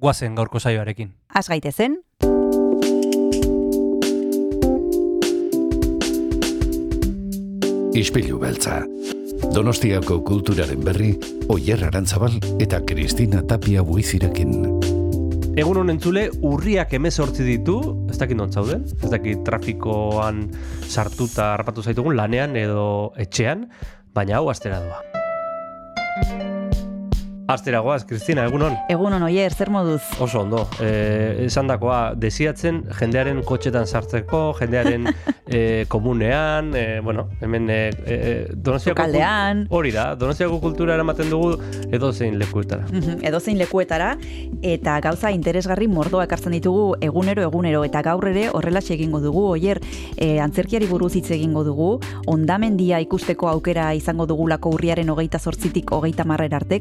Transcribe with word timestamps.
guazen 0.00 0.34
gaurko 0.34 0.58
saioarekin. 0.58 1.12
Az 1.34 1.48
gaitezen, 1.48 2.00
Ispilu 8.00 8.38
beltza. 8.38 8.84
Donostiako 9.54 10.20
kulturaren 10.24 10.80
berri, 10.84 11.10
Oyer 11.50 11.82
Arantzabal 11.84 12.36
eta 12.62 12.78
Kristina 12.86 13.42
Tapia 13.42 13.82
buizirekin. 13.84 14.54
Egun 15.58 15.80
honen 15.82 15.96
entzule, 15.96 16.28
urriak 16.46 16.94
emezortzi 16.96 17.44
ditu, 17.44 17.80
ez 18.08 18.16
dakit 18.20 18.38
non 18.38 18.52
zauden, 18.54 18.86
ez 19.02 19.10
dakit 19.10 19.42
trafikoan 19.44 20.46
sartuta 20.86 21.50
harrapatu 21.56 21.82
zaitugun 21.82 22.16
lanean 22.16 22.54
edo 22.56 23.10
etxean, 23.20 23.66
baina 24.14 24.38
hau 24.38 24.48
astera 24.54 24.80
doa. 24.86 26.49
Astera 27.50 27.80
goaz, 27.82 28.04
Kristina, 28.06 28.44
egun 28.46 28.62
hon. 28.62 28.74
egunon 28.88 29.24
oier, 29.26 29.50
zer 29.52 29.70
moduz? 29.74 30.02
Oso 30.22 30.38
ondo. 30.44 30.68
Eh, 30.80 31.46
esan 31.48 31.66
dakoa, 31.66 32.12
desiatzen 32.14 32.84
jendearen 32.94 33.40
kotxetan 33.42 33.88
sartzeko, 33.90 34.52
jendearen 34.60 35.08
eh, 35.48 35.84
komunean, 35.90 36.68
eh, 36.78 37.00
bueno, 37.02 37.24
hemen 37.40 37.66
eh, 37.68 37.90
eh, 38.06 38.46
Donostiako... 38.54 39.00
Sukaldean. 39.02 39.64
kul- 39.64 39.78
Hori 39.80 39.90
da, 39.90 40.04
Donostiako 40.14 40.60
kultura 40.62 40.94
eramaten 40.94 41.28
dugu 41.32 41.56
edo 41.90 42.12
zein 42.12 42.38
lekuetara. 42.38 42.84
Mhm, 42.92 43.18
Edozein 43.26 43.58
lekuetara, 43.58 44.12
eta 44.62 45.00
gauza 45.02 45.32
interesgarri 45.34 45.88
mordoa 45.90 46.28
ekartzen 46.28 46.54
ditugu 46.54 46.94
egunero 47.02 47.42
egunero, 47.48 47.82
eta 47.88 48.04
gaur 48.06 48.28
ere 48.30 48.46
horrela 48.52 48.78
egingo 48.90 49.18
dugu, 49.20 49.42
oier, 49.56 49.80
e, 50.16 50.38
antzerkiari 50.40 50.86
buruz 50.86 51.16
hitz 51.18 51.30
egingo 51.34 51.64
dugu, 51.66 51.90
ondamendia 52.30 53.00
ikusteko 53.02 53.48
aukera 53.48 53.90
izango 53.94 54.26
dugulako 54.30 54.70
urriaren 54.78 55.10
hogeita 55.10 55.38
zortzitik 55.42 55.90
hogeita 55.92 56.24
marrer 56.24 56.54
arte, 56.54 56.78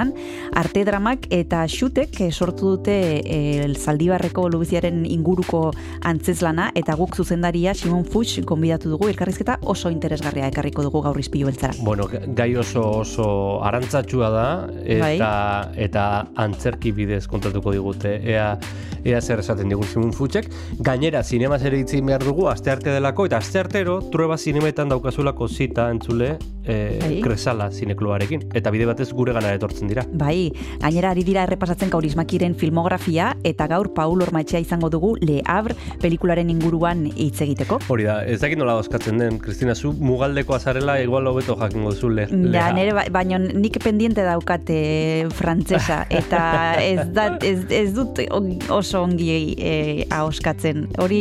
gazterzenan, 0.00 0.14
arte 0.54 0.84
dramak 0.84 1.26
eta 1.30 1.64
xutek 1.68 2.20
eh, 2.20 2.30
sortu 2.30 2.76
dute 2.76 2.94
e, 3.20 3.66
zaldibarreko 3.74 4.48
lubiziaren 4.48 5.04
inguruko 5.06 5.70
antzezlana, 6.02 6.70
eta 6.74 6.94
guk 6.96 7.16
zuzendaria 7.16 7.74
Simon 7.74 8.04
Fuchs 8.04 8.44
gonbidatu 8.44 8.90
dugu, 8.90 9.08
elkarrizketa 9.08 9.58
oso 9.62 9.90
interesgarria 9.90 10.48
ekarriko 10.48 10.82
dugu 10.82 11.02
gaur 11.02 11.18
izpilu 11.18 11.50
beltzara. 11.50 11.74
Bueno, 11.82 12.08
gai 12.08 12.54
oso 12.56 12.84
oso 13.00 13.62
arantzatxua 13.64 14.30
da 14.30 14.46
eta 14.84 15.32
eta 15.76 16.06
antzerki 16.36 16.92
bidez 16.92 17.26
kontatuko 17.28 17.72
digute. 17.72 18.18
Ea 18.24 18.54
ea 19.04 19.20
zer 19.20 19.40
esaten 19.40 19.70
digun 19.70 19.88
Simon 19.88 20.12
Futsek. 20.12 20.50
Gainera 20.84 21.22
zinemaz 21.22 21.62
ere 21.64 21.80
hitz 21.80 21.92
egin 21.94 22.10
behar 22.10 22.24
dugu 22.24 22.48
astearte 22.50 22.92
delako 22.92 23.26
eta 23.30 23.38
asteartero 23.40 24.00
trueba 24.12 24.36
zinemetan 24.36 24.90
daukazulako 24.92 25.48
zita 25.48 25.88
entzule 25.90 26.34
eh, 26.64 26.98
Bai. 27.00 27.20
Kresala 27.24 27.70
zineklubarekin 27.70 28.48
eta 28.54 28.72
bide 28.74 28.88
batez 28.90 29.10
gure 29.16 29.32
gana 29.36 29.54
etortzen 29.56 29.89
dira. 29.90 30.04
Bai, 30.12 30.52
gainera 30.82 31.10
ari 31.14 31.24
dira 31.26 31.42
errepasatzen 31.48 31.90
kaurismakiren 31.92 32.54
filmografia 32.58 33.32
eta 33.44 33.66
gaur 33.70 33.90
Paul 33.94 34.22
Ormaetxea 34.22 34.60
izango 34.62 34.90
dugu 34.90 35.16
Le 35.20 35.40
Havre 35.46 35.74
pelikularen 36.00 36.50
inguruan 36.50 37.06
hitz 37.10 37.40
egiteko. 37.44 37.80
Hori 37.90 38.06
da, 38.08 38.20
ez 38.24 38.40
dakit 38.42 38.58
nola 38.60 38.76
oskatzen 38.80 39.18
den, 39.20 39.38
Kristina, 39.42 39.74
zu 39.74 39.92
mugaldeko 39.98 40.54
azarela 40.56 40.98
igual 41.02 41.26
hobeto 41.30 41.56
jakingo 41.60 41.92
duzu 41.94 42.08
le, 42.14 42.26
Da, 42.30 42.36
leha. 42.36 42.72
nere, 42.76 42.92
ba- 42.96 43.06
baino 43.10 43.38
nik 43.40 43.78
pendiente 43.82 44.22
daukate 44.26 45.26
frantsesa 45.34 46.04
eta 46.20 46.40
ez, 46.82 47.08
da, 47.14 47.26
ez, 47.42 47.64
ez 47.70 47.90
dut 47.96 48.20
oso 48.70 49.02
ongi 49.02 49.54
e, 49.58 50.06
ahoskatzen. 50.10 50.86
Hori 51.02 51.20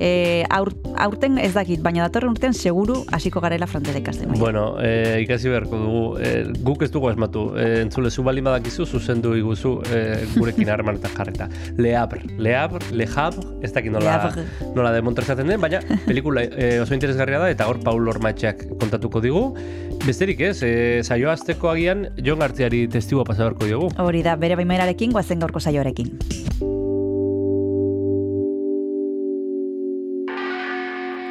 e, 0.00 0.44
aur, 0.50 0.72
aurten 0.98 1.38
ez 1.38 1.52
dakit, 1.54 1.80
baina 1.84 2.02
datorren 2.06 2.32
urtean 2.34 2.54
seguru 2.56 3.02
hasiko 3.14 3.40
garela 3.44 3.66
frantsesa 3.70 4.00
ikasten. 4.00 4.32
Bueno, 4.40 4.74
eh, 4.82 5.20
ikasi 5.24 5.50
beharko 5.52 5.78
dugu, 5.78 6.02
eh, 6.24 6.44
guk 6.66 6.82
ez 6.86 6.90
dugu 6.94 7.10
asmatu, 7.12 7.44
eh, 7.58 7.73
entzule 7.82 8.10
zu 8.10 8.24
baldin 8.26 8.46
badakizu, 8.48 8.86
zuzendu 8.86 9.34
iguzu 9.38 9.74
eh, 9.92 10.24
gurekin 10.34 10.70
harremanetan 10.72 11.14
jarreta. 11.16 11.48
Le 11.78 11.94
Havre, 11.96 12.22
Le 12.38 12.54
Havre, 12.56 12.82
Le 12.92 13.06
Havre, 13.06 13.46
ez 13.62 13.72
dakit 13.72 13.92
nola, 13.94 14.18
nola 14.76 14.92
demontrazaten 14.94 15.50
den, 15.50 15.60
baina 15.62 15.80
pelikula 16.06 16.44
eh, 16.44 16.78
oso 16.82 16.96
interesgarria 16.96 17.42
da, 17.42 17.50
eta 17.54 17.68
hor 17.70 17.80
Paul 17.84 18.08
Ormaetxeak 18.14 18.66
kontatuko 18.82 19.22
digu. 19.24 19.44
Besterik 20.04 20.40
ez, 20.50 20.58
eh, 20.66 21.02
saio 21.02 21.30
azteko 21.32 21.72
agian, 21.72 22.08
Jon 22.22 22.42
Gartziari 22.42 22.86
testigua 22.88 23.24
pasa 23.24 23.46
beharko 23.46 23.70
diogu. 23.70 23.90
Hori 23.98 24.22
da, 24.26 24.36
bere 24.36 24.58
baimerarekin, 24.60 25.14
guazen 25.14 25.42
gaurko 25.44 25.62
saioarekin. 25.62 26.73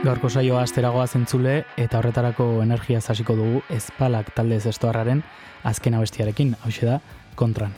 Gaurko 0.04 0.28
saioa 0.28 0.66
asteragoa 0.66 1.06
zentzule 1.08 1.54
eta 1.80 2.02
horretarako 2.02 2.48
energia 2.60 3.00
hasiko 3.00 3.38
dugu 3.40 3.62
ezpalak 3.72 4.34
talde 4.36 4.58
zestoarraren 4.60 5.24
azken 5.64 5.96
abestiarekin, 5.96 6.58
hau 6.60 6.72
da, 6.82 7.00
kontran. 7.40 7.72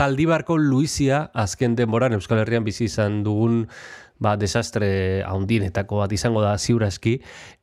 Zaldibarko 0.00 0.56
Luizia 0.56 1.26
azken 1.36 1.74
denboran 1.76 2.14
Euskal 2.16 2.38
Herrian 2.40 2.64
bizi 2.64 2.86
izan 2.86 3.18
dugun 3.20 3.66
ba, 4.16 4.32
desastre 4.40 4.88
haundienetako 5.28 5.98
bat 6.00 6.14
izango 6.16 6.40
da 6.40 6.54
ziurazki, 6.56 7.18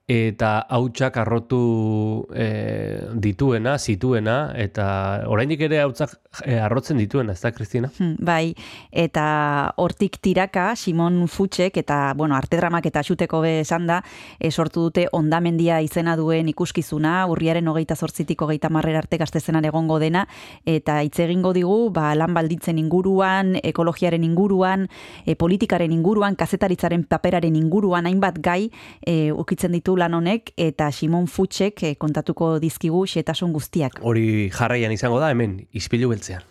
eta 0.08 0.62
hautsak 0.72 1.18
arrotu 1.20 2.28
e, 2.32 2.96
dituena, 3.20 3.76
zituena, 3.78 4.54
eta 4.56 4.86
oraindik 5.28 5.66
ere 5.68 5.82
hautsak 5.84 6.14
e, 6.46 6.56
arrotzen 6.64 6.96
dituena, 7.02 7.34
ez 7.36 7.42
da, 7.44 7.52
Kristina? 7.52 7.90
Hmm, 7.98 8.14
Bai, 8.24 8.54
eta 8.88 9.74
hortik 9.76 10.16
tiraka 10.24 10.70
Simon 10.80 11.26
Futxek 11.28 11.76
eta, 11.84 12.14
bueno, 12.16 12.38
artedramak 12.40 12.88
eta 12.88 13.04
xuteko 13.04 13.42
be 13.44 13.58
esan 13.66 13.90
da, 13.90 13.98
e, 14.40 14.48
sortu 14.50 14.86
dute 14.88 15.10
ondamendia 15.12 15.82
izena 15.84 16.16
duen 16.16 16.48
ikuskizuna, 16.54 17.18
urriaren 17.28 17.68
hogeita 17.68 18.00
zortzitik 18.00 18.42
hogeita 18.48 18.72
marrera 18.72 19.04
arte 19.04 19.20
gaztezenan 19.20 19.68
egongo 19.68 20.00
dena, 20.00 20.24
eta 20.64 21.02
hitz 21.04 21.20
egingo 21.28 21.52
digu, 21.52 21.90
ba, 21.92 22.14
lan 22.16 22.32
balditzen 22.32 22.80
inguruan, 22.80 23.58
ekologiaren 23.60 24.24
inguruan, 24.24 24.88
e, 25.26 25.36
politikaren 25.36 25.92
inguruan, 25.92 26.40
kazetaritzaren 26.40 27.04
paperaren 27.12 27.60
inguruan, 27.60 28.08
hainbat 28.08 28.40
gai 28.40 28.72
e, 29.04 29.34
ukitzen 29.36 29.76
ditu 29.76 29.97
lan 29.98 30.14
honek, 30.18 30.54
eta 30.58 30.92
Simon 30.92 31.28
Futxek 31.28 31.84
e, 31.84 31.96
kontatuko 32.00 32.58
dizkigu 32.64 33.06
xetasun 33.10 33.54
guztiak. 33.56 34.00
Hori 34.02 34.50
jarraian 34.54 34.94
izango 34.94 35.20
da, 35.24 35.32
hemen, 35.34 35.60
ispilu 35.74 36.12
beltzean. 36.14 36.46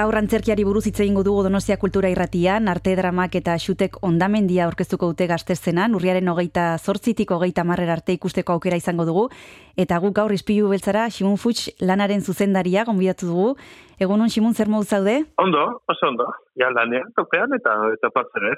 Gaur 0.00 0.16
antzerkiari 0.16 0.64
buruz 0.64 0.86
hitz 0.88 1.02
egingo 1.02 1.20
dugu 1.26 1.42
Donostia 1.44 1.74
Kultura 1.76 2.08
Irratian, 2.08 2.70
arte 2.72 2.94
dramak 2.96 3.34
eta 3.36 3.52
xutek 3.60 3.98
ondamendia 4.06 4.62
aurkeztuko 4.64 5.10
dute 5.10 5.26
gaztezenan, 5.28 5.92
urriaren 5.98 6.30
hogeita 6.32 6.64
zortzitik 6.78 7.34
hogeita 7.36 7.66
marrer 7.68 7.92
arte 7.92 8.14
ikusteko 8.16 8.54
aukera 8.56 8.78
izango 8.80 9.04
dugu, 9.04 9.26
eta 9.76 9.98
guk 10.00 10.14
gaur 10.16 10.32
izpilu 10.32 10.70
beltzara, 10.72 11.04
Simun 11.12 11.36
Fuchs 11.36 11.68
lanaren 11.84 12.24
zuzendaria, 12.24 12.86
gonbidatu 12.88 13.28
dugu. 13.28 13.50
Egunon, 14.00 14.32
Simun, 14.32 14.56
zer 14.56 14.72
modu 14.72 14.88
zaude? 14.88 15.18
Ondo, 15.36 15.66
oso 15.84 16.08
ondo. 16.08 16.30
Ja, 16.56 16.72
lanean, 16.72 17.12
topean 17.18 17.52
eta 17.60 17.76
eta 17.92 18.14
patzen 18.14 18.48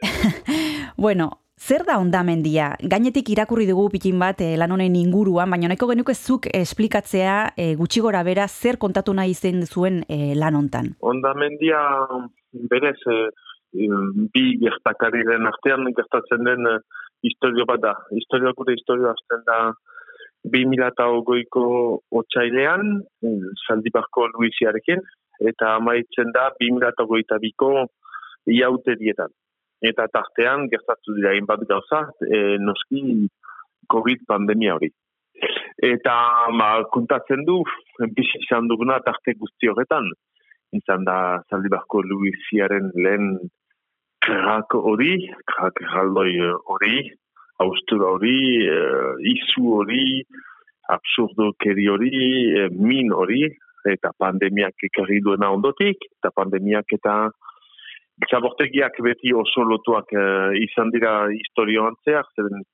bueno, 1.08 1.32
Zer 1.62 1.84
da 1.86 1.94
ondamendia? 2.02 2.72
Gainetik 2.90 3.28
irakurri 3.30 3.68
dugu 3.68 3.84
pikin 3.92 4.18
bat 4.18 4.40
eh, 4.42 4.56
lan 4.58 4.72
honen 4.74 4.96
inguruan, 4.98 5.50
baina 5.52 5.68
nahiko 5.70 5.86
genuke 5.92 6.14
zuk 6.16 6.48
esplikatzea 6.58 7.34
eh, 7.54 7.74
gutxi 7.78 8.00
gora 8.02 8.24
bera 8.26 8.48
zer 8.48 8.78
kontatu 8.82 9.12
nahi 9.14 9.36
zen 9.36 9.62
zuen 9.68 10.00
eh, 10.10 10.32
lan 10.34 10.56
hontan. 10.58 10.88
Ondamendia 11.12 11.78
berez 12.72 12.98
eh, 13.14 13.28
bi 14.34 14.42
gertakariren 14.64 15.46
artean 15.52 15.86
gertatzen 16.00 16.42
den 16.48 16.66
eh, 16.66 16.80
historio 17.30 17.68
bat 17.70 17.84
da. 17.84 17.92
Historio 18.18 18.50
gure 18.58 18.74
historio 18.74 19.12
azten 19.12 19.44
da 19.46 19.58
bi 20.42 20.64
mila 20.66 20.88
eta 20.90 21.06
ogoiko 21.14 21.68
otxailean, 22.22 22.96
Zaldibarko 23.68 24.26
Luisiarekin, 24.32 25.06
eta 25.52 25.76
amaitzen 25.76 26.34
da 26.34 26.48
bi 26.58 26.72
mila 26.74 26.90
eta 26.90 27.06
ogoita 27.06 27.38
biko 27.46 27.70
iaute 28.50 28.98
dietan 28.98 29.30
eta 29.82 30.06
tartean 30.14 30.68
gertatu 30.72 31.16
dira 31.16 31.32
hainbat 31.34 31.64
gauza, 31.68 32.04
e, 32.22 32.58
noski 32.62 33.28
COVID 33.92 34.26
pandemia 34.28 34.76
hori. 34.76 34.92
Eta 35.82 36.14
ma, 36.54 36.68
kontatzen 36.94 37.42
du, 37.48 37.62
bizi 38.16 38.44
izan 38.44 38.68
duguna 38.70 39.00
tarte 39.06 39.34
guzti 39.40 39.70
horretan, 39.72 40.06
izan 40.78 41.04
da 41.08 41.16
Zaldibarko 41.50 42.04
Luisiaren 42.06 42.92
lehen 42.94 43.34
krak 44.22 44.76
hori, 44.78 45.16
krak 45.50 45.82
erraldoi 45.82 46.36
hori, 46.70 47.02
austura 47.64 48.14
hori, 48.14 48.38
e, 48.70 48.78
izu 49.34 49.74
hori, 49.80 50.22
absurdo 50.94 51.52
keri 51.58 51.88
hori, 51.90 52.14
e, 52.60 52.68
min 52.70 53.10
hori, 53.12 53.42
eta 53.90 54.12
pandemiak 54.18 54.86
ekarri 54.86 55.18
duena 55.24 55.50
ondotik, 55.50 56.06
eta 56.20 56.30
pandemiak 56.36 56.94
eta 56.94 57.16
Zabortegiak 58.30 58.98
beti 59.04 59.32
oso 59.34 59.64
lotuak 59.66 60.12
uh, 60.14 60.52
izan 60.58 60.92
dira 60.94 61.12
historioan 61.32 61.96
zehar, 62.04 62.28
zeren 62.36 62.64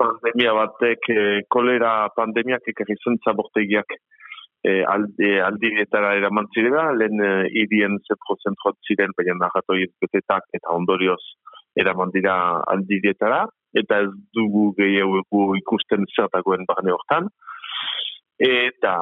pandemia 0.00 0.54
batek, 0.56 1.10
uh, 1.14 1.38
kolera 1.48 1.92
pandemiak 2.16 2.66
ekarri 2.72 2.96
zen 3.04 3.18
zabortegiak 3.24 3.94
uh, 3.94 4.82
aldi, 4.94 5.30
aldirietara 5.46 6.16
eraman 6.18 6.50
zirela, 6.54 6.90
lehen 6.96 7.22
uh, 7.22 7.46
irien 7.62 7.96
zetro 8.08 8.36
zentrot 8.42 8.78
ziren, 8.88 9.14
baina 9.16 9.38
narrato 9.38 9.78
betetak 10.02 10.50
eta 10.58 10.74
ondorioz 10.74 11.22
eraman 11.78 12.10
dira 12.10 12.34
aldirietara, 12.74 13.44
eta 13.78 14.02
ez 14.04 14.10
dugu 14.34 14.72
gehiago 14.78 15.22
ikusten 15.62 16.08
zertagoen 16.16 16.66
barne 16.66 16.92
hortan 16.96 17.30
eta 18.40 18.94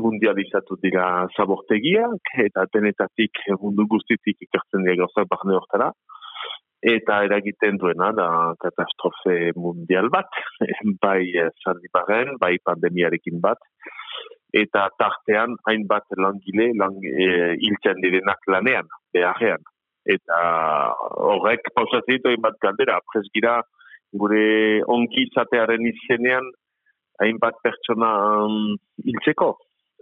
mundializatu 0.00 0.78
dira 0.80 1.28
zabortegiak, 1.36 2.30
eta 2.46 2.64
denetatik 2.72 3.42
mundu 3.60 3.84
guztitik 3.90 4.40
ikertzen 4.48 4.86
dira 4.86 5.02
gauza 5.02 5.26
barne 5.28 5.58
hortara, 5.58 5.90
eta 6.80 7.20
eragiten 7.26 7.76
duena 7.76 8.12
da 8.16 8.28
katastrofe 8.62 9.52
mundial 9.60 10.08
bat, 10.08 10.32
bai 11.04 11.28
zardibaren, 11.64 12.36
bai 12.40 12.56
pandemiarekin 12.64 13.40
bat, 13.44 13.60
eta 14.56 14.88
tartean 14.96 15.58
hainbat 15.68 16.16
langile 16.16 16.70
lang, 16.80 16.96
e, 17.04 17.56
iltzen 17.68 18.00
direnak 18.00 18.40
lanean, 18.48 18.88
beharrean. 19.12 19.60
Eta 20.06 20.36
horrek 21.28 21.72
pausatzen 21.74 22.30
hainbat 22.30 22.56
galdera, 22.62 23.00
presgira 23.12 23.58
gure 24.16 24.80
onki 24.86 25.26
izatearen 25.26 25.84
izenean 25.90 26.46
hainbat 27.22 27.60
pertsona 27.64 28.10
um, 28.46 28.74
hiltzeko. 29.04 29.54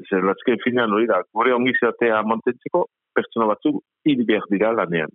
Zer, 0.08 0.24
latzken 0.26 0.58
finean 0.64 0.92
hori 0.92 1.06
da, 1.06 1.20
gore 1.32 1.54
ongizatea 1.54 2.22
mantentzeko, 2.26 2.86
pertsona 3.14 3.46
batzu 3.52 3.76
hil 4.08 4.24
behar 4.26 4.48
dira 4.50 4.72
lanean. 4.74 5.12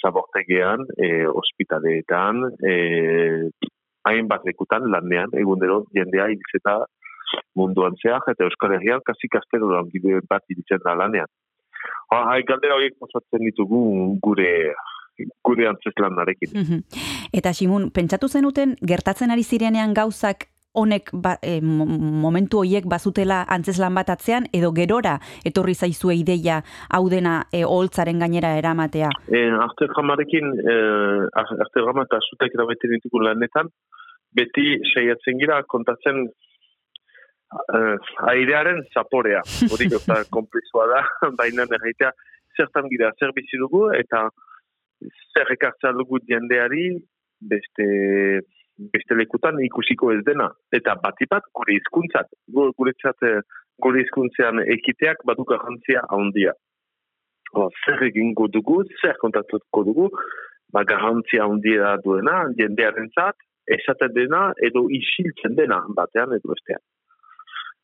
Zabortegean, 0.00 0.86
e, 0.96 1.10
ospitaleetan, 1.28 2.40
e, 2.66 2.72
hainbat 4.08 4.46
lekutan 4.48 4.88
lanean, 4.90 5.30
egundero 5.38 5.84
jendea 5.94 6.26
hiltzeta 6.32 6.80
munduan 7.54 7.94
zehar, 8.02 8.24
eta 8.32 8.48
Euskal 8.48 8.74
Herrian 8.74 9.04
kasik 9.06 9.36
astero 9.38 9.70
da 9.70 9.84
bat 10.30 10.44
hiltzen 10.50 10.82
da 10.84 10.96
lanean. 10.98 11.30
Ha, 12.10 12.24
hai, 12.32 12.40
galdera 12.48 12.74
horiek 12.74 12.96
pasatzen 12.98 13.44
ditugu 13.46 13.82
gure 14.24 14.50
gure 15.44 15.68
antzeslanarekin. 15.68 16.54
Mm 16.54 16.80
Eta 17.38 17.52
Simun, 17.54 17.90
pentsatu 17.94 18.26
zenuten, 18.28 18.74
gertatzen 18.82 19.30
ari 19.30 19.44
zirenean 19.44 19.92
gauzak 19.94 20.48
honek 20.72 21.10
ba, 21.12 21.36
e, 21.42 21.60
momentu 21.60 22.62
hoiek 22.62 22.86
bazutela 22.86 23.42
antzeslan 23.48 23.94
bat 23.94 24.10
atzean 24.14 24.46
edo 24.54 24.70
gerora 24.76 25.16
etorri 25.46 25.74
zaizue 25.74 26.14
ideia 26.20 26.60
hau 26.90 27.08
dena 27.10 27.40
e, 27.52 27.64
oholtzaren 27.64 28.20
gainera 28.22 28.54
eramatea. 28.58 29.10
Eh 29.28 29.48
arte 29.50 29.88
dramarekin 29.94 30.52
eh 30.74 31.42
arte 31.42 31.82
drama 31.82 32.06
ta 32.06 32.20
sutek 32.20 32.54
da 32.54 32.66
bete 32.66 32.90
ditugu 32.92 33.22
lanetan 33.24 33.72
beti 34.32 34.78
saiatzen 34.94 35.38
gira 35.42 35.62
kontatzen 35.66 36.28
eh 37.74 37.96
airearen 38.30 38.84
zaporea. 38.94 39.42
Hori 39.72 39.90
da 39.90 40.22
komplexua 40.30 40.86
da, 40.94 41.02
baina 41.40 41.66
erraitea 41.66 42.12
zertan 42.56 42.88
gira 42.92 43.10
zer 43.18 43.34
bizi 43.34 43.58
dugu 43.58 43.90
eta 43.98 44.28
zer 45.34 45.50
ekartzen 45.56 45.98
dugu 45.98 46.22
jendeari 46.28 46.86
beste 47.40 47.86
beste 48.94 49.16
lekutan 49.18 49.60
ikusiko 49.64 50.12
ez 50.14 50.22
dena. 50.26 50.48
Eta 50.72 50.96
batipat 51.02 51.48
gure 51.56 51.76
izkuntzat, 51.76 52.30
gure 52.56 52.94
txat, 52.98 53.28
eh, 53.28 53.40
gure 53.82 54.02
izkuntzean 54.04 54.62
ekiteak 54.76 55.24
badu 55.28 55.44
garantzia 55.48 56.04
handia. 56.16 56.54
O, 57.52 57.68
zer 57.84 58.04
egingo 58.06 58.46
dugu, 58.48 58.82
zer 59.02 59.18
kontatuko 59.20 59.84
dugu, 59.84 60.08
ba 60.72 60.84
garantzia 60.86 61.44
handia 61.44 61.96
duena, 62.04 62.44
jendearen 62.58 63.10
zat, 63.16 63.36
esaten 63.66 64.14
dena 64.14 64.50
edo 64.68 64.86
isiltzen 65.00 65.56
dena 65.58 65.80
batean 65.96 66.36
edo 66.36 66.54
bestean. 66.54 66.82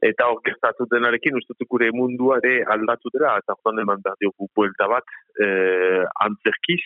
Eta 0.07 0.27
hor 0.29 0.43
gertatu 0.45 0.85
denarekin 0.93 1.39
ustutu 1.39 1.67
gure 1.73 1.89
mundua 1.97 2.37
ere 2.43 2.61
aldatu 2.75 3.11
dela, 3.15 3.39
eta 3.41 3.57
hori 3.57 3.83
eman 3.83 4.03
da 4.05 4.13
diogu 4.21 4.49
buelta 4.55 4.89
bat, 4.93 5.15
eh, 5.41 6.05
antzerkiz, 6.27 6.83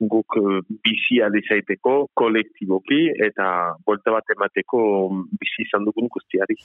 guk 0.00 0.36
uh, 0.40 0.60
bizi 0.84 1.20
alizaiteko 1.22 2.08
kolektiboki 2.18 3.00
eta 3.26 3.46
bolta 3.86 4.14
bat 4.14 4.34
emateko 4.34 4.80
bizi 5.40 5.66
izan 5.66 5.86
dugun 5.86 6.08
guztiari. 6.12 6.56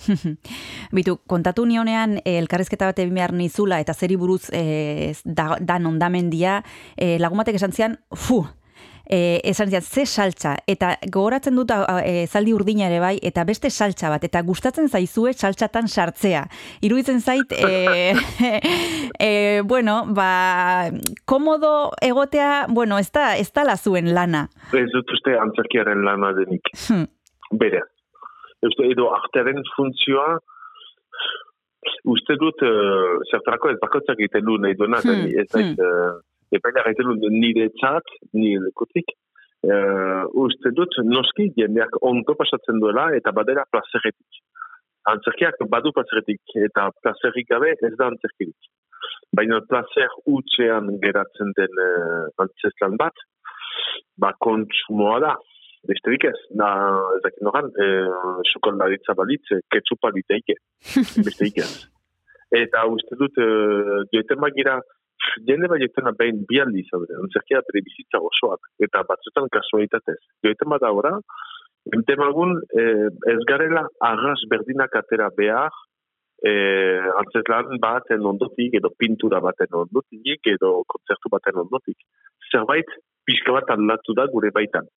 Bitu, 0.97 1.17
kontatu 1.29 1.65
nionean 1.69 2.17
eh, 2.23 2.37
elkarrezketa 2.39 2.89
bat 2.89 3.01
egin 3.03 3.17
behar 3.17 3.35
nizula 3.35 3.79
eta 3.83 3.93
zeri 3.93 4.17
buruz 4.19 4.49
eh, 4.53 5.13
da, 5.25 5.51
dan 5.61 5.85
ondamendia, 5.89 6.59
eh, 6.97 7.17
lagumatek 7.21 7.59
esan 7.59 7.75
zian, 7.75 7.97
fu, 8.15 8.41
e, 9.09 9.41
esan 9.43 9.71
zian, 9.71 9.81
ze 9.81 10.05
saltza, 10.05 10.53
eta 10.69 10.93
gogoratzen 11.09 11.57
dut 11.57 11.71
e, 11.73 12.27
zaldi 12.29 12.53
urdina 12.53 12.87
ere 12.87 12.99
bai, 13.01 13.15
eta 13.25 13.43
beste 13.47 13.71
saltza 13.73 14.11
bat, 14.13 14.23
eta 14.23 14.43
gustatzen 14.45 14.87
zaizue 14.87 15.33
saltzatan 15.33 15.89
sartzea. 15.89 16.45
Iruditzen 16.85 17.19
zait, 17.19 17.51
e, 17.57 18.13
e, 19.29 19.31
bueno, 19.65 20.03
ba, 20.15 20.89
komodo 21.25 21.91
egotea, 22.05 22.67
bueno, 22.69 22.99
ez 23.01 23.09
da, 23.11 23.33
ez 23.37 23.49
da 23.51 23.65
la 23.65 23.77
zuen 23.77 24.13
lana. 24.13 24.45
Ez 24.77 24.87
dut 24.93 25.17
uste 25.17 25.35
antzerkiaren 25.41 26.05
lana 26.05 26.31
denik. 26.37 26.69
Hmm. 26.85 27.09
Bere. 27.57 27.81
Ez 28.61 28.75
edo 28.83 29.09
artearen 29.15 29.63
funtzioa, 29.73 30.37
uste 32.11 32.35
dut, 32.37 32.61
uh, 32.61 33.21
zertarako 33.31 33.71
ez 33.71 33.77
bakotzak 33.81 34.19
egiten 34.19 34.43
du 34.45 34.57
nahi 34.61 34.75
duena, 34.77 34.99
hmm. 35.01 35.29
ez 35.39 35.47
da, 35.49 35.63
hmm 35.63 36.25
epaila 36.55 36.85
gaiten 36.87 37.09
dut 37.09 37.33
nire 37.33 37.69
txat, 37.77 38.13
nire 38.33 38.63
lekotik, 38.67 39.13
uh, 39.67 40.23
uste 40.45 40.73
dut 40.75 40.99
noski 41.05 41.49
jendeak 41.57 41.99
onto 42.11 42.35
pasatzen 42.39 42.81
duela 42.83 43.09
eta 43.17 43.33
badera 43.35 43.65
plazeretik. 43.71 44.43
Antzerkiak 45.09 45.61
badu 45.71 45.93
plazeretik 45.95 46.57
eta 46.67 46.89
plazerik 47.03 47.49
gabe 47.49 47.73
ez 47.75 47.95
da 47.97 48.09
antzerkirik. 48.11 48.71
Baina 49.35 49.59
plazer 49.69 50.09
utxean 50.27 50.89
geratzen 51.03 51.53
den 51.57 51.83
uh, 51.85 52.43
antzeslan 52.45 52.97
bat, 52.99 53.25
ba 54.19 54.33
kontsumoa 54.45 55.19
da. 55.23 55.35
Besterik 55.87 56.25
ez, 56.27 56.35
na, 56.59 56.67
ez 57.15 57.21
dakit 57.23 57.43
noran, 57.45 57.69
eh, 57.79 58.41
sukoldaritza 58.51 59.13
balitze, 59.15 59.61
ketsupa 59.71 60.11
liteike, 60.11 60.57
besterik 61.23 61.61
ez. 61.63 61.71
Eta 62.59 62.83
uste 62.91 63.15
dut, 63.15 63.39
eh, 63.39 64.01
duetan 64.11 64.41
magira, 64.43 64.75
jende 65.47 65.67
bai 65.71 65.81
etena 65.85 66.13
behin 66.19 66.43
bi 66.49 66.61
aldi 66.63 66.83
izaude, 66.85 67.15
antzerkia 67.23 67.61
bere 67.67 67.83
bizitza 67.85 68.21
osoak, 68.31 68.71
eta 68.87 69.03
batzutan 69.09 69.49
kasualitatez. 69.51 70.19
Joetan 70.45 70.71
bada 70.73 70.91
ora, 70.95 71.13
entemagun 71.95 72.57
eh, 72.81 73.07
ez 73.33 73.39
garela 73.49 73.85
arras 74.11 74.41
berdinak 74.51 74.95
atera 74.95 75.29
behar 75.35 75.71
e, 76.43 76.51
antzeslan 77.19 77.79
baten 77.83 78.25
ondotik, 78.31 78.77
edo 78.79 78.91
pintura 78.97 79.41
baten 79.43 79.75
ondotik, 79.83 80.47
edo 80.53 80.83
kontzertu 80.93 81.31
baten 81.31 81.59
ondotik. 81.63 81.97
Zerbait, 82.51 82.89
pixka 83.27 83.55
bat 83.57 83.71
aldatu 83.75 84.15
da 84.17 84.27
gure 84.31 84.51
baitan. 84.55 84.87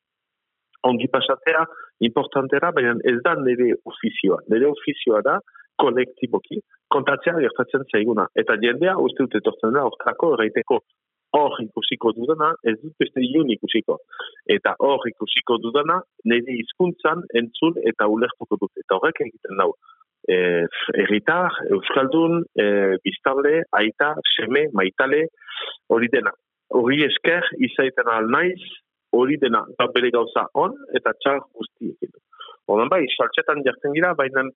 Ongi 0.87 1.09
pasatzea, 1.11 1.64
importantera, 2.09 2.73
baina 2.75 2.97
ez 3.07 3.19
da 3.26 3.35
nire 3.38 3.73
ofizioa. 3.87 4.41
Nire 4.50 4.71
ofizioa 4.71 5.23
da, 5.26 5.38
kolektiboki, 5.81 6.61
kontatzea 6.93 7.38
gertatzen 7.45 7.87
zaiguna. 7.91 8.26
Eta 8.38 8.59
jendea, 8.62 8.97
uste 9.00 9.25
dut 9.25 9.38
etortzen 9.41 9.75
da, 9.76 9.87
orkako, 9.88 10.35
erraiteko, 10.37 10.81
hor 11.37 11.57
ikusiko 11.64 12.12
dudana, 12.17 12.52
ez 12.69 12.76
dut 12.83 12.93
beste 13.00 13.25
iun 13.25 13.50
ikusiko. 13.55 13.99
Eta 14.57 14.75
hor 14.85 15.07
ikusiko 15.09 15.59
dudana, 15.64 16.00
nire 16.29 16.59
hizkuntzan 16.61 17.25
entzun 17.41 17.81
eta 17.88 18.09
ulertuko 18.14 18.61
dut. 18.61 18.73
Eta 18.85 18.99
horrek 18.99 19.23
egiten 19.26 19.61
dau. 19.62 19.73
E, 20.29 20.37
erritar, 21.02 21.57
euskaldun, 21.75 22.45
e, 22.55 22.67
biztable, 23.07 23.62
aita, 23.81 24.12
seme, 24.37 24.69
maitale, 24.76 25.25
hori 25.91 26.11
dena. 26.12 26.35
Hori 26.79 27.02
esker, 27.09 27.49
izaiten 27.69 28.11
al 28.12 28.29
naiz, 28.33 28.61
hori 29.12 29.37
dena, 29.41 29.64
eta 29.75 29.88
bere 29.95 30.12
gauza 30.14 30.47
on, 30.57 30.76
eta 30.97 31.12
txar 31.21 31.43
guztiekin. 31.57 32.12
Horren 32.71 32.93
bai, 32.93 33.02
saltsetan 33.17 33.64
jartzen 33.67 33.97
gira, 33.97 34.12
baina 34.17 34.47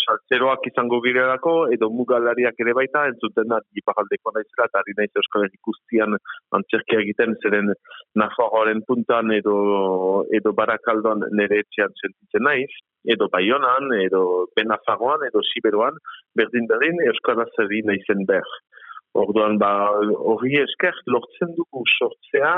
saltzeroak 0.00 0.66
izango 0.70 1.00
girelako, 1.04 1.52
edo 1.74 1.88
mugalariak 1.92 2.58
ere 2.64 2.74
baita, 2.76 3.04
entzuten 3.10 3.50
da, 3.52 3.58
iparaldeko 3.80 4.32
naizela, 4.34 4.68
eta 4.68 4.80
harri 4.80 4.94
naiz 4.98 5.10
euskal 5.20 5.46
guztian 5.68 6.16
antzerkia 6.58 7.02
egiten, 7.04 7.36
zeren 7.42 7.72
Nafarroaren 8.18 8.82
puntan 8.88 9.32
edo, 9.36 9.56
edo 10.38 10.52
Barakaldoan 10.56 11.26
nire 11.38 11.62
etxean 11.64 11.94
sentitzen 12.00 12.46
naiz, 12.48 12.70
edo 13.04 13.28
Baionan, 13.32 13.92
edo 14.00 14.48
Benafarroan, 14.56 15.26
edo 15.28 15.42
Siberoan, 15.52 15.98
berdin 16.38 16.68
berdin 16.70 17.02
euskaraz 17.12 17.50
herri 17.58 17.82
naizen 17.88 18.26
ber. 18.28 18.46
Orduan, 19.18 19.58
ba, 19.60 19.72
hori 20.32 20.56
esker, 20.62 20.96
lortzen 21.12 21.52
dugu 21.58 21.84
sortzea, 21.98 22.54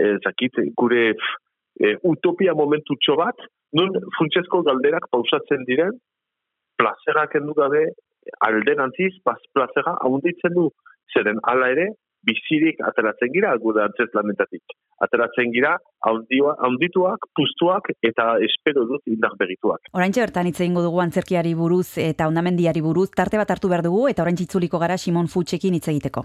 eh, 0.00 0.16
zakit, 0.26 0.58
gure 0.80 1.12
eh, 1.12 1.94
utopia 2.02 2.54
momentutxo 2.58 3.14
bat, 3.20 3.46
nun 3.78 3.94
funtsezko 4.18 4.62
galderak 4.66 5.06
pausatzen 5.12 5.62
diren, 5.68 5.94
plazera 6.80 7.26
kendu 7.32 7.54
gabe, 7.58 7.84
alderantziz, 8.46 9.12
baz 9.24 9.40
plazera 9.52 9.96
ahonditzen 10.00 10.54
du, 10.56 10.70
zeren 11.14 11.40
ala 11.50 11.70
ere, 11.74 11.90
bizirik 12.24 12.80
ateratzen 12.88 13.32
gira, 13.34 13.52
gure 13.60 13.82
antzez 13.84 14.08
lamentatik. 14.16 14.76
Ateratzen 15.04 15.52
gira, 15.52 15.74
ahondituak, 16.08 17.28
pustuak 17.36 17.90
eta 18.10 18.30
espero 18.46 18.86
dut 18.88 19.04
indar 19.10 19.36
berituak. 19.40 19.92
Oraintxe 19.92 20.24
bertan 20.24 20.48
hitz 20.48 20.60
egingo 20.60 20.86
dugu 20.86 21.02
antzerkiari 21.04 21.54
buruz 21.58 21.98
eta 22.00 22.30
ondamendiari 22.30 22.84
buruz, 22.84 23.10
tarte 23.12 23.40
bat 23.40 23.52
hartu 23.56 23.72
behar 23.72 23.84
dugu 23.84 24.06
eta 24.08 24.24
orain 24.24 24.40
itzuliko 24.40 24.80
gara 24.80 24.96
Simon 24.96 25.28
Futsekin 25.28 25.76
hitz 25.76 25.88
egiteko. 25.92 26.24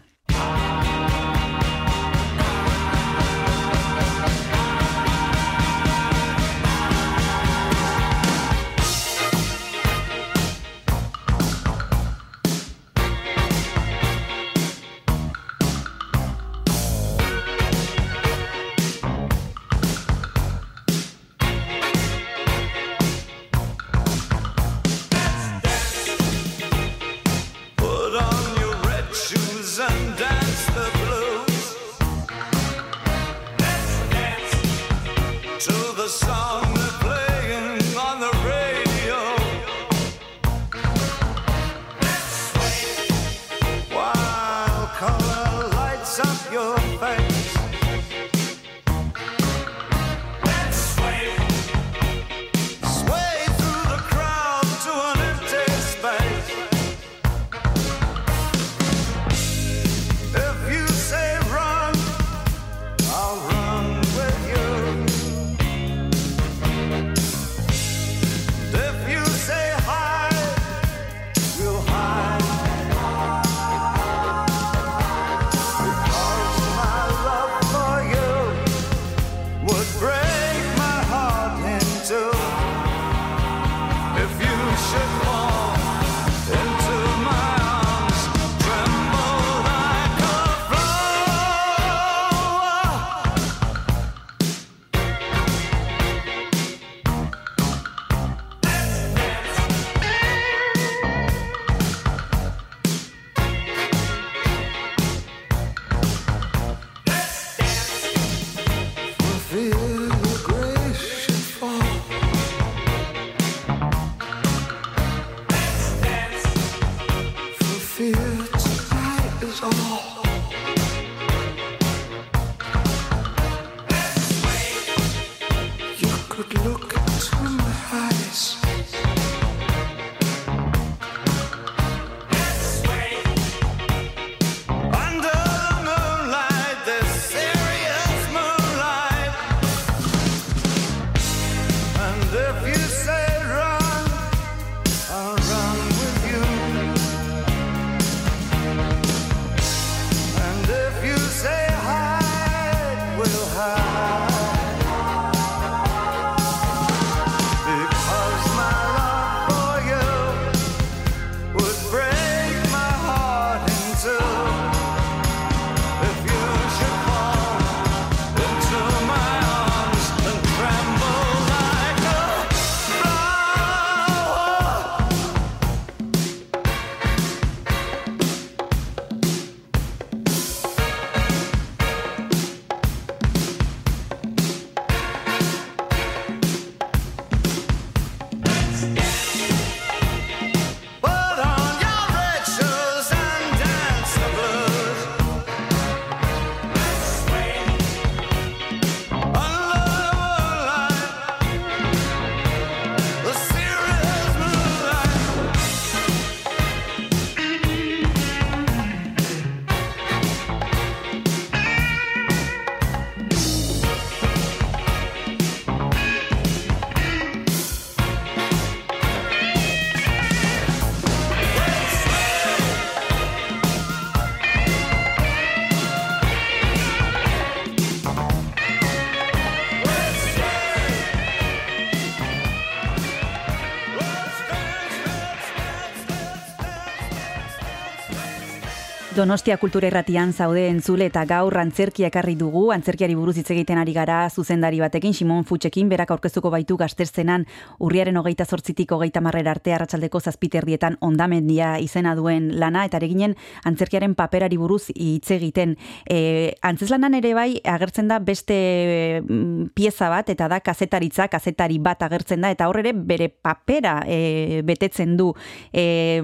Donostia 239.19 239.57
kultura 239.59 239.89
erratian 239.89 240.29
zaude 240.31 240.61
entzule 240.71 241.09
eta 241.09 241.25
gaur 241.27 241.57
antzerkia 241.59 242.07
ekarri 242.07 242.37
dugu, 242.39 242.69
antzerkiari 242.71 243.17
buruz 243.19 243.33
hitz 243.41 243.49
egiten 243.51 243.75
ari 243.81 243.91
gara 243.91 244.21
zuzendari 244.29 244.77
batekin, 244.79 245.11
Simon 245.11 245.43
Futxekin, 245.43 245.89
berak 245.91 246.13
aurkeztuko 246.15 246.47
baitu 246.53 246.77
gazterzenan 246.79 247.43
urriaren 247.83 248.15
hogeita 248.15 248.45
zortzitik 248.47 248.93
hogeita 248.95 249.19
marrera 249.19 249.51
arte 249.51 249.73
arratsaldeko 249.75 250.21
zazpiterdietan 250.21 250.95
ondamendia 251.03 251.73
izena 251.83 252.13
duen 252.15 252.47
lana, 252.61 252.85
eta 252.87 253.01
reginen 253.03 253.33
antzerkiaren 253.67 254.13
paperari 254.15 254.55
buruz 254.55 254.85
hitz 254.93 255.33
egiten. 255.35 255.75
E, 256.07 256.55
antzeslanan 256.71 257.19
ere 257.19 257.33
bai 257.35 257.49
agertzen 257.59 258.07
da 258.07 258.21
beste 258.23 259.19
mm, 259.25 259.73
pieza 259.75 260.07
bat, 260.15 260.31
eta 260.31 260.47
da 260.47 260.61
kazetaritza, 260.63 261.27
kazetari 261.27 261.81
bat 261.83 262.07
agertzen 262.07 262.47
da, 262.47 262.53
eta 262.55 262.71
horre 262.71 262.95
bere 262.95 263.27
papera 263.27 263.97
e, 264.07 264.63
betetzen 264.63 265.19
du, 265.19 265.33
e, 265.73 266.23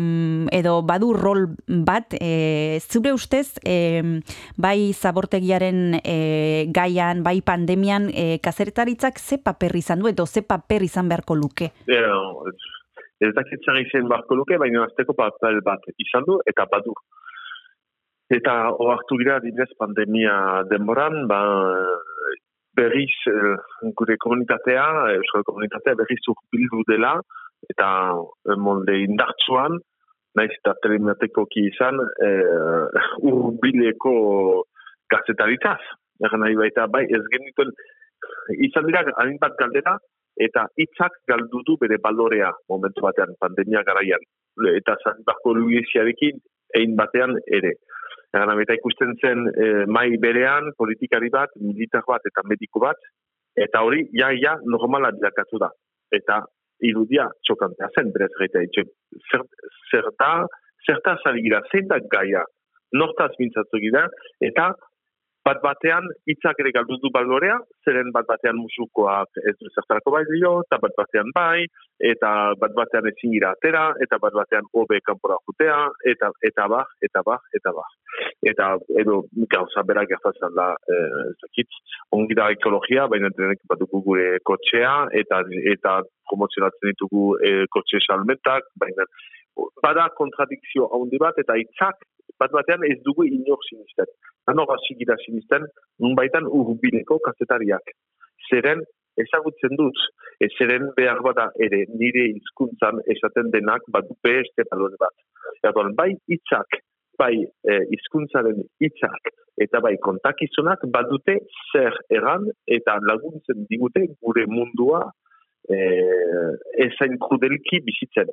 edo 0.55 0.79
badu 0.87 1.11
rol 1.11 1.49
bat, 1.67 2.15
e, 2.21 2.79
zure 2.85 3.13
ustez, 3.13 3.57
e, 3.65 4.01
bai 4.57 4.93
zabortegiaren 4.93 5.99
e, 6.01 6.15
gaian, 6.73 7.23
bai 7.23 7.41
pandemian, 7.41 8.09
e, 8.13 8.39
kazeretaritzak 8.43 9.19
ze 9.19 9.37
paper 9.37 9.75
izan 9.75 9.99
du, 9.99 10.09
edo 10.11 10.25
ze 10.25 10.41
paper 10.41 10.83
izan 10.83 11.09
beharko 11.09 11.35
luke? 11.35 11.71
Ez 13.25 13.31
dakit 13.33 13.63
zer 13.63 13.79
izan 13.81 14.09
beharko 14.11 14.35
luke, 14.35 14.57
baina 14.57 14.83
azteko 14.85 15.13
papel 15.13 15.61
bat 15.65 15.83
izan 15.97 16.25
du, 16.27 16.39
eta 16.45 16.67
badu. 16.71 16.93
Eta 18.29 18.53
oartu 18.81 19.17
gira 19.21 19.39
dinez 19.39 19.69
pandemia 19.77 20.63
denboran, 20.69 21.27
ba, 21.29 21.41
berriz 22.75 23.13
gure 23.95 24.17
komunitatea, 24.19 24.85
euskal 25.19 25.45
komunitatea 25.47 25.95
berriz 26.01 26.21
urbildu 26.33 26.83
dela, 26.89 27.13
eta 27.71 27.87
molde 28.59 28.97
indartsuan, 29.05 29.79
naiz 30.37 30.51
eta 30.57 30.73
telemateko 30.83 31.45
ki 31.51 31.67
izan 31.71 31.99
e, 32.27 32.31
urbileko 33.31 34.15
gazetaritzaz. 35.11 35.79
Egan 36.25 36.43
nahi 36.45 36.57
baita, 36.59 36.87
bai, 36.91 37.03
ez 37.17 37.23
genituen, 37.33 37.71
izan 38.67 38.87
dira, 38.87 39.03
hain 39.21 39.37
bat 39.41 39.57
galdera, 39.59 39.97
eta 40.47 40.65
hitzak 40.81 41.17
galdutu 41.31 41.77
bere 41.81 41.97
balorea 42.03 42.51
momentu 42.71 43.03
batean, 43.05 43.35
pandemia 43.39 43.83
garaian. 43.87 44.23
Eta 44.71 44.95
zan 45.03 45.23
bako 45.27 45.55
luiziarekin, 45.59 46.39
egin 46.75 46.95
batean 46.99 47.35
ere. 47.59 47.75
Egan 48.35 48.51
nahi 48.51 48.79
ikusten 48.79 49.15
zen 49.21 49.47
e, 49.51 49.69
mai 49.87 50.09
berean, 50.19 50.73
politikari 50.77 51.31
bat, 51.31 51.55
militar 51.59 52.03
bat 52.07 52.25
eta 52.27 52.43
mediko 52.47 52.83
bat, 52.83 52.99
eta 53.55 53.83
hori, 53.87 54.03
ja, 54.11 54.31
ja, 54.35 54.57
normala 54.65 55.13
dilakatu 55.15 55.59
da. 55.63 55.71
Eta 56.11 56.41
irudia 56.83 57.29
txokantea 57.47 57.87
zen, 57.95 58.11
berez 58.15 58.31
gaita 58.39 58.63
etxe. 58.67 58.83
Zerta, 59.91 60.31
zerta 60.87 61.17
zari 61.23 61.45
gira, 61.45 61.61
zein 61.71 61.87
da 61.91 61.99
gaia, 62.11 62.43
nortaz 62.93 63.31
mintzatu 63.39 63.81
gira, 63.83 64.05
eta 64.49 64.71
bat 65.45 65.59
batean 65.61 66.07
hitzak 66.31 66.59
ere 66.63 66.71
galduzu 66.73 67.11
balorea, 67.13 67.59
zeren 67.85 68.09
bat 68.13 68.25
batean 68.29 68.57
musukoak 68.57 69.41
ez 69.51 69.53
du 69.59 69.69
zertarako 69.75 70.13
bai 70.15 70.23
dio, 70.31 70.53
eta 70.65 70.79
bat 70.81 70.95
batean 70.97 71.29
bai, 71.35 71.67
eta 72.11 72.31
bat 72.61 72.73
batean 72.79 73.09
ezin 73.11 73.35
gira 73.35 73.51
atera, 73.53 73.83
eta 74.05 74.17
bat 74.23 74.33
batean 74.39 74.65
obe 74.81 74.99
kanpora 75.05 75.37
jutea, 75.45 75.77
eta 76.13 76.31
eta 76.49 76.65
ba, 76.73 76.81
eta 77.07 77.21
ba, 77.29 77.37
eta 77.59 77.75
ba. 77.77 77.85
Eta 78.51 78.71
edo 79.03 79.19
gauza 79.53 79.85
berak 79.85 80.09
gertatzen 80.15 80.57
da, 80.57 80.67
eh, 80.95 81.29
zakit, 81.45 81.79
ongi 82.17 82.37
da 82.41 82.49
ekologia, 82.57 83.05
baina 83.13 83.29
trenek 83.37 83.61
bat 83.69 83.83
dugu 83.83 84.01
gure 84.09 84.27
kotxea, 84.49 84.95
eta 85.21 85.43
eta 85.75 85.99
promozionatzen 86.31 86.95
ditugu 86.95 87.25
eh, 87.45 87.65
kotxe 87.77 88.01
salmentak, 88.07 88.73
baina 88.81 89.05
bada 89.83 90.09
kontradikzio 90.19 90.89
handi 90.97 91.19
bat, 91.21 91.37
eta 91.43 91.57
hitzak 91.59 92.03
bat 92.39 92.51
batean 92.51 92.83
ez 92.89 92.97
dugu 93.05 93.25
inor 93.27 93.61
sinisten. 93.69 94.09
Hano 94.47 94.65
hasi 94.69 94.97
gira 94.99 95.15
sinisten, 95.25 95.67
nun 95.99 96.15
baitan 96.19 96.49
urbileko 96.59 97.19
kazetariak. 97.27 97.93
Zeren 98.49 98.83
ezagutzen 99.23 99.77
dut, 99.79 100.01
ez 100.43 100.51
zeren 100.59 100.89
behar 100.97 101.21
bada 101.23 101.47
ere 101.67 101.85
nire 102.01 102.25
hizkuntzan 102.33 102.99
esaten 103.15 103.51
denak 103.53 103.87
bat 103.95 104.09
beste 104.27 104.67
balore 104.71 104.99
bat. 104.99 105.15
Eta 105.61 105.71
bai 106.01 106.11
hitzak, 106.31 106.81
bai 107.17 107.35
e, 107.43 107.79
hizkuntzaren 107.95 108.61
hitzak 108.83 109.31
eta 109.63 109.79
bai 109.83 109.95
kontakizunak 110.03 110.83
badute 110.95 111.37
zer 111.71 111.95
eran 112.17 112.49
eta 112.77 112.97
laguntzen 113.09 113.63
digute 113.69 114.03
gure 114.19 114.45
mundua 114.51 115.01
e, 115.69 115.77
ezain 116.87 117.15
krudelki 117.21 117.79
bizitzen. 117.87 118.31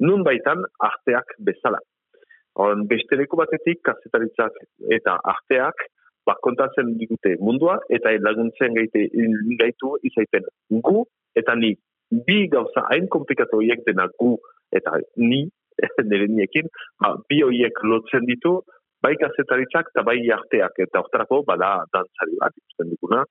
Nun 0.00 0.24
baitan 0.24 0.64
arteak 0.88 1.34
bezala. 1.46 1.80
On, 2.60 2.86
beste 2.90 3.16
leku 3.16 3.38
batetik, 3.38 3.82
kazetaritzak 3.86 4.56
eta 4.96 5.16
arteak, 5.32 5.84
ba, 6.26 6.34
kontatzen 6.44 6.96
digute 7.00 7.36
mundua, 7.40 7.78
eta 7.92 8.12
laguntzen 8.24 8.74
gaite, 8.76 9.06
gaitu 9.60 9.94
izaiten 10.10 10.48
gu, 10.88 11.04
eta 11.36 11.54
ni, 11.56 11.74
bi 12.26 12.40
gauza 12.52 12.84
hain 12.90 13.08
komplikatu 13.12 13.60
horiek 13.60 13.84
dena 13.86 14.08
gu, 14.18 14.34
eta 14.74 14.98
ni, 15.16 15.44
nire 16.10 16.28
niekin, 16.28 16.68
ba, 17.00 17.14
bi 17.28 17.42
horiek 17.46 17.80
lotzen 17.92 18.26
ditu, 18.28 18.58
bai 19.04 19.14
kazetaritzak 19.20 19.92
eta 19.94 20.04
bai 20.04 20.18
arteak, 20.36 20.80
eta 20.86 21.04
ortarako, 21.04 21.42
bada, 21.48 21.70
dantzari 21.94 22.36
bat, 22.40 22.56
ikusten 22.60 22.92
duguna, 22.94 23.24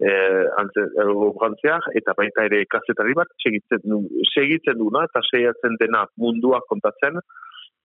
e, 0.00 0.10
e, 0.10 1.76
eta 2.00 2.14
baita 2.18 2.44
ere 2.48 2.64
kazetari 2.66 3.14
bat, 3.14 3.30
segitzen, 3.42 4.06
segitzen 4.32 4.78
duna, 4.78 5.04
eta 5.08 5.22
segitzen 5.30 5.76
dena 5.80 6.04
mundua 6.16 6.60
kontatzen, 6.68 7.20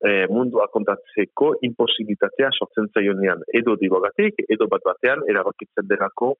e, 0.01 0.27
mundua 0.31 0.67
kontatzeko 0.73 1.53
imposibilitatea 1.69 2.51
sortzen 2.57 2.89
zaionean. 2.93 3.43
Edo 3.53 3.75
dibogatik, 3.81 4.45
edo 4.49 4.67
bat 4.71 4.85
batean 4.85 5.25
erabakitzen 5.29 5.87
denako 5.87 6.35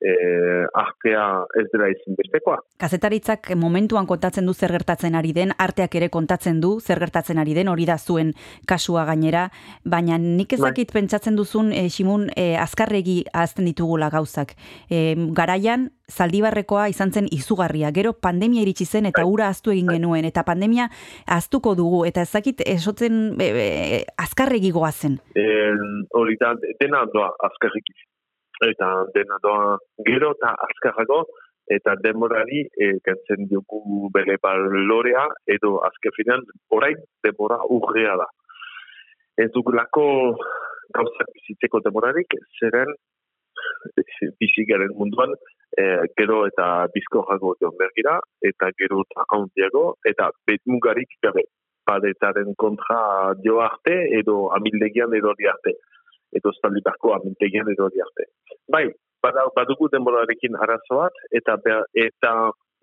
e, 0.00 0.66
artea 0.74 1.24
ez 1.60 1.66
dela 1.72 1.90
izin 1.92 2.16
bestekoa. 2.18 2.58
Kazetaritzak 2.80 3.52
momentuan 3.56 4.08
kontatzen 4.10 4.48
du 4.48 4.54
zer 4.54 4.72
gertatzen 4.72 5.14
ari 5.18 5.32
den, 5.36 5.54
arteak 5.58 5.94
ere 6.00 6.08
kontatzen 6.08 6.60
du 6.60 6.78
zer 6.80 7.00
gertatzen 7.02 7.38
ari 7.38 7.54
den, 7.54 7.68
hori 7.68 7.86
da 7.88 7.98
zuen 7.98 8.32
kasua 8.66 9.04
gainera, 9.08 9.48
baina 9.84 10.18
nik 10.18 10.52
ezakit 10.56 10.92
bai. 10.92 11.00
pentsatzen 11.00 11.36
duzun, 11.36 11.72
e, 11.72 11.88
Simun, 11.90 12.28
e, 12.36 12.56
azkarregi 12.56 13.24
azten 13.32 13.68
ditugula 13.68 14.10
gauzak. 14.10 14.54
E, 14.90 15.14
garaian, 15.36 15.90
zaldibarrekoa 16.10 16.88
izan 16.90 17.12
zen 17.12 17.28
izugarria. 17.30 17.90
Gero 17.94 18.12
pandemia 18.12 18.64
iritsi 18.64 18.84
zen 18.84 19.06
eta 19.10 19.24
ura 19.26 19.48
aztu 19.48 19.70
egin 19.70 19.88
genuen. 19.94 20.26
Eta 20.26 20.42
pandemia 20.46 20.88
aztuko 21.26 21.76
dugu. 21.78 22.04
Eta 22.08 22.24
ezakit 22.26 22.64
esotzen 22.66 23.36
e, 23.40 23.50
e, 23.50 24.04
azkarregi 24.18 24.72
goazen. 24.74 25.20
Hori 26.20 26.38
da, 26.40 26.54
dena 26.82 27.04
doa 27.14 27.30
azkarregi. 27.50 28.09
Eta 28.66 28.88
dena 29.14 29.38
doa 29.42 29.78
gero 30.06 30.34
eta 30.36 30.54
azkarrago. 30.68 31.24
Eta 31.70 31.94
demorari 32.02 32.64
e, 32.66 32.86
kentzen 33.06 33.46
diogu 33.50 34.08
bere 34.14 34.34
balorea 34.42 35.28
edo 35.46 35.76
azkefinan 35.86 36.42
orain 36.76 36.98
demora 37.22 37.60
urrea 37.76 38.16
da. 38.18 38.26
Ez 39.38 39.52
dugulako 39.54 40.04
gauzak 40.96 41.30
bizitzeko 41.36 41.80
demorarik, 41.84 42.34
zeren 42.58 42.90
bizi 44.40 44.64
garen 44.68 44.92
munduan, 44.98 45.32
e, 45.78 45.84
gero 46.18 46.42
eta 46.48 46.66
bizko 46.94 47.22
jago 47.30 47.54
dion 47.60 47.76
bergira, 47.78 48.18
eta 48.50 48.70
gero 48.80 49.04
eta 49.06 49.26
hauntiago, 49.28 49.84
eta 50.12 50.30
betmugarik 50.48 51.16
gabe, 51.22 51.46
badetaren 51.86 52.54
kontra 52.58 53.00
dio 53.42 53.60
arte, 53.64 53.96
edo 54.20 54.48
amildegian 54.56 55.14
edo 55.20 55.34
arte, 55.54 55.76
edo 56.38 56.52
stalibarko 56.56 57.14
amildegian 57.16 57.70
edo 57.72 57.88
di 57.94 58.02
arte. 58.04 58.28
Bai, 58.70 58.86
badugu 59.22 59.88
denborarekin 59.92 60.56
arazoat, 60.56 61.16
eta 61.32 61.56
eta 62.06 62.34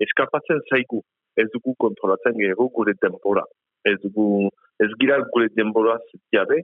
eskapatzen 0.03 0.61
zaigu, 0.69 1.01
ez 1.37 1.47
dugu 1.53 1.75
kontrolatzen 1.79 2.37
gero 2.37 2.69
gure 2.73 2.93
denbora. 3.01 3.45
Ez 3.85 3.97
dugu, 4.03 4.49
ez 4.83 4.89
gira 5.01 5.19
gure 5.33 5.49
denbora 5.55 5.97
zitiabe, 6.11 6.63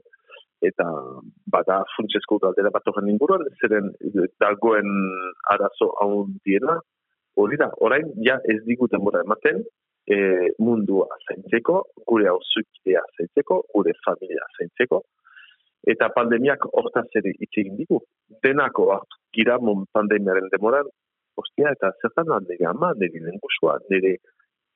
eta 0.64 0.86
bada 1.50 1.82
funtsezko 1.96 2.38
galdera 2.42 2.72
bat 2.74 2.86
horren 2.88 3.10
inguruan, 3.12 3.44
zeren 3.60 3.90
dagoen 4.40 4.90
arazo 5.54 5.90
hau 6.00 6.26
diena, 6.46 6.78
hori 7.36 7.58
da, 7.60 7.70
orain, 7.86 8.12
ja 8.26 8.38
ez 8.50 8.60
diguten 8.68 9.02
mora 9.02 9.22
ematen, 9.26 9.64
e, 10.06 10.16
mundua 10.62 11.08
zaintzeko, 11.26 11.80
gure 12.08 12.28
hauzukidea 12.30 13.02
zaintzeko, 13.16 13.60
gure 13.74 13.94
familia 14.04 14.46
zaintzeko, 14.58 15.02
eta 15.92 16.10
pandemiak 16.16 16.64
hortaz 16.72 17.08
ere 17.20 17.34
itxegin 17.46 17.76
digu. 17.80 18.00
Denako 18.44 18.90
hartu 18.94 19.20
gira 19.36 19.58
mon 19.58 19.84
pandemiaren 19.92 20.48
demoran, 20.52 20.88
ostia, 21.36 21.72
eta 21.76 21.92
zertan 22.00 22.30
da, 22.30 22.40
nire 22.48 22.68
ama, 22.70 22.92
nire 23.00 23.20
lengusua, 23.26 23.78
nire 23.90 24.16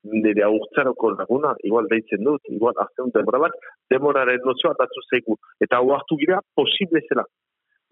nire 0.03 0.43
aurtzaroko 0.45 1.11
laguna, 1.11 1.53
igual 1.67 1.87
deitzen 1.91 2.23
dut, 2.23 2.41
igual 2.47 2.77
azten 2.79 3.11
demora 3.15 3.41
bat, 3.45 3.55
demoraren 3.91 4.45
nozioa 4.47 4.73
datzu 4.79 5.03
zeigu. 5.09 5.35
Eta 5.59 5.79
hau 5.79 5.91
hartu 5.95 6.15
gira, 6.21 6.39
posible 6.55 7.01
zela. 7.09 7.25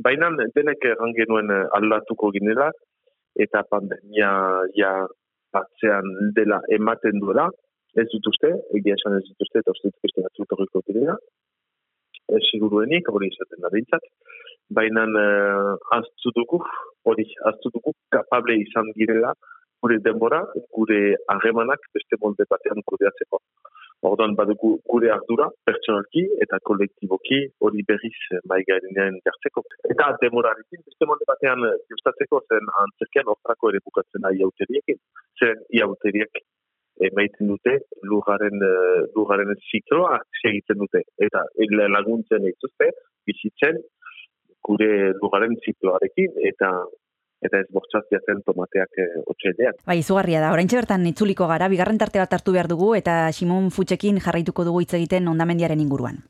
Baina 0.03 0.29
denek 0.55 0.85
erran 0.85 1.13
genuen 1.17 1.51
eh, 1.51 1.63
aldatuko 1.79 2.31
ginela, 2.35 2.69
eta 3.35 3.63
pandemia 3.71 4.31
ja 4.77 4.91
batzean 5.53 6.31
dela 6.37 6.61
ematen 6.77 7.19
duela, 7.19 7.49
ez 7.97 8.07
dut 8.13 8.31
uste, 8.31 8.53
egia 8.77 8.95
esan 8.97 9.17
ez 9.17 9.25
dut 9.27 9.45
uste, 9.47 9.63
eta 9.63 9.75
uste 9.75 9.91
dut 9.91 10.63
uste 10.63 10.85
dut 10.87 11.23
ez 12.35 12.43
seguruenik, 12.51 13.09
hori 13.13 13.29
izaten 13.33 13.63
da 13.63 13.71
bintzat. 13.73 14.07
Baina 14.77 15.05
uh, 15.07 15.75
aztu 15.97 16.33
dugu, 16.35 16.59
hori, 17.07 17.25
aztu 17.51 17.71
dugu 17.75 17.93
kapable 18.15 18.57
izan 18.63 18.91
girela 18.99 19.31
gure 19.81 19.97
denbora, 20.07 20.41
gure 20.75 20.99
harremanak 21.31 21.85
beste 21.95 22.19
molde 22.23 22.47
batean 22.49 22.81
kudeatzeko. 22.91 23.39
Orduan 24.07 24.35
badugu 24.37 24.75
gure 24.91 25.09
ardura, 25.13 25.47
pertsonalki 25.65 26.23
eta 26.45 26.59
kolektiboki 26.69 27.39
hori 27.65 27.85
berriz 27.87 28.17
mai 28.51 28.59
gainean 28.67 29.17
jartzeko. 29.25 29.63
Eta 29.93 30.11
demorarekin 30.21 30.83
beste 30.85 31.09
molde 31.09 31.25
batean 31.31 31.65
justatzeko 31.93 32.43
zen 32.51 32.69
antzerkean 32.83 33.33
ortrako 33.33 33.73
ere 33.73 33.81
bukatzen 33.89 34.25
da 34.27 34.33
iauteriekin. 34.37 35.01
Zen 35.39 35.65
iauteriek 35.79 36.43
emaiten 37.03 37.51
dute 37.51 37.77
lugaren, 38.03 38.61
uh, 38.63 39.05
lugaren 39.15 39.53
zikloa 39.71 40.17
segiten 40.41 40.79
dute. 40.83 41.03
Eta 41.17 41.43
laguntzen 41.93 42.45
dituzte 42.45 42.91
bizitzen 43.27 43.81
gure 44.67 45.13
lugaren 45.21 45.55
zikloarekin 45.63 46.39
eta 46.51 46.71
eta 47.45 47.59
ez 47.61 47.67
bortxazia 47.73 48.19
zen 48.25 48.41
tomateak 48.45 48.97
e. 48.97 49.05
Bai, 49.85 49.99
izugarria 50.01 50.41
da. 50.41 50.51
Oraintxe 50.55 50.79
bertan 50.79 51.05
itzuliko 51.05 51.47
gara, 51.49 51.67
bigarren 51.69 51.99
tarte 52.01 52.17
bat 52.17 52.33
hartu 52.33 52.55
behar 52.55 52.69
dugu 52.71 52.93
eta 52.97 53.27
Simon 53.31 53.69
Futxekin 53.73 54.17
jarraituko 54.23 54.65
dugu 54.65 54.81
hitz 54.81 54.95
egiten 54.97 55.29
ondamendiaren 55.29 55.79
inguruan. 55.83 56.23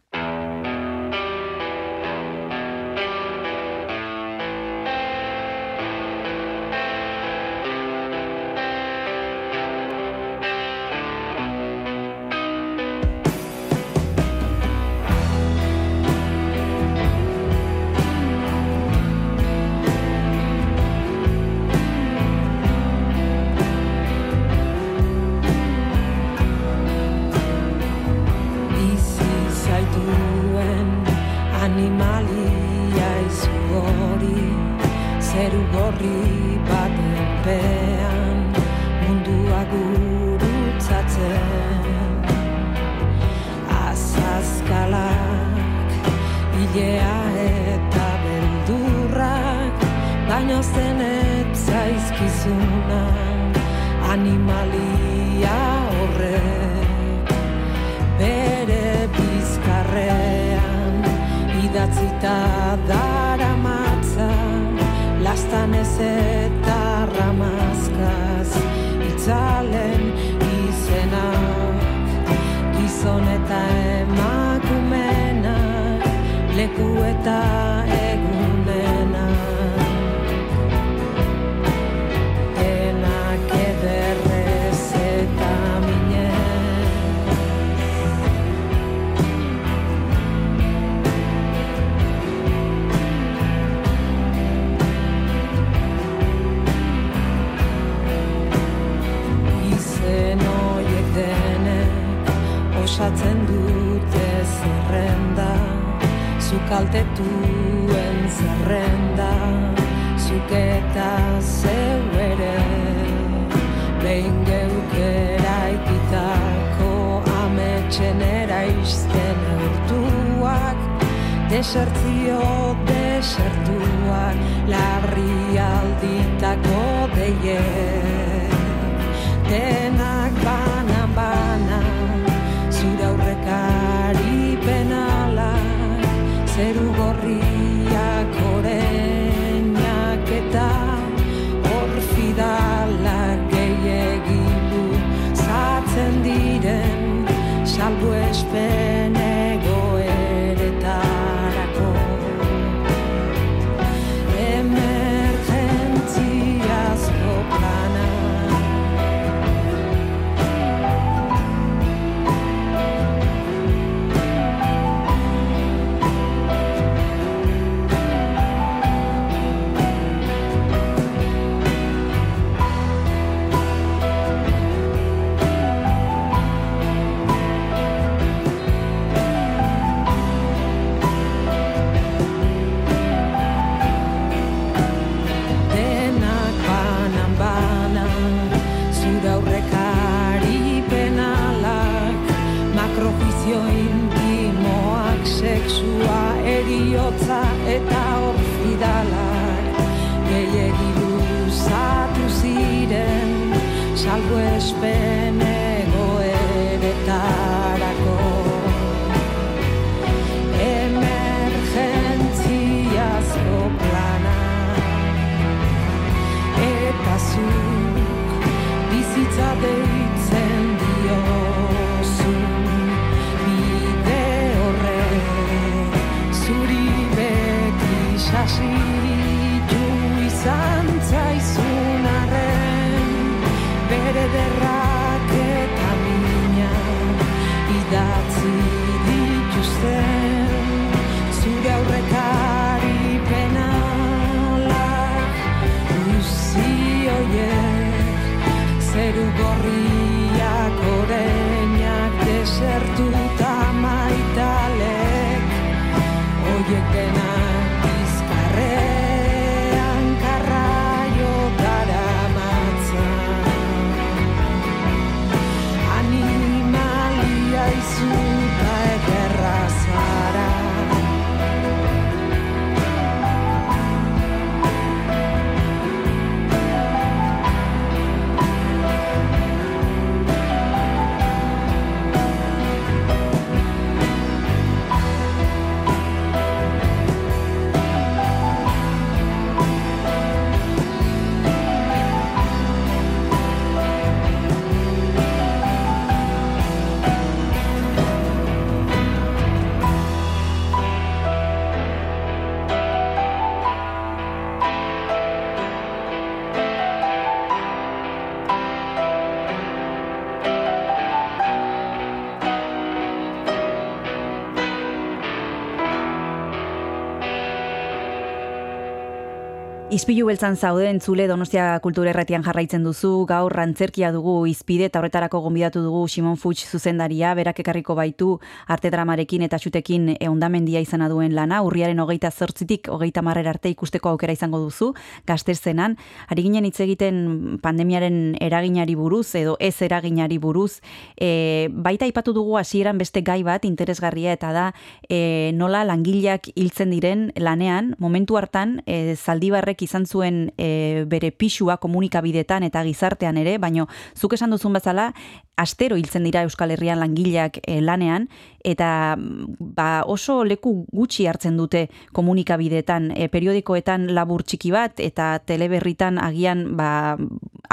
Izpilu 319.97 320.27
beltzan 320.27 320.53
zaude 320.61 320.91
entzule 320.91 321.23
Donostia 321.25 321.79
Kultura 321.81 322.11
Erratian 322.11 322.43
jarraitzen 322.45 322.83
duzu, 322.85 323.23
gaur 323.25 323.55
antzerkia 323.57 324.11
dugu 324.13 324.43
izpide 324.45 324.85
eta 324.91 324.99
horretarako 324.99 325.39
gonbidatu 325.41 325.81
dugu 325.81 326.03
Simon 326.11 326.35
Fuchs 326.37 326.67
zuzendaria, 326.69 327.31
berak 327.33 327.63
ekarriko 327.63 327.95
baitu 327.97 328.35
arte 328.69 328.91
dramarekin 328.93 329.47
eta 329.47 329.57
xutekin 329.57 330.11
eundamendia 330.19 330.83
izana 330.85 331.07
duen 331.09 331.33
lana, 331.33 331.63
urriaren 331.65 331.97
hogeita 332.03 332.29
zortzitik 332.29 332.91
hogeita 332.93 333.23
marrer 333.25 333.49
arte 333.49 333.71
ikusteko 333.73 334.11
aukera 334.11 334.35
izango 334.37 334.59
duzu, 334.61 334.91
gaztezenan, 335.25 335.97
ari 336.29 336.45
ginen 336.45 336.69
hitz 336.69 336.77
egiten 336.85 337.57
pandemiaren 337.65 338.35
eraginari 338.37 338.93
buruz 338.93 339.33
edo 339.41 339.57
ez 339.57 339.73
eraginari 339.81 340.37
buruz, 340.37 340.83
e, 341.17 341.71
baita 341.73 342.05
ipatu 342.05 342.35
dugu 342.37 342.59
hasieran 342.61 343.01
beste 343.01 343.25
gai 343.25 343.39
bat 343.41 343.65
interesgarria 343.65 344.37
eta 344.37 344.53
da 344.53 344.67
e, 345.09 345.49
nola 345.57 345.81
langileak 345.89 346.51
hiltzen 346.53 346.93
diren 346.93 347.31
lanean, 347.33 347.95
momentu 347.97 348.37
hartan 348.37 348.83
e, 348.85 349.17
zaldibarrek 349.17 349.86
izan 349.87 350.05
zuen 350.05 350.51
e, 350.59 351.05
bere 351.09 351.31
pixua 351.31 351.77
komunikabidetan 351.81 352.67
eta 352.67 352.83
gizartean 352.85 353.39
ere, 353.39 353.57
baino 353.63 353.87
zuk 354.15 354.35
esan 354.37 354.53
duzun 354.53 354.75
bezala, 354.77 355.09
astero 355.57 355.97
hiltzen 355.97 356.27
dira 356.27 356.43
Euskal 356.45 356.75
Herrian 356.75 356.99
langileak 357.01 357.61
e, 357.63 357.79
lanean, 357.81 358.27
eta 358.67 359.15
ba, 359.17 360.03
oso 360.05 360.43
leku 360.45 360.75
gutxi 360.93 361.25
hartzen 361.27 361.57
dute 361.57 361.87
komunikabidetan, 362.13 363.11
e, 363.15 363.29
periodikoetan 363.33 364.11
labur 364.13 364.43
txiki 364.43 364.73
bat, 364.75 364.99
eta 365.01 365.37
teleberritan 365.47 366.19
agian, 366.21 366.67
ba, 366.77 367.15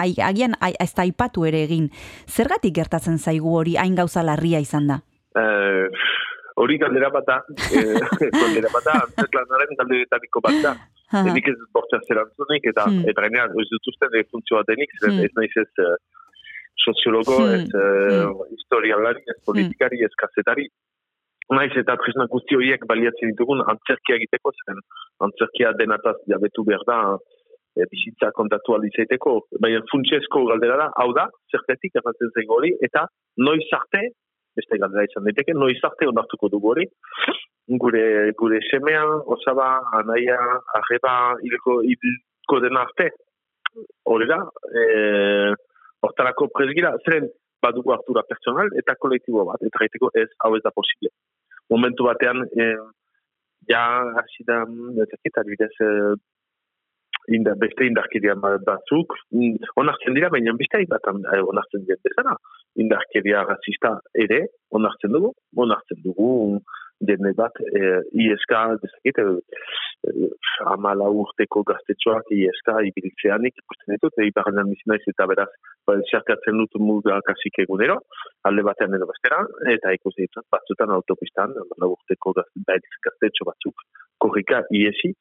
ai, 0.01 0.15
agian 0.23 0.57
ez 0.63 0.93
da 0.95 1.05
aipatu 1.05 1.45
ere 1.49 1.65
egin. 1.67 1.91
Zergatik 2.31 2.75
gertatzen 2.79 3.19
zaigu 3.19 3.57
hori 3.59 3.77
hain 3.81 3.99
gauza 3.99 4.25
larria 4.25 4.63
izan 4.63 4.89
da? 4.91 5.01
Eh, 5.35 5.87
hori 6.63 6.79
galdera 6.79 7.11
bat 7.17 7.27
da, 7.27 7.41
eh, 7.75 7.99
galdera 8.39 8.71
bat 8.73 8.87
da, 8.87 8.99
antzerlanaren 9.09 9.81
galderetariko 9.81 10.43
bat 10.45 10.61
da. 10.63 10.75
Nik 11.23 11.49
ez 11.49 11.57
dut 11.61 11.95
zerantzunik, 12.09 12.65
eta 12.73 12.85
Hmm. 12.89 13.09
eta 13.09 13.23
gainean, 13.23 13.51
ez 13.61 13.69
dut 13.71 13.87
uste 13.93 14.07
de 14.13 14.25
funtzioa 14.31 14.63
denik, 14.67 14.91
zeren 15.01 15.17
Hmm. 15.19 15.25
ez 15.25 15.33
naiz 15.39 15.55
ez 15.57 15.73
eh, 15.87 15.97
soziologo, 16.87 17.37
Hmm. 17.39 17.55
ez 17.55 17.69
uh, 17.75 18.33
historialari, 18.55 19.23
ez 19.33 19.39
politikari, 19.47 20.03
ez 20.05 20.15
kazetari. 20.23 20.67
Naiz 21.51 21.73
eta 21.77 21.97
tresna 22.01 22.27
guzti 22.27 22.57
horiek 22.57 22.83
baliatzen 22.89 23.31
ditugun 23.33 23.61
antzerkia 23.73 24.17
egiteko, 24.17 24.51
zeren 24.59 24.81
antzerkia 25.27 25.73
denataz 25.81 26.17
jabetu 26.27 26.65
behar 26.65 26.85
da, 26.89 26.99
e, 27.77 27.85
bizitza 27.93 28.31
kontatu 28.33 28.75
alizaiteko. 28.77 29.33
Baina 29.61 29.83
funtsezko 29.93 30.45
galdera 30.51 30.77
da, 30.83 30.91
hau 31.03 31.11
da, 31.13 31.29
zertetik 31.53 31.97
erratzen 32.01 32.31
zaigu 32.35 32.57
hori, 32.59 32.73
eta 32.89 33.07
noiz 33.49 33.67
arte, 33.81 34.03
beste 34.57 34.79
galdera 34.79 35.05
izan 35.05 35.25
daiteke, 35.29 35.53
noiz 35.55 35.81
arte 35.83 36.09
onartuko 36.09 36.49
dugu 36.49 36.73
hori, 36.75 36.87
gure, 37.69 38.33
gure 38.37 38.61
semea, 38.71 39.05
osaba, 39.27 39.81
anaia, 39.93 40.39
arreba, 40.79 41.15
hilko, 41.43 41.81
hilko 41.83 42.61
den 42.61 42.77
arte, 42.77 43.11
hori 44.05 44.29
da, 44.29 44.41
e, 44.71 45.55
hortarako 46.05 46.51
presgira, 46.53 46.95
zeren 47.05 47.31
badugu 47.65 47.95
hartura 47.95 48.23
personal 48.29 48.69
eta 48.77 48.97
kolektibo 49.01 49.47
bat, 49.49 49.63
eta 49.65 49.81
gaiteko 49.81 50.11
ez, 50.21 50.29
hau 50.45 50.53
ez 50.57 50.63
da 50.65 50.75
posible. 50.75 51.11
Momentu 51.73 52.05
batean, 52.05 52.45
e, 52.53 52.69
ja, 53.71 53.83
hasi 54.21 54.45
da, 54.45 54.63
ez 55.01 55.09
dakit, 55.09 55.41
adibidez, 55.41 55.73
e, 55.81 55.91
inda, 57.33 57.55
beste 57.57 57.87
indarkeria 57.89 58.35
ba- 58.37 58.59
batzuk, 58.67 59.15
mm, 59.33 59.73
onartzen 59.81 60.13
dira, 60.13 60.29
baina 60.29 60.53
beste 60.59 60.83
bat 60.91 61.07
onartzen 61.09 61.87
dira 61.87 61.97
bezala. 62.05 62.37
Indarkeria 62.77 63.45
rasista 63.49 63.95
ere, 64.13 64.43
onartzen 64.71 65.13
dugu, 65.17 65.33
onartzen 65.57 66.03
dugu 66.05 66.61
dene 67.09 67.33
bat, 67.39 67.59
e, 67.61 67.83
ISK, 68.25 68.55
bezakit, 68.83 69.21
e, 69.21 70.29
amala 70.73 71.09
urteko 71.23 71.63
gaztetxoak 71.71 72.31
ISK 72.37 72.71
ibiltzeanik, 72.91 73.57
ikusten 73.63 73.97
ditut, 73.97 74.19
e, 74.19 74.29
iparrenan 74.31 74.71
bizinaiz 74.73 75.03
eta 75.13 75.29
beraz, 75.31 75.51
ba, 75.87 75.97
xarkatzen 76.11 76.61
dut 76.63 76.79
muga 76.81 77.21
kasik 77.29 77.63
egunero, 77.67 78.01
alde 78.49 78.67
batean 78.69 78.97
edo 78.99 79.09
bestera, 79.11 79.43
eta 79.75 79.95
ikusten 79.99 80.29
ditut, 80.29 80.47
batzutan 80.53 80.95
autopistan, 80.97 81.57
amala 81.65 81.93
urteko 81.97 82.35
gazte, 82.41 82.81
gaztetxo 83.09 83.49
batzuk, 83.51 83.87
korrika 84.25 84.65
iesi, 84.73 85.15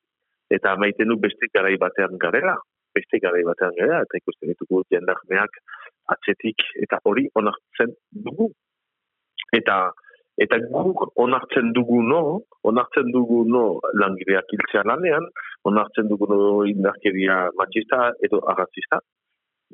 eta 0.53 0.75
maiten 0.77 1.09
du 1.09 1.17
beste 1.21 1.49
garai 1.53 1.75
batean 1.81 2.19
garela, 2.21 2.57
beste 2.93 3.19
garai 3.23 3.43
batean 3.47 3.73
garela, 3.79 4.03
eta 4.05 4.19
ikusten 4.21 4.51
ditugu 4.53 4.83
jendarmeak 4.93 5.57
atzetik, 6.13 6.65
eta 6.85 6.99
hori 7.09 7.25
onartzen 7.39 7.95
dugu. 8.27 8.51
Eta 9.53 9.77
eta 10.41 10.57
guk 10.69 11.03
onartzen 11.21 11.73
dugu 11.73 12.01
no, 12.01 12.21
onartzen 12.69 13.11
dugu 13.13 13.43
no 13.49 13.79
langileak 14.01 14.49
hiltzea 14.53 14.83
lanean, 14.89 15.27
onartzen 15.69 16.09
dugu 16.09 16.29
no 16.31 16.39
indarkeria 16.69 17.49
machista 17.59 18.11
edo 18.25 18.41
arrazista, 18.53 18.99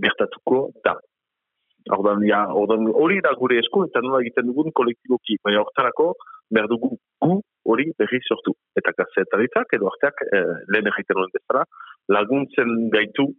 gertatuko 0.03 0.69
da. 0.83 0.97
Ordan, 1.95 2.21
ja, 2.27 2.43
ordan, 2.53 2.89
hori 2.91 3.21
da 3.23 3.31
gure 3.39 3.57
esku 3.63 3.85
eta 3.87 4.01
nola 4.03 4.19
egiten 4.21 4.49
dugun 4.49 4.73
kolektiboki, 4.75 5.39
baina 5.45 5.63
hortarako 5.63 6.11
behar 6.53 6.67
dugu 6.69 6.91
gu 7.23 7.39
hori 7.71 7.85
berri 7.97 8.19
sortu. 8.27 8.53
Eta 8.77 8.93
gazetaritzak 8.97 9.73
edo 9.77 9.87
arteak 9.89 10.25
eh, 10.27 10.43
lehen 10.73 10.91
egiten 10.91 11.17
nuen 11.17 11.31
bezala, 11.33 11.63
laguntzen 12.15 12.89
gaitu 12.93 13.29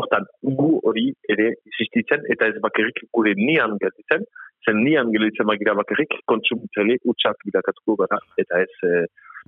hortan 0.00 0.26
gu 0.58 0.70
hori 0.86 1.10
ere 1.34 1.50
existitzen 1.70 2.26
eta 2.34 2.48
ez 2.50 2.62
bakarrik 2.64 3.02
gure 3.16 3.34
nian 3.36 3.76
gelditzen, 3.82 4.26
zen 4.66 4.82
nian 4.84 5.10
gelditzen 5.14 5.46
magira 5.48 5.74
bakarrik 5.78 6.18
kontsumitzaile 6.30 6.98
utxak 7.12 7.36
bilakatuko 7.46 7.96
gara 8.02 8.18
eta 8.38 8.60
ez 8.64 8.72
eh, 8.88 9.06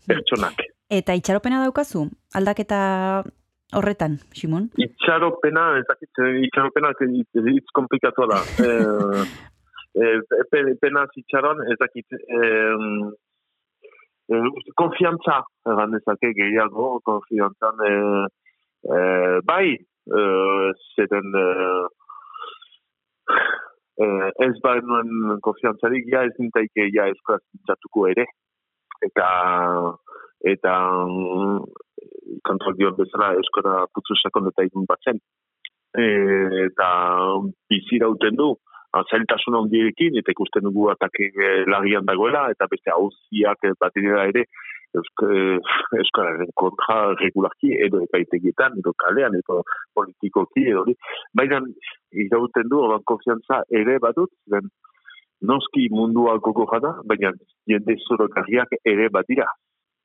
pertsonak. 0.09 0.65
Eta 0.91 1.15
itxaropena 1.19 1.63
daukazu, 1.65 2.07
aldaketa 2.39 2.79
horretan, 3.77 4.19
Simon? 4.37 4.69
Itxaropena, 4.77 5.65
ez 5.81 5.87
dakit, 5.89 6.11
eh, 6.25 6.43
itxaropena 6.49 6.93
hitz 7.01 7.75
komplikatua 7.81 8.27
da. 8.35 8.43
Eh, 9.93 10.09
eh, 10.09 10.45
pe- 10.51 10.77
pena 10.81 11.03
itxaron, 11.21 11.59
ez 11.69 11.77
dakit, 11.77 12.07
eh, 12.17 12.77
eh, 14.33 14.47
konfiantza, 14.81 15.35
egan 15.69 15.93
dezake 15.93 16.31
gehiago, 16.39 16.87
konfiantzan, 17.05 17.83
eh, 17.89 18.25
eh, 18.89 19.37
bai, 19.45 19.67
eh, 19.77 20.69
zeren, 20.97 21.29
eh, 21.43 21.85
eh, 24.01 24.28
ez 24.47 24.55
bai 24.64 24.78
nuen 24.80 25.40
konfiantzarik, 25.45 26.09
ja 26.12 26.24
ez 26.28 26.34
nintaike, 26.38 26.88
ja 26.95 27.09
eskolaz 27.12 27.43
pintzatuko 27.51 28.07
ere. 28.12 28.26
Eta, 29.03 29.28
eta, 30.55 30.74
mm, 31.07 31.64
kontrol 32.47 32.76
dion 32.78 32.97
bezala 32.99 33.32
eskola 33.40 33.86
putzu 33.95 34.16
sakon 34.18 34.51
eta 34.51 34.66
igun 34.66 34.86
bat 34.88 35.03
zen. 35.05 35.18
E, 35.93 36.05
eta 36.66 36.88
bizira 37.70 38.09
uten 38.09 38.38
du, 38.38 38.53
zailtasun 39.01 39.57
handiekin, 39.57 40.18
eta 40.20 40.34
ikusten 40.34 40.66
dugu 40.66 40.90
atake 40.93 41.30
eh, 41.32 41.64
lagian 41.74 42.05
dagoela, 42.09 42.49
eta 42.53 42.68
beste 42.70 42.93
hauziak 42.93 43.64
bat 43.80 43.97
dira 43.97 44.26
ere, 44.28 44.45
eh, 44.93 45.57
euskararen 46.01 46.53
kontra 46.61 46.99
regularki, 47.22 47.72
edo 47.86 48.03
epaitegietan, 48.05 48.76
edo 48.82 48.93
kalean, 49.05 49.38
edo 49.40 49.62
politikoki, 49.97 50.66
edo 50.74 50.84
hori. 50.84 50.97
Baina, 51.40 51.62
irauten 52.26 52.68
du, 52.68 52.82
oran 52.88 53.05
konfiantza 53.09 53.62
ere 53.82 53.99
badut, 54.05 54.32
zen, 54.51 54.68
noski 55.43 55.88
mundua 55.90 56.36
gogorra 56.45 56.80
da, 56.84 56.93
baina 57.09 57.32
jende 57.66 57.97
zorokarriak 58.07 58.76
ere 58.84 59.09
badira. 59.09 59.49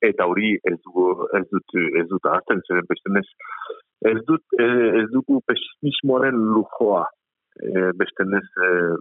Eta 0.00 0.28
hori 0.30 0.52
ez 0.70 0.76
dugu 0.86 1.10
ez 1.34 1.44
dut 1.50 1.72
ez 1.98 2.04
dut 2.06 2.26
ahazten 2.30 2.60
zeren 2.68 2.86
beste 2.86 3.22
ez 4.06 4.20
dut 4.28 4.60
eh, 4.62 4.90
ez 5.00 5.08
dugu 5.10 5.40
pesimismoaren 5.46 6.36
lujoa 6.54 7.02
eh, 7.66 7.90
beste 8.00 8.28
ez 8.40 8.48
eh, 8.68 8.94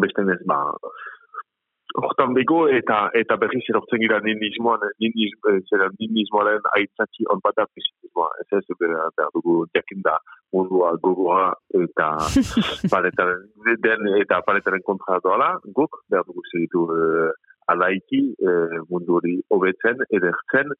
beste 0.00 0.22
ez 0.36 0.42
ba 0.46 0.60
hortan 2.00 2.32
bego 2.34 2.60
eta 2.72 2.98
eta 3.18 3.36
berriz 3.40 3.62
erortzen 3.68 4.00
gira 4.00 4.20
ninismoan 4.24 4.84
ninis, 5.02 5.34
eh, 5.50 5.58
zera 5.68 5.88
ninismoaren 5.98 6.68
aitzaki 6.78 7.26
on 7.34 7.42
bat 7.44 7.56
da 7.56 7.66
pesimismoa 7.68 8.28
ez 8.40 8.48
ez 8.58 8.78
behar 8.80 9.12
behar 9.16 9.32
dugu 9.34 9.56
jakinda 9.76 10.16
mundua 10.52 10.92
gogora 11.04 11.52
eta 11.82 12.08
paletaren 12.94 13.44
den 13.86 14.08
eta 14.20 14.40
paletaren 14.46 14.84
kontra 14.88 15.20
doala. 15.24 15.52
Guk 15.78 16.02
behar 16.10 16.24
dugu 16.28 16.44
segitu 16.52 16.86
eh, 16.96 17.30
alaiki 17.72 18.22
eh, 18.48 18.78
mundu 18.90 19.18
hori 19.20 19.36
hobetzen, 19.54 20.04
edertzen, 20.10 20.72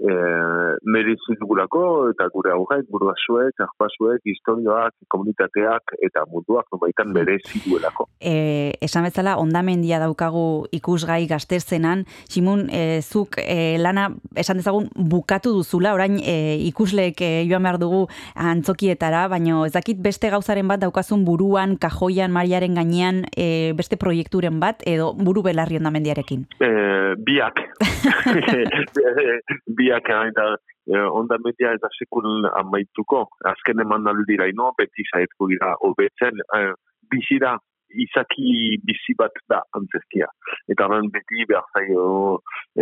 eh, 0.00 0.72
merezi 0.84 1.36
dugulako 1.40 2.10
eta 2.10 2.28
gure 2.32 2.52
aurrek, 2.54 2.86
burrasuek, 2.90 3.60
arpasuek, 3.66 4.24
historioak, 4.24 4.94
komunitateak 5.12 5.94
eta 6.06 6.24
munduak 6.30 6.68
nobaitan 6.72 7.12
merezi 7.12 7.60
duelako. 7.66 8.08
E, 8.20 8.76
esan 8.82 9.06
bezala, 9.08 9.36
ondamendia 9.40 10.00
daukagu 10.02 10.66
ikusgai 10.76 11.26
gaztezenan, 11.30 12.06
Simun, 12.30 12.66
e, 12.72 13.00
zuk 13.02 13.38
e, 13.42 13.78
lana, 13.80 14.08
esan 14.38 14.60
dezagun, 14.60 14.88
bukatu 14.94 15.52
duzula, 15.58 15.94
orain 15.96 16.18
e, 16.22 16.56
ikusleek 16.70 17.20
e, 17.20 17.30
joan 17.50 17.66
behar 17.66 17.80
dugu 17.82 18.06
antzokietara, 18.34 19.26
baino 19.32 19.64
ez 19.66 19.74
dakit 19.76 20.00
beste 20.02 20.30
gauzaren 20.32 20.68
bat 20.70 20.80
daukazun 20.82 21.24
buruan, 21.28 21.76
kajoian, 21.80 22.32
mariaren 22.32 22.78
gainean, 22.78 23.24
e, 23.36 23.72
beste 23.76 23.98
proiekturen 24.00 24.60
bat, 24.62 24.84
edo 24.88 25.12
buru 25.16 25.44
belarri 25.44 25.80
ondamendiarekin. 25.80 26.46
Eh, 26.60 27.14
biak. 27.26 27.60
biak 29.80 29.89
biak 29.90 30.10
eta 30.30 30.46
eh, 30.94 31.08
ondamendia 31.20 31.74
ez 31.74 31.80
da 31.82 31.90
sekul 31.98 32.46
amaituko. 32.62 33.26
Azken 33.52 33.82
eman 33.82 34.06
aldira 34.06 34.46
ino, 34.46 34.70
beti 34.78 35.06
zaitko 35.10 35.50
gira 35.50 35.74
hobetzen, 35.86 36.40
eh, 36.58 36.72
bizi 37.10 37.38
da 37.42 37.56
izaki 38.04 38.78
bizi 38.86 39.14
bat 39.18 39.34
da 39.48 39.60
antzerkia. 39.76 40.28
Eta 40.72 40.86
horren 40.86 41.10
beti 41.14 41.46
behar 41.48 41.66
zaio 41.74 42.40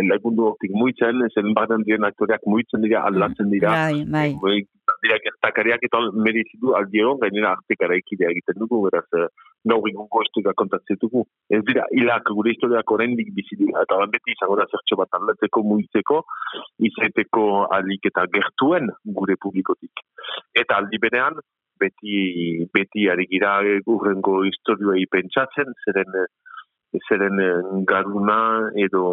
lagundu 0.09 0.49
hortik 0.49 0.73
muitzen, 0.73 1.23
zen 1.33 1.53
barren 1.57 1.85
diren 1.87 2.07
aktoreak 2.07 2.45
muitzen 2.45 2.83
dira, 2.85 3.03
aldatzen 3.09 3.49
dira. 3.53 3.75
Bai, 3.89 4.03
bai. 4.41 4.59
Dira 5.03 5.19
gertakariak 5.23 5.83
eta 5.85 6.01
merizidu 6.27 6.73
aldiero, 6.77 7.15
gainera 7.21 7.53
artekara 7.57 7.97
ekidea 8.01 8.31
egiten 8.33 8.57
dugu, 8.61 8.81
beraz, 8.87 9.05
eh, 9.17 9.27
gaur 9.69 9.87
egungo 9.89 10.23
historia 10.25 10.53
kontatzen 10.57 10.97
dugu. 11.01 11.25
Ez 11.49 11.61
dira, 11.67 11.85
hilak 11.91 12.31
gure 12.35 12.53
historiak 12.55 12.91
oraindik 12.95 13.31
bizi 13.35 13.59
dira, 13.59 13.83
eta 13.85 13.97
horren 13.97 14.13
beti 14.15 14.33
izango 14.35 14.57
da 14.59 14.67
zertxo 14.71 14.97
bat 15.01 15.19
aldatzeko, 15.19 15.63
muitzeko, 15.71 16.23
izaiteko 16.89 17.45
alik 17.77 18.09
eta 18.11 18.25
gertuen 18.33 18.91
gure 19.19 19.37
publikotik. 19.45 20.03
Eta 20.63 20.81
aldi 20.81 21.01
berean, 21.01 21.39
beti, 21.79 22.65
beti 22.73 23.09
ari 23.09 23.25
gira 23.31 23.59
urrengo 23.85 24.43
historioei 24.47 25.05
pentsatzen, 25.11 25.73
zeren, 25.85 26.17
zeren 27.07 27.39
eh, 27.43 27.83
garuna 27.89 28.39
edo 28.87 29.05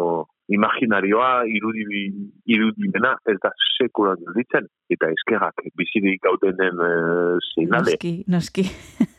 imaginarioa 0.47 1.43
irudi, 1.51 2.07
irudimena 2.47 3.15
ez 3.27 3.37
da 3.43 3.51
sekula 3.77 4.15
gelditzen 4.19 4.67
eta 4.89 5.09
eskerrak 5.11 5.65
bizirik 5.75 6.21
gaudenen 6.23 6.79
uh, 6.79 7.35
zeinale. 7.53 7.97
Noski, 7.97 8.13
noski. 8.31 8.63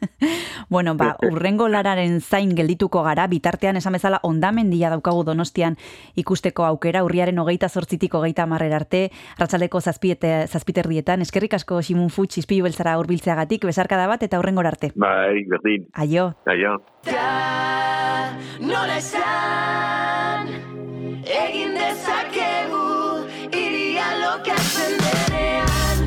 bueno, 0.74 0.94
ba, 0.96 1.10
urrengo 1.30 1.68
lararen 1.68 2.20
zain 2.20 2.54
geldituko 2.56 3.02
gara, 3.04 3.26
bitartean 3.28 3.76
esan 3.76 3.98
bezala 3.98 4.22
ondamendia 4.24 4.90
daukagu 4.94 5.26
donostian 5.28 5.76
ikusteko 6.16 6.64
aukera, 6.64 7.04
urriaren 7.04 7.38
hogeita 7.38 7.68
zortzitik 7.68 8.16
hogeita 8.16 8.48
marrer 8.48 8.72
arte, 8.80 9.04
ratzaldeko 9.38 9.80
zazpiete, 9.80 10.32
zazpiterrietan, 10.48 11.22
eskerrik 11.26 11.58
asko 11.60 11.82
Simun 11.82 12.08
Futx 12.14 12.40
izpilu 12.40 12.64
beltzara 12.64 12.96
urbiltzeagatik, 13.02 13.68
besarkada 13.68 14.08
bat 14.08 14.24
eta 14.24 14.40
urrengo 14.40 14.64
arte. 14.64 14.92
Bai, 14.96 15.44
berdin. 15.48 15.86
Aio. 15.92 16.32
Aio. 16.48 16.78
Nola 18.58 18.96
esan 18.98 19.97
Egin 21.28 21.74
dezakegu 21.76 23.26
Iria 23.52 24.06
lokatzen 24.16 24.94
denean. 25.02 25.98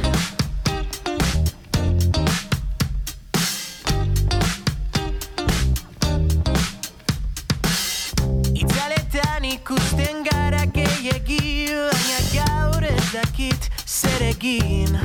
Itzaletan 8.55 9.45
ikusten 9.45 10.26
gara 10.26 10.65
gehiegi 10.74 11.41
Baina 12.01 12.19
gaur 12.34 12.84
ez 12.89 13.05
dakit 13.13 13.69
zer 13.86 14.26
egin. 14.32 14.97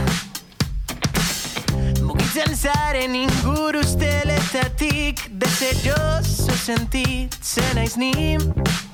Mugitzen 2.01 2.57
zaren 2.57 3.15
inguru 3.21 3.85
usteletatik 3.85 5.29
Deseroso 5.45 6.57
sentitzen 6.65 7.75
naiz 7.77 8.01
ni. 8.01 8.15
Ezin 8.17 8.86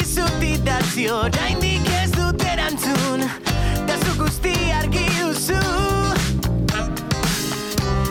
dizut 0.00 0.42
idatzi 0.42 1.04
oraindik 1.12 1.88
ez 2.02 2.10
dut 2.12 2.42
erantzun 2.52 3.24
Da 3.88 3.96
zu 4.02 4.12
guzti 4.18 4.54
argi 4.72 5.04
duzu. 5.18 5.58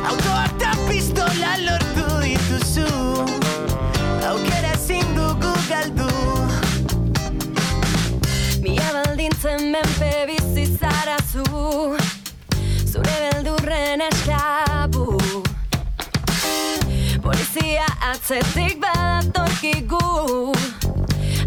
Autoa 0.09 0.43
eta 0.45 0.71
pistola 0.89 1.53
lortu 1.65 2.05
dituzu 2.25 2.85
Aukera 4.29 4.73
ezin 4.75 5.15
dugu 5.17 5.53
galdu. 5.69 6.09
Mila 8.61 8.89
baldintzen 8.97 9.71
menpe 9.73 10.11
bizi 10.29 10.67
zara 10.77 11.17
zu 11.31 11.45
Zure 12.91 13.17
beldurren 13.23 14.05
esklabu 14.11 15.07
Polizia 17.25 17.89
atzetik 18.11 18.77
badatorkigu 18.83 20.05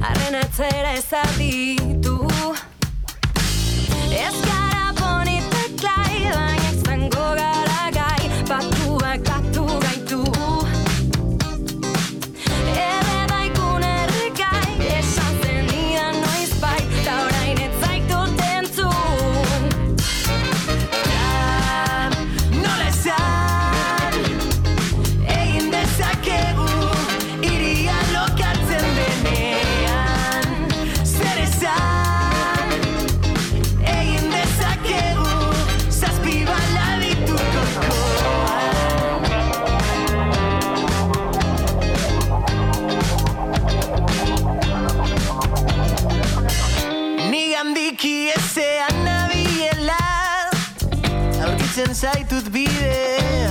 Arren 0.08 0.34
atzera 0.34 0.92
ezaditu 0.98 2.16
Ez 4.24 4.34
gara 4.46 4.61
pensar 51.92 52.18
y 52.18 52.24
tú 52.24 52.40
te. 52.40 53.41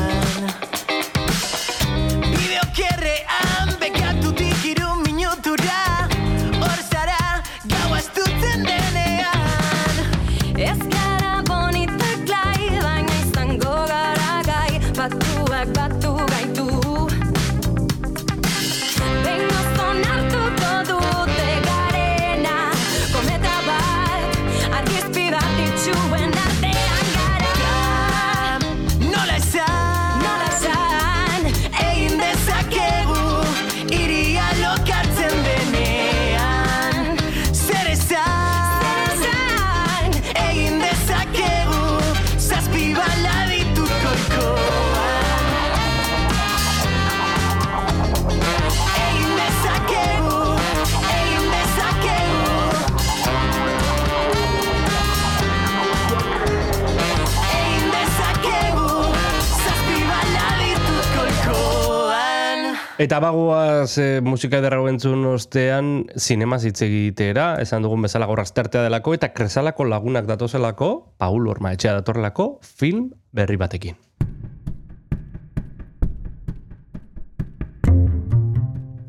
Eta 63.02 63.18
bagoaz 63.18 63.97
e, 63.97 64.20
musika 64.22 64.60
ederra 64.62 64.78
entzun 64.86 65.24
ostean 65.26 65.88
zinemaz 66.22 66.60
hitz 66.70 66.84
egitera, 66.86 67.56
esan 67.64 67.82
dugun 67.82 68.04
bezala 68.06 68.28
gaur 68.30 68.38
asteartea 68.43 68.84
delako, 68.86 69.16
eta 69.18 69.32
kresalako 69.34 69.88
lagunak 69.89 70.28
datozelako, 70.30 70.89
Paul 71.18 71.47
Orma 71.49 71.72
etxea 71.74 71.95
datorrelako, 71.95 72.45
film 72.62 73.08
berri 73.34 73.58
batekin. 73.58 73.97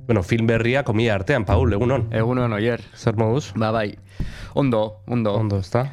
Bueno, 0.07 0.22
film 0.24 0.49
berria 0.49 0.86
komia 0.88 1.18
artean, 1.18 1.45
Paul, 1.45 1.76
egunon. 1.76 2.07
Egunon, 2.16 2.57
oier. 2.57 2.80
Zer 2.97 3.20
moduz? 3.20 3.51
Ba, 3.61 3.74
bai. 3.76 3.90
Ondo, 4.55 5.03
ondo. 5.05 5.34
Ondo, 5.36 5.61
ezta? 5.61 5.84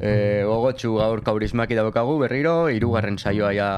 E, 0.00 0.40
gogotxu 0.48 0.96
gaur 0.96 1.20
kaurismaki 1.20 1.76
daukagu 1.76 2.16
berriro, 2.24 2.70
hirugarren 2.72 3.20
saioa 3.20 3.52
ja 3.52 3.68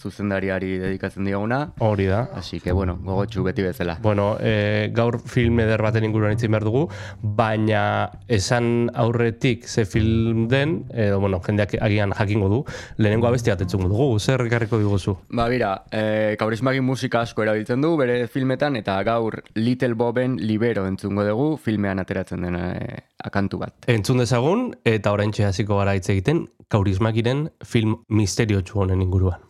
zuzendariari 0.00 0.78
dedikatzen 0.80 1.28
dioguna. 1.28 1.60
Hori 1.78 2.06
da. 2.06 2.22
Así 2.34 2.60
que, 2.60 2.72
bueno, 2.72 2.96
gogotxu 3.02 3.44
beti 3.44 3.62
bezala. 3.62 3.98
Bueno, 4.02 4.36
e, 4.40 4.90
gaur 4.94 5.20
film 5.20 5.60
eder 5.60 5.82
baten 5.82 6.04
inguruan 6.08 6.34
itzin 6.34 6.50
behar 6.54 6.64
dugu, 6.64 6.86
baina 7.20 7.82
esan 8.28 8.90
aurretik 8.94 9.66
ze 9.68 9.84
film 9.84 10.48
den, 10.48 10.84
edo, 10.94 11.20
bueno, 11.20 11.40
jendeak 11.44 11.76
agian 11.80 12.14
jakingo 12.16 12.48
du, 12.48 12.60
lehenengo 12.98 13.28
abesti 13.28 13.50
bat 13.50 13.64
dugu, 13.70 14.18
zer 14.18 14.46
ekarriko 14.46 14.78
diguzu? 14.78 15.16
Ba, 15.30 15.48
bira, 15.48 15.84
e, 15.92 16.36
kaurismagin 16.40 16.84
musika 16.84 17.20
asko 17.26 17.44
erabiltzen 17.44 17.80
du 17.80 17.96
bere 18.00 18.26
filmetan, 18.28 18.76
eta 18.76 19.02
gaur 19.06 19.42
Little 19.54 19.94
Boben 19.94 20.38
Libero 20.40 20.86
entzungo 20.86 21.24
dugu 21.24 21.50
filmean 21.56 21.98
ateratzen 21.98 22.48
dena 22.48 22.72
e, 22.76 23.04
akantu 23.24 23.60
bat. 23.64 23.76
Entzun 23.86 24.22
dezagun, 24.22 24.70
eta 24.84 25.12
orain 25.12 25.30
hasiko 25.46 25.78
gara 25.78 25.94
hitz 25.94 26.08
egiten, 26.10 26.46
kaurismakiren 26.70 27.48
film 27.66 27.96
misteriotsu 28.08 28.80
honen 28.80 29.02
inguruan. 29.02 29.49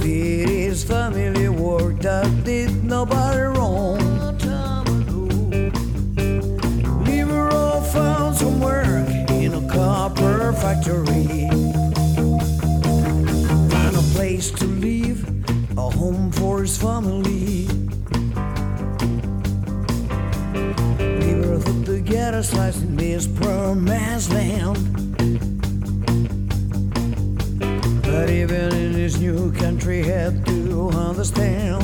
Feed 0.00 0.48
his 0.48 0.84
family 0.84 1.48
work 1.48 2.00
that 2.00 2.44
did 2.44 2.84
nobody 2.84 3.42
wrong. 3.42 3.96
Found 7.92 8.36
some 8.36 8.60
work 8.60 9.08
in 9.30 9.54
a 9.54 9.68
copper 9.72 10.52
factory. 10.52 11.48
Found 13.70 13.96
a 13.96 14.02
place 14.14 14.50
to 14.50 14.66
live, 14.66 15.24
a 15.78 15.88
home 15.88 16.30
for 16.32 16.60
his 16.62 16.76
family. 16.76 17.66
Libero 20.98 21.60
put 21.60 21.86
together 21.86 22.42
slice 22.42 22.82
in 22.82 22.96
this 22.96 23.26
promised 23.26 24.30
land. 24.32 24.95
Even 28.46 28.72
in 28.74 28.92
his 28.92 29.20
new 29.20 29.50
country, 29.54 30.04
had 30.04 30.46
to 30.46 30.88
understand 30.90 31.82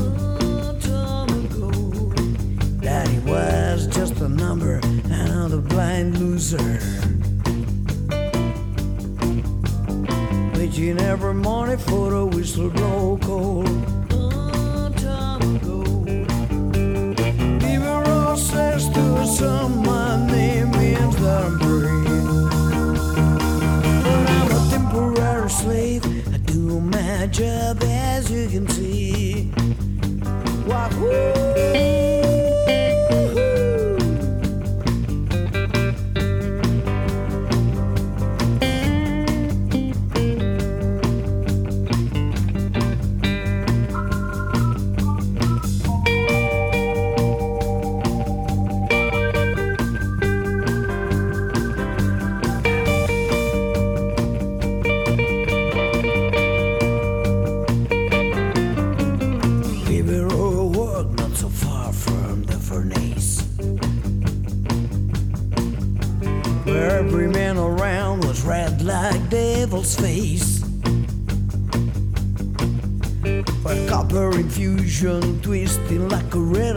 that 2.81 3.09
he 3.09 3.19
was 3.29 3.89
just 3.89 4.15
a 4.21 4.29
number 4.29 4.81
and 5.11 5.53
a 5.53 5.59
blind 5.59 6.19
loser. 6.19 6.79
Waiting 10.55 11.01
every 11.01 11.35
morning 11.35 11.79
for 11.79 12.11
the 12.11 12.27
whistle 12.27 12.71
blow 12.71 13.19
cold. 13.21 13.69
Libero 17.61 18.37
says 18.37 18.89
to 18.91 19.27
some, 19.27 19.83
job 27.43 27.83
as 27.83 28.31
you 28.31 28.49
can 28.49 28.69
see. 28.69 28.92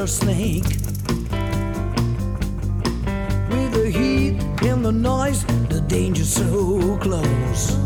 Rattlesnake. 0.06 0.64
With 3.50 3.72
the 3.74 3.90
heat 3.92 4.38
and 4.64 4.86
the 4.86 4.92
noise, 4.92 5.44
the 5.70 5.82
danger 5.88 6.24
so 6.24 6.98
close. 7.02 7.78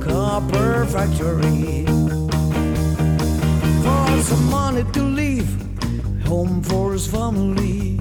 Copper 0.00 0.84
factory. 0.86 1.84
For 3.82 4.22
some 4.22 4.50
money 4.50 4.84
to 4.92 5.02
leave, 5.02 5.48
home 6.26 6.62
for 6.62 6.92
his 6.92 7.06
family. 7.06 7.98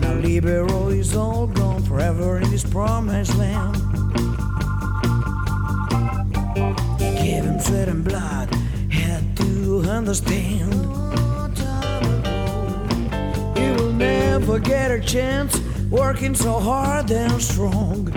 Now 0.00 0.14
Libero 0.14 0.88
is 0.88 1.16
all 1.16 1.46
gone 1.46 1.82
forever 1.82 2.38
in 2.38 2.50
his 2.50 2.64
promised 2.64 3.36
land. 3.36 3.89
Understand. 10.10 10.74
He 13.56 13.70
will 13.70 13.92
never 13.92 14.58
get 14.58 14.90
a 14.90 14.98
chance 14.98 15.60
working 15.88 16.34
so 16.34 16.58
hard 16.58 17.12
and 17.12 17.40
strong. 17.40 18.10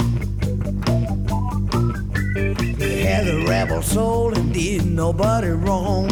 He 2.79 3.01
had 3.01 3.27
a 3.27 3.45
rebel 3.47 3.83
soul 3.83 4.33
and 4.33 4.51
did 4.51 4.87
nobody 4.87 5.49
wrong. 5.49 6.09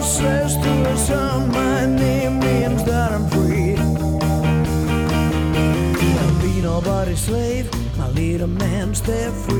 Says 0.00 0.54
to 0.56 0.72
her 0.84 0.96
son, 0.96 1.50
My 1.52 1.86
name 1.86 2.40
means 2.40 2.84
that 2.84 3.12
I'm 3.12 3.26
free. 3.30 3.76
I'll 6.18 6.42
be 6.42 6.60
nobody's 6.60 7.20
slave, 7.20 7.70
my 7.96 8.08
little 8.10 8.48
man, 8.48 8.94
stay 8.94 9.30
free. 9.30 9.59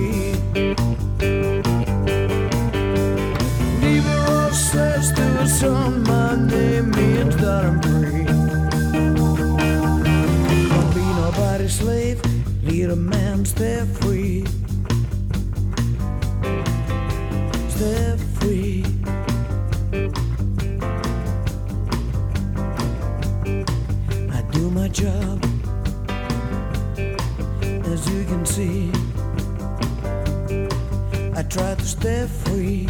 Stay 32.00 32.24
free, 32.44 32.88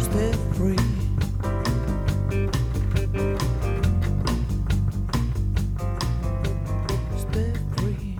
stay 0.00 0.32
free. 0.56 0.80
Stay 7.20 7.52
free. 7.76 8.16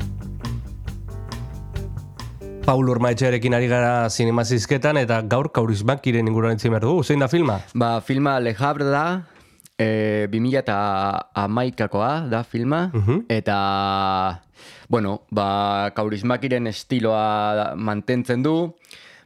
Paul 2.67 2.89
Urmaetxearekin 2.89 3.55
ari 3.57 3.67
gara 3.69 4.11
sinema 4.13 4.45
zizketan, 4.45 5.01
eta 5.01 5.23
gaur 5.23 5.49
kaurismakiren 5.49 6.29
inguruan 6.29 6.61
itzin 6.61 6.77
behar 6.77 6.85
dugu. 6.85 7.03
Zein 7.03 7.25
da 7.25 7.29
filma? 7.33 7.63
Ba, 7.73 8.01
filma 8.05 8.37
Le 8.45 8.53
Havre 8.61 8.93
da, 8.93 9.23
e, 9.81 10.29
2000 10.31 10.61
eta 10.61 10.79
amaikakoa 11.45 12.13
da 12.31 12.43
filma, 12.45 12.87
eta, 13.33 13.59
bueno, 14.89 15.23
ba, 15.33 15.91
kaurismakiren 15.97 16.69
estiloa 16.71 17.73
mantentzen 17.77 18.45
du, 18.45 18.57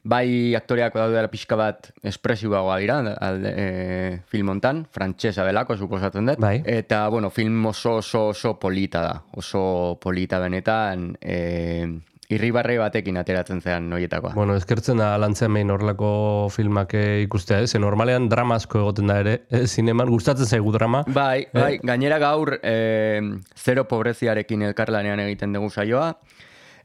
bai 0.04 0.52
aktoreak 0.54 0.94
daudela 1.00 1.30
pixka 1.32 1.56
bat 1.56 1.88
espresiboagoa 2.04 2.76
dira 2.82 2.98
alde, 3.24 3.52
e, 3.56 4.18
film 4.28 4.52
hontan, 4.52 4.84
frantsesa 4.92 5.46
delako 5.48 5.78
suposatzen 5.80 6.28
dut. 6.28 6.42
Bai. 6.44 6.58
Eta, 6.64 7.06
bueno, 7.08 7.32
film 7.32 7.64
oso 7.72 7.98
oso 8.02 8.28
oso 8.34 8.58
polita 8.60 9.02
da. 9.02 9.14
Oso 9.40 9.96
polita 10.00 10.38
benetan, 10.44 11.14
e, 11.20 11.88
irribarre 12.32 12.76
batekin 12.80 13.18
ateratzen 13.20 13.60
zean 13.60 13.88
noietakoa. 13.90 14.32
Bueno, 14.36 14.56
eskertzen 14.56 15.00
da 15.00 15.12
lantzean 15.20 15.52
behin 15.54 15.72
horrelako 15.74 16.48
filmak 16.54 16.94
eh, 16.96 17.22
ikustea, 17.26 17.60
ez? 17.64 17.74
normalean 17.80 18.28
drama 18.32 18.56
asko 18.60 18.80
egoten 18.80 19.10
da 19.10 19.18
ere, 19.20 19.34
eh? 19.50 19.64
zineman 19.66 20.10
gustatzen 20.12 20.48
zaigu 20.48 20.72
drama. 20.72 21.04
Bai, 21.06 21.46
bai, 21.52 21.78
gainera 21.82 22.18
gaur 22.22 22.56
e, 22.62 23.20
zero 23.56 23.84
pobreziarekin 23.90 24.64
elkarlanean 24.70 25.20
egiten 25.26 25.52
dugu 25.52 25.70
saioa. 25.70 26.14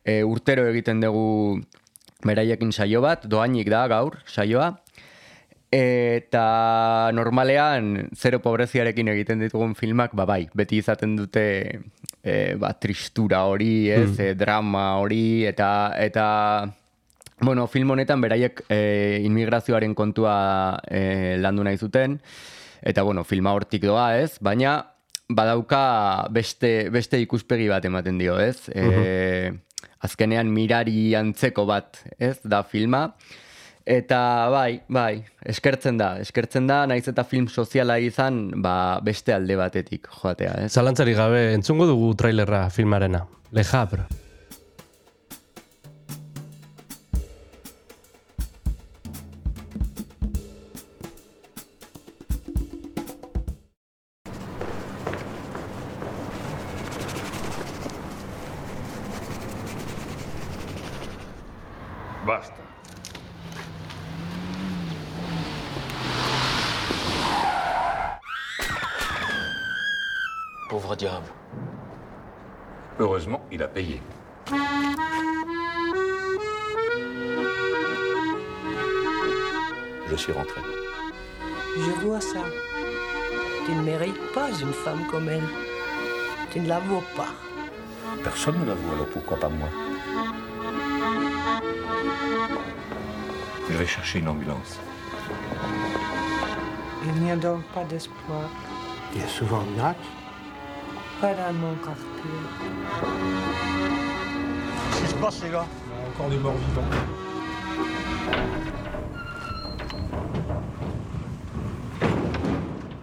E, 0.03 0.21
urtero 0.27 0.67
egiten 0.71 0.99
dugu 1.03 1.61
beraiekin 2.25 2.73
saio 2.75 3.01
bat, 3.05 3.25
doainik 3.31 3.69
da 3.71 3.87
gaur 3.91 4.19
saioa. 4.27 4.73
Eta 5.69 7.11
normalean 7.13 8.09
zero 8.17 8.39
pobreziarekin 8.41 9.11
egiten 9.13 9.43
ditugun 9.43 9.75
filmak, 9.77 10.15
ba 10.17 10.25
bai, 10.25 10.47
beti 10.57 10.81
izaten 10.81 11.13
dute 11.19 11.45
e, 12.23 12.55
ba, 12.59 12.73
tristura 12.79 13.43
hori, 13.45 13.89
ez, 13.89 14.17
Mm. 14.17 14.21
e, 14.21 14.33
drama 14.35 14.97
hori, 14.99 15.45
eta, 15.45 15.93
eta 15.97 16.25
bueno, 17.41 17.67
film 17.67 17.91
honetan 17.91 18.19
beraiek 18.21 18.63
e, 18.69 19.21
inmigrazioaren 19.23 19.93
kontua 19.95 20.79
e, 20.89 21.37
landu 21.39 21.63
nahi 21.63 21.77
zuten, 21.77 22.19
eta 22.81 23.03
bueno, 23.03 23.23
filma 23.23 23.53
hortik 23.55 23.83
doa, 23.87 24.17
ez, 24.19 24.37
baina 24.41 24.81
badauka 25.29 26.27
beste, 26.31 26.89
beste 26.89 27.19
ikuspegi 27.21 27.67
bat 27.69 27.85
ematen 27.85 28.17
dio, 28.17 28.39
ez? 28.39 28.67
E, 28.73 29.51
azkenean 30.01 30.49
mirari 30.51 31.13
antzeko 31.15 31.65
bat, 31.69 32.01
ez, 32.17 32.39
da 32.43 32.63
filma. 32.63 33.13
Eta 33.85 34.21
bai, 34.53 34.81
bai, 34.91 35.23
eskertzen 35.49 35.97
da, 35.97 36.11
eskertzen 36.21 36.67
da, 36.69 36.83
naiz 36.89 37.07
eta 37.09 37.23
film 37.25 37.47
soziala 37.47 37.97
izan, 38.03 38.61
ba, 38.61 38.99
beste 39.03 39.33
alde 39.33 39.57
batetik 39.57 40.09
joatea, 40.19 40.55
ez? 40.65 40.71
Zalantzari 40.73 41.15
gabe, 41.17 41.53
entzungo 41.55 41.87
dugu 41.89 42.13
trailerra 42.19 42.67
filmarena. 42.73 43.25
Le 43.51 43.65
Havre. 43.73 44.05
Personne 88.41 88.61
ne 88.61 88.67
la 88.67 88.73
voit, 88.73 88.93
alors 88.93 89.07
pourquoi 89.07 89.37
pas 89.37 89.49
moi 89.49 89.67
Je 93.69 93.75
vais 93.75 93.85
chercher 93.85 94.19
une 94.19 94.29
ambulance. 94.29 94.79
Il 97.03 97.21
n'y 97.21 97.31
a 97.31 97.35
donc 97.35 97.63
pas 97.75 97.83
d'espoir. 97.83 98.43
Il 99.13 99.19
y 99.19 99.23
a 99.25 99.27
souvent 99.27 99.61
une 99.69 99.81
hâte. 99.81 99.97
Pas 101.19 101.33
dans 101.33 101.51
mon 101.51 101.75
quartier. 101.83 102.05
Qu'est-ce 104.91 105.01
qui 105.01 105.07
se 105.09 105.15
passe, 105.15 105.43
les 105.43 105.49
gars? 105.49 105.67
Encore 106.07 106.29
des 106.29 106.37
morts 106.37 106.53
vivants. 106.53 106.81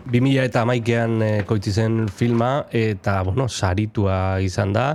Bi 0.07 0.21
mila 0.23 0.45
eta 0.47 0.61
amaikean 0.63 1.17
e, 1.19 1.29
koitzi 1.49 1.73
zen 1.75 2.05
filma, 2.07 2.69
eta, 2.71 3.17
bueno, 3.27 3.49
saritua 3.51 4.39
izan 4.39 4.71
da, 4.77 4.93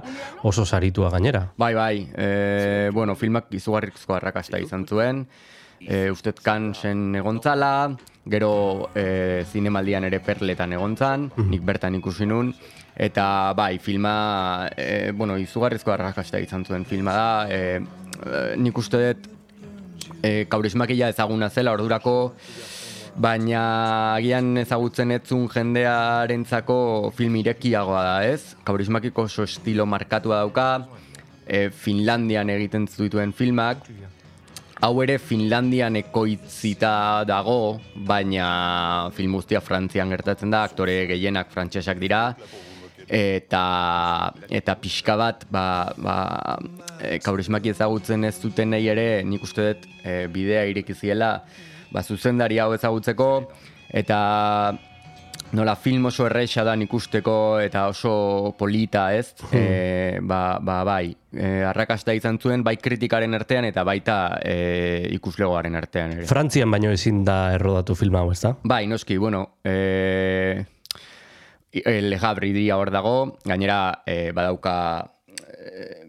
oso 0.48 0.64
saritua 0.64 1.10
gainera. 1.12 1.42
Bai, 1.60 1.74
bai, 1.76 1.96
e, 2.16 2.90
bueno, 2.96 3.18
filmak 3.20 3.50
izugarrizko 3.52 4.16
arrakasta 4.16 4.62
izan 4.64 4.86
zuen, 4.88 5.26
e, 5.84 6.06
ustet 6.14 6.40
kansen 6.40 7.18
egontzala, 7.20 7.92
gero 8.32 8.54
e, 8.96 9.44
zinemaldian 9.52 10.08
ere 10.08 10.22
perletan 10.24 10.78
egontzan, 10.78 11.28
nik 11.50 11.66
bertan 11.68 12.00
ikusi 12.00 12.30
nun, 12.32 12.54
eta 12.96 13.52
bai, 13.58 13.82
filma, 13.84 14.70
e, 14.78 15.12
bueno, 15.12 15.36
izugarrizko 15.36 15.92
arrakasta 15.92 16.40
izan 16.40 16.64
zuen 16.64 16.88
filma 16.88 17.18
da, 17.18 17.28
e, 17.52 17.82
e, 18.24 18.46
nik 18.64 18.80
uste 18.80 19.04
dut 19.10 19.28
e, 20.24 20.46
kaurismakia 20.48 21.12
ezaguna 21.12 21.52
zela 21.52 21.76
ordurako, 21.76 22.16
baina 23.16 24.16
agian 24.16 24.56
ezagutzen 24.62 25.12
etzun 25.18 25.48
jendearentzako 25.52 27.12
film 27.16 27.36
irekiagoa 27.42 28.04
da, 28.06 28.16
ez? 28.28 28.56
Kaurismakiko 28.68 29.28
oso 29.28 29.44
estilo 29.44 29.86
markatua 29.86 30.42
dauka, 30.44 30.68
e, 31.46 31.70
Finlandian 31.70 32.50
egiten 32.54 32.88
zituen 32.88 33.34
filmak, 33.34 33.86
hau 34.82 34.94
ere 35.04 35.18
Finlandian 35.20 36.00
ekoitzita 36.00 37.24
dago, 37.30 37.80
baina 38.08 39.12
film 39.18 39.38
guztia 39.38 39.62
Frantzian 39.62 40.10
gertatzen 40.10 40.54
da, 40.54 40.64
aktore 40.70 41.06
gehienak 41.12 41.52
frantsesak 41.54 42.00
dira, 42.02 42.24
eta 43.12 43.64
eta 44.48 44.76
pixka 44.80 45.18
bat 45.20 45.44
ba, 45.52 45.92
ba, 45.98 46.16
e, 47.04 47.20
ezagutzen 47.20 48.24
ez 48.24 48.38
dutenei 48.40 48.88
ere 48.88 49.24
nik 49.24 49.44
uste 49.44 49.74
dut 49.74 49.88
e, 50.06 50.28
bidea 50.32 50.64
ireki 50.72 50.96
ziela 50.96 51.42
ba, 51.92 52.04
zuzendari 52.04 52.60
hau 52.60 52.72
ezagutzeko 52.76 53.30
eta 53.92 54.22
nola 55.52 55.76
film 55.76 56.06
oso 56.08 56.26
erresa 56.26 56.64
da 56.64 56.76
ikusteko 56.80 57.60
eta 57.60 57.88
oso 57.92 58.56
polita 58.58 59.12
ez 59.14 59.34
e, 59.52 60.20
ba, 60.22 60.60
ba, 60.64 60.84
bai 60.88 61.12
e, 61.12 61.64
arrakasta 61.68 62.14
izan 62.16 62.40
zuen 62.40 62.64
bai 62.64 62.78
kritikaren 62.78 63.36
artean 63.36 63.68
eta 63.68 63.84
baita 63.84 64.40
e, 64.44 65.08
ikuslegoaren 65.18 65.76
artean 65.76 66.16
ere. 66.18 66.28
Frantzian 66.28 66.72
baino 66.72 66.92
ezin 66.92 67.26
da 67.28 67.54
errodatu 67.56 67.96
filma 67.96 68.24
hau, 68.24 68.32
ez 68.32 68.40
da? 68.42 68.56
Bai, 68.64 68.86
noski, 68.88 69.18
bueno, 69.18 69.58
e, 69.64 70.64
Le 71.72 72.18
Havre 72.20 72.52
hor 72.74 72.92
dago, 72.92 73.38
gainera 73.46 74.04
e, 74.06 74.32
badauka 74.32 74.76
e, 75.04 75.21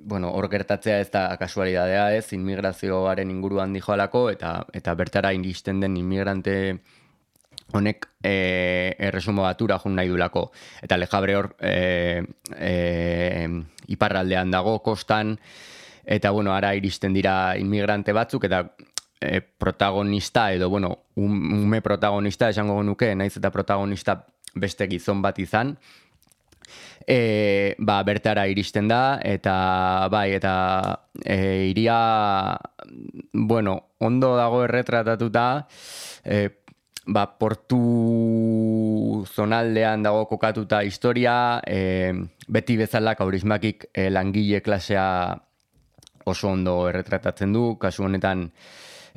bueno, 0.04 0.30
hor 0.32 0.48
gertatzea 0.50 1.00
ez 1.00 1.10
da 1.10 1.36
kasualidadea 1.38 2.14
ez, 2.16 2.32
inmigrazioaren 2.32 3.30
inguruan 3.30 3.72
dijoalako 3.72 4.28
eta 4.30 4.54
eta 4.72 4.94
bertara 4.94 5.32
iristen 5.36 5.80
den 5.80 5.96
inmigrante 5.96 6.56
honek 7.72 8.06
e, 8.22 8.94
erresumo 8.98 9.42
batura 9.42 9.78
jun 9.80 9.96
nahi 9.96 10.08
dulako. 10.08 10.50
Eta 10.82 10.98
Le 10.98 11.08
Havre 11.10 11.36
hor 11.36 11.54
e, 11.60 12.22
e, 12.56 13.48
iparraldean 13.92 14.50
dago, 14.50 14.78
kostan, 14.84 15.38
eta 16.04 16.30
bueno, 16.30 16.52
ara 16.54 16.74
iristen 16.76 17.14
dira 17.14 17.56
inmigrante 17.58 18.12
batzuk, 18.12 18.44
eta 18.50 18.64
e, 19.20 19.40
protagonista 19.40 20.50
edo, 20.52 20.68
bueno, 20.68 20.98
um- 21.16 21.62
ume 21.62 21.80
protagonista 21.80 22.50
esango 22.50 22.82
nuke, 22.82 23.14
naiz 23.14 23.36
eta 23.36 23.50
protagonista 23.50 24.24
beste 24.54 24.88
gizon 24.88 25.22
bat 25.22 25.38
izan, 25.38 25.76
e, 27.06 27.74
ba, 27.78 28.02
bertara 28.06 28.46
iristen 28.48 28.88
da, 28.88 29.18
eta 29.22 30.08
bai, 30.12 30.32
eta 30.38 30.54
e, 31.24 31.68
iria, 31.70 32.58
bueno, 33.32 33.94
ondo 33.98 34.34
dago 34.36 34.64
erretratatuta, 34.64 35.66
e, 36.24 36.48
ba, 37.06 37.26
portu 37.38 39.24
zonaldean 39.26 40.02
dago 40.02 40.26
kokatuta 40.30 40.82
historia, 40.86 41.60
e, 41.66 42.12
beti 42.48 42.76
bezala 42.78 43.16
kaurismakik 43.18 43.90
e, 43.92 44.08
langile 44.10 44.62
klasea 44.62 45.34
oso 46.24 46.48
ondo 46.48 46.86
erretratatzen 46.88 47.52
du, 47.52 47.76
kasu 47.82 48.06
honetan 48.06 48.46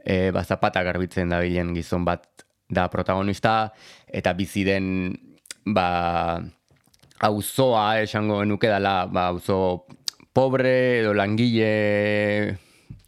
e, 0.04 0.32
ba, 0.34 0.44
zapata 0.44 0.84
garbitzen 0.84 1.30
dabilen 1.30 1.74
gizon 1.78 2.06
bat 2.06 2.46
da 2.70 2.88
protagonista, 2.90 3.74
eta 4.08 4.34
bizi 4.34 4.64
den 4.66 4.88
ba, 5.66 6.42
auzoa 7.20 8.02
esango 8.02 8.42
genuke 8.42 8.68
dela, 8.68 9.06
ba, 9.06 9.30
auzo 9.34 9.86
pobre 10.36 11.00
edo 11.00 11.14
langile 11.14 12.58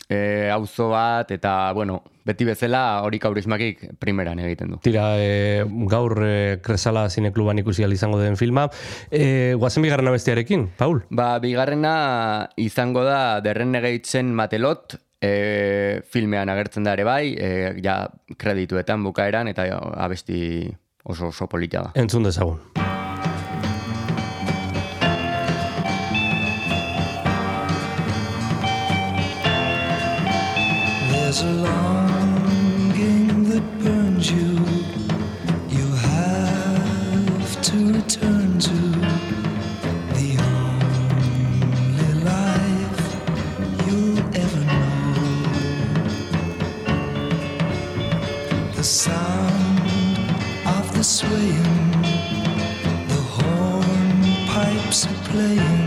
e, 0.08 0.49
auzo 0.51 0.89
bat, 0.89 1.32
eta, 1.36 1.74
bueno, 1.76 2.01
beti 2.28 2.47
bezala 2.47 3.01
hori 3.03 3.20
kaurismakik 3.20 3.84
primeran 3.99 4.39
egiten 4.43 4.74
du. 4.74 4.80
Tira, 4.84 5.10
e, 5.20 5.66
gaur 5.91 6.16
e, 6.24 6.60
Kresala 6.64 7.08
Zinekluban 7.10 7.60
ikusi 7.60 7.84
izango 7.84 8.20
den 8.20 8.38
filma. 8.38 8.70
E, 9.12 9.55
guazen 9.60 9.84
bigarren 9.84 10.08
abestiarekin, 10.08 10.70
Paul? 10.78 11.03
Ba, 11.10 11.38
bigarrena 11.39 12.49
izango 12.55 13.03
da 13.03 13.41
The 13.43 13.53
Renegades-en 13.53 14.34
Matelot, 14.34 14.97
e, 15.22 16.01
filmean 16.10 16.49
agertzen 16.49 16.84
da 16.84 16.93
ere 16.93 17.03
bai, 17.03 17.36
e, 17.36 17.53
ja 17.84 18.05
kredituetan 18.38 19.03
bukaeran, 19.03 19.47
eta 19.47 19.68
abesti 19.95 20.68
oso 21.03 21.32
oso 21.32 21.47
polita 21.47 21.88
da. 21.88 21.95
Entzun 21.95 22.24
dezagun. 22.28 22.86
There's 31.28 31.41
a 31.41 31.51
longing 31.51 33.28
that 33.49 33.65
burns 33.80 34.32
you. 34.32 34.63
You 35.67 35.86
have 35.91 37.61
to 37.63 37.78
return 37.95 38.57
to 38.59 38.78
the 40.15 40.30
only 40.55 42.13
life 42.23 43.01
you'll 43.86 44.19
ever 44.38 44.63
know. 44.71 45.15
The 48.78 48.84
sound 48.86 49.80
of 50.65 50.86
the 50.95 51.03
swaying, 51.03 51.91
the 53.11 53.21
hornpipes 53.36 55.05
are 55.05 55.21
playing 55.25 55.86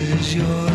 is 0.00 0.34
your 0.34 0.67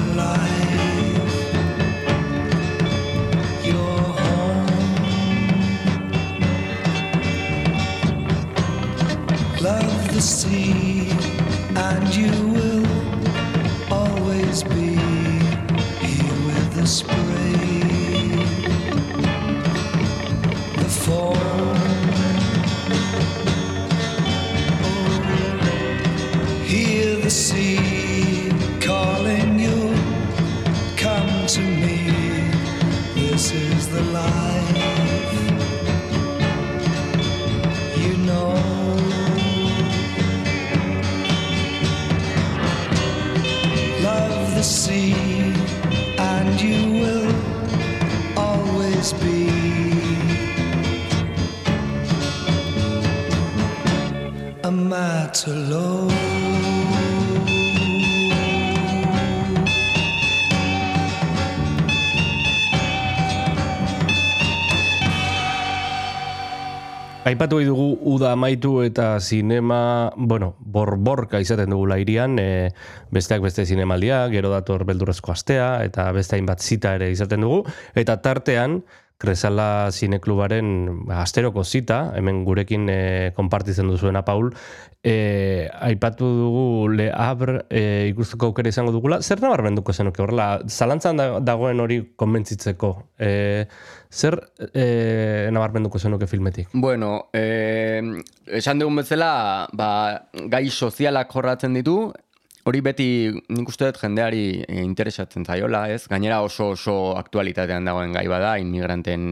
Aipatu 67.44 67.60
dugu 67.68 67.98
uda 68.08 68.30
amaitu 68.32 68.78
eta 68.86 69.18
zinema, 69.20 70.14
bueno, 70.16 70.54
borborka 70.64 71.42
izaten 71.44 71.74
dugula 71.74 71.98
irian, 72.00 72.38
e, 72.40 72.70
besteak 73.12 73.44
beste 73.44 73.66
zinemaldia, 73.68 74.22
gero 74.32 74.48
dator 74.54 74.86
beldurrezko 74.88 75.34
astea, 75.34 75.84
eta 75.84 76.06
beste 76.16 76.38
hainbat 76.38 76.64
zita 76.64 76.94
ere 76.96 77.10
izaten 77.12 77.44
dugu, 77.44 77.66
eta 78.00 78.16
tartean, 78.24 78.78
Kresala 79.24 79.88
Zineklubaren 79.96 81.06
ba, 81.08 81.22
asteroko 81.24 81.64
zita, 81.64 82.10
hemen 82.18 82.42
gurekin 82.44 82.90
e, 82.92 82.98
konpartitzen 83.38 83.88
duzuena 83.88 84.26
Paul, 84.28 84.50
e, 85.00 85.70
aipatu 85.88 86.28
dugu 86.28 86.66
Le 86.92 87.06
Havre 87.16 87.62
e, 87.72 87.84
ikusteko 88.12 88.50
aukera 88.52 88.74
izango 88.74 88.92
dugula, 88.92 89.22
zer 89.24 89.40
nabarmenduko 89.44 89.96
zenuke 89.96 90.24
horrela, 90.26 90.50
zalantzan 90.68 91.22
da- 91.22 91.40
dagoen 91.40 91.80
hori 91.80 92.02
konbentzitzeko, 92.20 92.92
e, 93.16 93.32
zer 94.12 94.42
e, 94.74 95.48
nabarmenduko 95.56 96.04
zenuke 96.04 96.28
filmetik? 96.28 96.68
Bueno, 96.74 97.30
eh, 97.34 98.02
esan 98.60 98.84
dugun 98.84 99.00
bezala, 99.00 99.70
ba, 99.72 99.90
gai 100.52 100.68
sozialak 100.70 101.32
jorratzen 101.32 101.80
ditu, 101.80 102.12
hori 102.70 102.82
beti 102.86 103.08
nik 103.52 103.70
uste 103.70 103.90
dut 103.90 104.00
jendeari 104.02 104.64
eh, 104.64 104.82
interesatzen 104.84 105.46
zaiola, 105.46 105.86
ez? 105.92 106.06
Gainera 106.12 106.42
oso 106.46 106.72
oso 106.78 106.96
aktualitatean 107.20 107.86
dagoen 107.90 108.16
gai 108.16 108.26
bada, 108.32 108.56
inmigranten 108.62 109.26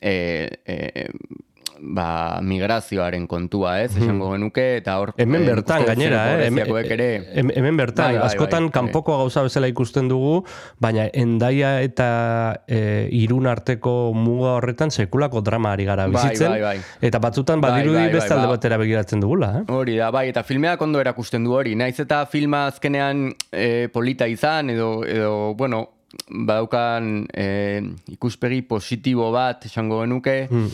eh, 0.00 0.48
eh, 0.64 1.08
ba, 1.80 2.40
migrazioaren 2.42 3.26
kontua, 3.26 3.80
ez? 3.82 3.96
Esango 3.96 4.30
genuke, 4.32 4.64
eta 4.78 4.98
hor... 5.00 5.12
Hemen 5.20 5.42
eh, 5.42 5.46
bertan, 5.50 5.84
gainera, 5.86 6.20
eh? 6.36 6.46
Hemen, 6.46 6.70
ere... 6.90 7.08
hem- 7.34 7.52
hemen 7.54 7.76
bertan, 7.76 8.12
Bai, 8.14 8.18
bai, 8.18 8.26
askotan 8.30 8.68
bai, 8.68 8.72
kanpoko 8.78 9.16
gauza 9.18 9.42
bezala 9.46 9.68
ikusten 9.68 10.08
dugu, 10.08 10.44
baina 10.80 11.08
endaia 11.12 11.80
eta 11.84 12.08
e, 12.68 13.08
irun 13.12 13.46
arteko 13.50 14.12
muga 14.16 14.56
horretan 14.60 14.90
sekulako 14.90 15.40
drama 15.46 15.72
ari 15.76 15.84
gara 15.88 16.06
Bai, 16.08 16.14
bizitzen, 16.16 16.50
bai, 16.56 16.60
bai. 16.62 16.76
eta 17.10 17.18
batzutan 17.22 17.60
Bai, 17.60 17.70
badirudi 17.76 17.98
bai, 18.00 18.06
bai, 18.10 18.14
beste 18.20 18.34
alde 18.34 18.46
ba. 18.46 18.54
batera 18.56 18.78
begiratzen 18.82 19.20
dugula, 19.20 19.52
eh? 19.60 19.64
Hori 19.72 19.96
da, 20.00 20.10
bai, 20.10 20.28
eta 20.32 20.42
filmeak 20.46 20.80
ondo 20.82 21.00
erakusten 21.00 21.44
du 21.44 21.52
hori. 21.58 21.74
Naiz 21.76 21.98
eta 22.00 22.24
filma 22.30 22.66
azkenean 22.70 23.28
e, 23.52 23.88
polita 23.92 24.26
izan, 24.28 24.70
edo, 24.70 25.04
edo 25.06 25.54
bueno, 25.58 25.84
badaukan 26.30 27.26
e, 27.34 27.46
ikuspegi 28.14 28.62
positibo 28.68 29.30
bat, 29.34 29.66
esango 29.68 30.00
genuke, 30.04 30.36
Hmm. 30.50 30.70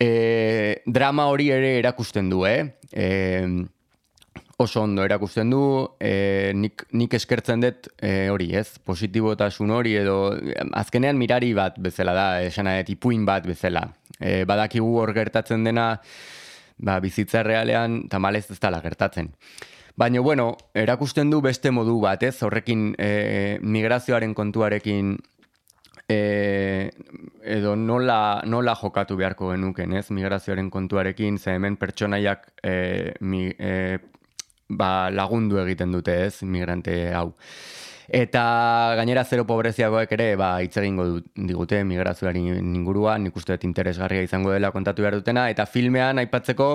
E, 0.00 0.82
drama 0.86 1.28
hori 1.28 1.50
ere 1.52 1.76
erakusten 1.78 2.30
du, 2.32 2.46
eh? 2.48 2.78
E, 2.90 3.06
oso 4.60 4.82
ondo 4.82 5.04
erakusten 5.04 5.52
du, 5.52 5.62
e, 6.00 6.52
nik, 6.56 6.84
nik 6.96 7.14
eskertzen 7.16 7.62
dut 7.64 7.88
e, 7.96 8.28
hori, 8.32 8.50
ez? 8.56 8.78
Positibotasun 8.84 9.72
hori 9.76 9.94
edo 10.00 10.18
azkenean 10.76 11.20
mirari 11.20 11.52
bat 11.56 11.78
bezala 11.80 12.16
da, 12.16 12.28
esan 12.44 12.72
dut, 12.72 12.94
ipuin 12.96 13.26
bat 13.28 13.46
bezala. 13.48 13.86
E, 14.18 14.44
badakigu 14.48 14.96
hor 15.00 15.14
gertatzen 15.16 15.64
dena, 15.68 15.92
ba, 16.80 16.98
bizitza 17.00 17.44
realean 17.46 18.02
tamalez 18.12 18.46
ez 18.50 18.60
dela 18.60 18.80
gertatzen. 18.84 19.32
Baina, 20.00 20.20
bueno, 20.24 20.54
erakusten 20.72 21.28
du 21.32 21.42
beste 21.44 21.72
modu 21.74 21.98
bat, 22.00 22.22
ez? 22.24 22.38
Horrekin 22.44 22.94
e, 22.96 23.58
migrazioaren 23.60 24.32
kontuarekin 24.36 25.18
e, 26.10 26.90
edo 27.42 27.76
nola, 27.76 28.42
nola 28.44 28.74
jokatu 28.74 29.16
beharko 29.16 29.52
genuken, 29.52 29.94
ez, 29.94 30.08
migrazioaren 30.10 30.70
kontuarekin, 30.70 31.38
ze 31.38 31.54
hemen 31.54 31.76
pertsonaiak 31.78 32.48
e, 32.62 32.74
mi, 33.20 33.46
e, 33.54 33.98
ba, 34.68 35.10
lagundu 35.14 35.60
egiten 35.62 35.94
dute, 35.94 36.16
ez, 36.26 36.42
migrante 36.42 36.96
hau. 37.14 37.30
Eta 38.10 38.42
gainera 38.98 39.22
zero 39.22 39.44
pobreziagoek 39.46 40.10
ere 40.16 40.32
ba, 40.34 40.56
hitz 40.64 40.74
egingo 40.82 41.06
digute 41.36 41.84
migrazioari 41.86 42.42
inguruan, 42.58 43.22
nik 43.28 43.36
uste 43.38 43.54
interesgarria 43.62 44.26
izango 44.26 44.50
dela 44.50 44.72
kontatu 44.74 45.06
behar 45.06 45.20
dutena, 45.20 45.46
eta 45.52 45.68
filmean 45.70 46.18
aipatzeko 46.18 46.72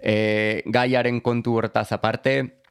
e, 0.00 0.62
gaiaren 0.72 1.20
kontu 1.20 1.58
hortaz 1.60 1.90
aparte, 1.92 2.63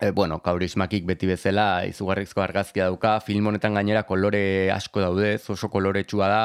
E, 0.00 0.12
bueno, 0.12 0.38
kaurismakik 0.38 1.06
beti 1.08 1.26
bezala 1.26 1.82
izugarrizko 1.90 2.42
argazkia 2.44 2.86
dauka, 2.86 3.16
film 3.26 3.48
honetan 3.50 3.74
gainera 3.74 4.04
kolore 4.06 4.70
asko 4.70 5.02
daude, 5.02 5.32
oso 5.50 5.68
koloretsua 5.72 6.28
da, 6.30 6.42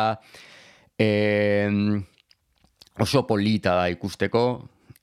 e, 0.97 1.69
oso 2.97 3.27
polita 3.29 3.75
da 3.77 3.91
ikusteko, 3.93 4.43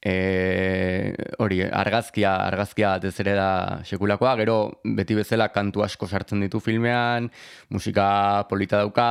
e, 0.02 1.14
hori, 1.38 1.62
argazkia, 1.62 2.34
argazkia 2.48 2.96
batez 2.96 3.14
ere 3.22 3.36
da 3.38 3.50
sekulakoa, 3.86 4.34
gero 4.42 4.58
beti 4.98 5.14
bezala 5.14 5.52
kantu 5.54 5.86
asko 5.86 6.10
sartzen 6.10 6.42
ditu 6.42 6.58
filmean, 6.58 7.30
musika 7.70 8.48
polita 8.50 8.82
dauka, 8.82 9.10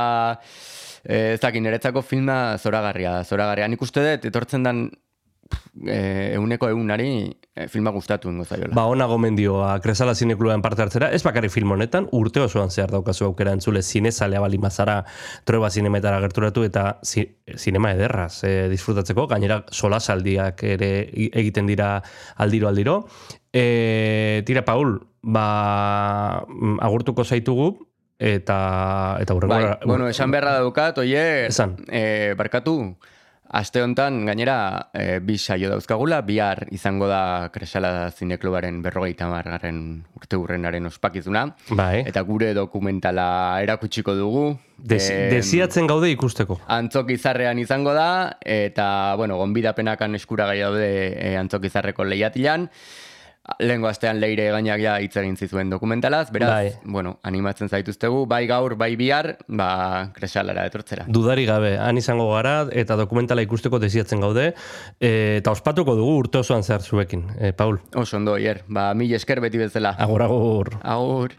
e, 1.00 1.38
ez 1.38 1.40
dakit, 1.40 1.64
niretzako 1.64 2.04
filma 2.04 2.58
zoragarria, 2.58 3.22
zoragarria. 3.24 3.72
Nik 3.72 3.88
uste 3.88 4.04
dut, 4.04 4.28
etortzen 4.28 4.68
dan 4.68 4.90
e, 5.86 6.34
euneko 6.34 6.68
eunari 6.68 7.30
e, 7.54 7.66
filma 7.68 7.90
gustatu 7.90 8.30
ingo 8.30 8.44
zaiola. 8.44 8.74
Ba, 8.74 8.86
ona 8.90 9.06
gomendioa 9.10 9.72
Kresala 9.80 10.14
Zinekluban 10.14 10.62
parte 10.62 10.82
hartzera, 10.82 11.10
ez 11.12 11.22
bakarrik 11.26 11.52
film 11.52 11.72
honetan, 11.76 12.08
urte 12.16 12.42
osoan 12.44 12.70
zehar 12.70 12.90
daukazu 12.90 13.26
aukera 13.28 13.52
entzule 13.56 13.82
zinezalea 13.82 14.40
bali 14.40 14.58
mazara 14.58 15.00
troeba 15.44 15.70
zinemetara 15.70 16.20
gerturatu 16.20 16.64
eta 16.66 16.86
zi, 17.02 17.26
zinema 17.56 17.92
ederraz 17.96 18.44
e, 18.44 18.68
disfrutatzeko, 18.72 19.26
gainera 19.30 19.62
solasaldiak 19.70 20.64
ere 20.76 20.90
egiten 21.30 21.70
dira 21.70 21.98
aldiro 22.36 22.68
aldiro. 22.68 23.04
E, 23.52 24.42
tira, 24.46 24.64
Paul, 24.64 24.98
ba, 25.22 26.44
mm, 26.46 26.78
agurtuko 26.86 27.24
zaitugu, 27.24 27.72
eta 28.20 29.16
eta 29.18 29.32
Bai, 29.32 29.38
hurrengora 29.38 29.78
bueno, 29.86 30.08
esan 30.08 30.30
beharra 30.30 30.58
daukat, 30.60 30.98
oie, 31.00 31.46
Esan. 31.48 31.78
E, 31.88 32.34
barkatu, 32.36 32.74
aste 33.50 33.82
honetan 33.82 34.24
gainera 34.26 34.90
e, 34.94 35.18
bi 35.18 35.36
saio 35.38 35.70
dauzkagula, 35.72 36.20
bihar 36.22 36.66
izango 36.70 37.08
da 37.10 37.50
Kresala 37.52 38.10
Zineklubaren 38.14 38.80
berrogeita 38.82 39.26
margarren 39.30 39.80
urte 40.16 40.38
hurrenaren 40.38 40.86
ospakizuna. 40.86 41.46
Bai. 41.74 42.04
Eta 42.06 42.22
gure 42.26 42.52
dokumentala 42.54 43.58
erakutsiko 43.62 44.14
dugu. 44.14 44.46
Des, 44.78 45.02
Em, 45.10 45.28
desiatzen 45.34 45.86
gaude 45.90 46.08
ikusteko. 46.14 46.60
Antzok 46.70 47.10
izarrean 47.12 47.58
izango 47.58 47.92
da, 47.92 48.38
eta, 48.40 49.16
bueno, 49.18 49.36
gonbidapenakan 49.42 50.14
eskuragai 50.16 50.60
daude 50.62 50.90
e, 51.12 51.36
antzok 51.36 51.66
izarreko 51.68 52.06
lehiatilan. 52.06 52.68
Lehengo 53.58 53.88
astean 53.88 54.20
leire 54.20 54.50
gainak 54.52 54.82
ja 54.82 54.98
hitz 55.00 55.14
egin 55.16 55.34
zizuen 55.36 55.70
dokumentalaz, 55.72 56.28
beraz, 56.30 56.50
Bai. 56.50 56.72
bueno, 56.84 57.16
animatzen 57.26 57.70
zaituztegu, 57.72 58.26
bai 58.28 58.44
gaur, 58.46 58.76
bai 58.78 58.92
bihar, 59.00 59.32
ba, 59.48 60.10
kresalara 60.14 60.66
etortzera. 60.68 61.06
Dudari 61.08 61.46
gabe, 61.48 61.72
han 61.80 61.98
izango 61.98 62.28
gara 62.34 62.54
eta 62.70 62.98
dokumentala 63.00 63.42
ikusteko 63.46 63.80
desiatzen 63.82 64.20
gaude 64.20 64.50
e, 65.00 65.12
eta 65.40 65.56
ospatuko 65.56 65.96
dugu 65.98 66.18
urte 66.20 66.44
osoan 66.44 66.62
zehar 66.62 66.84
zuekin, 66.84 67.26
e, 67.40 67.52
Paul. 67.56 67.80
Oso 67.96 68.20
ondo, 68.20 68.36
hier, 68.36 68.62
ba, 68.68 68.90
mil 68.94 69.16
esker 69.16 69.40
beti 69.40 69.64
bezala. 69.64 69.96
Agur, 69.98 70.28
agur. 70.28 70.74
Agur. 70.84 71.38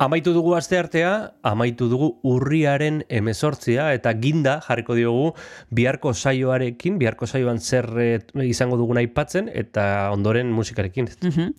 Amaitu 0.00 0.32
dugu 0.32 0.54
asteartea, 0.56 1.34
amaitu 1.44 1.84
dugu 1.90 2.06
urriaren 2.24 3.02
emezortzia, 3.12 3.90
eta 3.92 4.14
ginda 4.16 4.54
jarriko 4.64 4.94
diogu 4.96 5.34
biharko 5.76 6.14
saioarekin, 6.16 6.96
biharko 6.96 7.26
saioan 7.28 7.60
zer 7.60 7.84
eh, 8.00 8.20
izango 8.48 8.78
dugun 8.80 8.96
aipatzen, 8.96 9.50
eta 9.52 10.08
ondoren 10.14 10.48
musikarekin. 10.56 11.10
Mhm. 11.20 11.50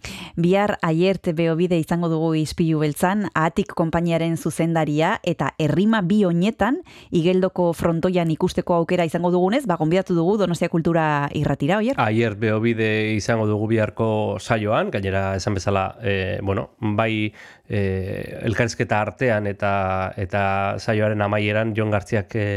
Bihar 0.41 0.79
aiert 0.81 1.29
beobide 1.37 1.77
izango 1.77 2.09
dugu 2.09 2.31
izpilu 2.39 2.81
beltzan, 2.81 3.27
atik 3.37 3.75
konpainiaren 3.77 4.33
zuzendaria 4.41 5.19
eta 5.21 5.51
herrima 5.61 6.01
bi 6.01 6.23
oinetan 6.25 6.81
igeldoko 7.11 7.69
frontoian 7.77 8.33
ikusteko 8.33 8.79
aukera 8.79 9.05
izango 9.05 9.29
dugunez, 9.29 9.67
ba, 9.69 9.77
gonbidatu 9.77 10.17
dugu 10.17 10.39
Donostia 10.41 10.71
Kultura 10.73 11.29
irratira, 11.37 11.77
oier? 11.77 12.01
Aier 12.01 12.33
beobide 12.41 13.13
izango 13.13 13.45
dugu 13.45 13.69
biharko 13.75 14.39
saioan, 14.41 14.89
gainera 14.89 15.35
esan 15.37 15.61
bezala, 15.61 15.91
e, 16.01 16.39
bueno, 16.41 16.71
bai 16.81 17.35
e, 17.71 18.39
elkarrizketa 18.43 18.99
artean 18.99 19.47
eta 19.47 19.71
eta 20.19 20.41
saioaren 20.79 21.23
amaieran 21.23 21.71
Jon 21.77 21.93
Gartziak 21.93 22.35
e, 22.35 22.49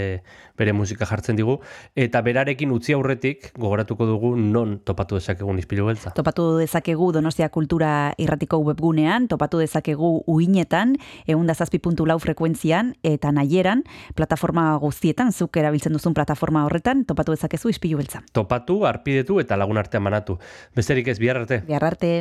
bere 0.59 0.73
musika 0.75 1.07
jartzen 1.07 1.39
digu, 1.39 1.57
eta 1.99 2.21
berarekin 2.23 2.71
utzi 2.75 2.95
aurretik 2.95 3.49
gogoratuko 3.59 4.07
dugu 4.07 4.35
non 4.39 4.77
topatu 4.87 5.19
dezakegun 5.19 5.59
izpilu 5.59 5.89
beltza. 5.89 6.13
Topatu 6.15 6.47
dezakegu 6.61 7.11
Donostia 7.15 7.49
Kultura 7.55 8.15
irratiko 8.23 8.61
webgunean, 8.63 9.27
topatu 9.31 9.59
dezakegu 9.63 10.13
uinetan, 10.31 10.95
eundazazpi 11.27 11.83
puntu 11.83 12.07
lau 12.07 12.21
frekuentzian, 12.23 12.95
eta 13.03 13.35
nahieran, 13.35 13.83
plataforma 14.15 14.69
guztietan, 14.83 15.33
zuk 15.33 15.59
erabiltzen 15.59 15.95
duzun 15.95 16.15
plataforma 16.15 16.65
horretan, 16.69 17.03
topatu 17.09 17.35
dezakezu 17.35 17.75
izpilu 17.75 17.99
beltza. 17.99 18.23
Topatu, 18.33 18.85
arpidetu 18.87 19.41
eta 19.43 19.59
lagun 19.59 19.83
artean 19.83 20.07
banatu. 20.07 20.39
Besterik 20.77 21.11
ez, 21.11 21.19
bihar 21.19 21.43
arte. 21.43 21.65
Bihar 21.67 21.91
arte. 21.91 22.21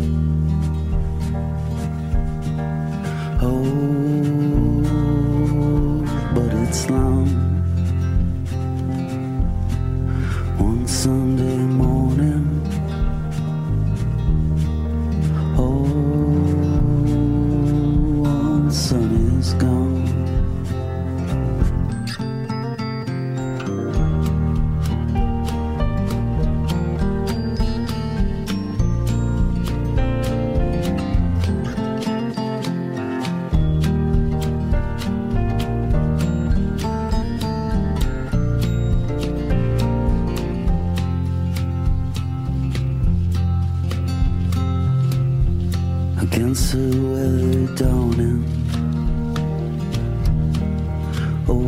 Over 51.51 51.67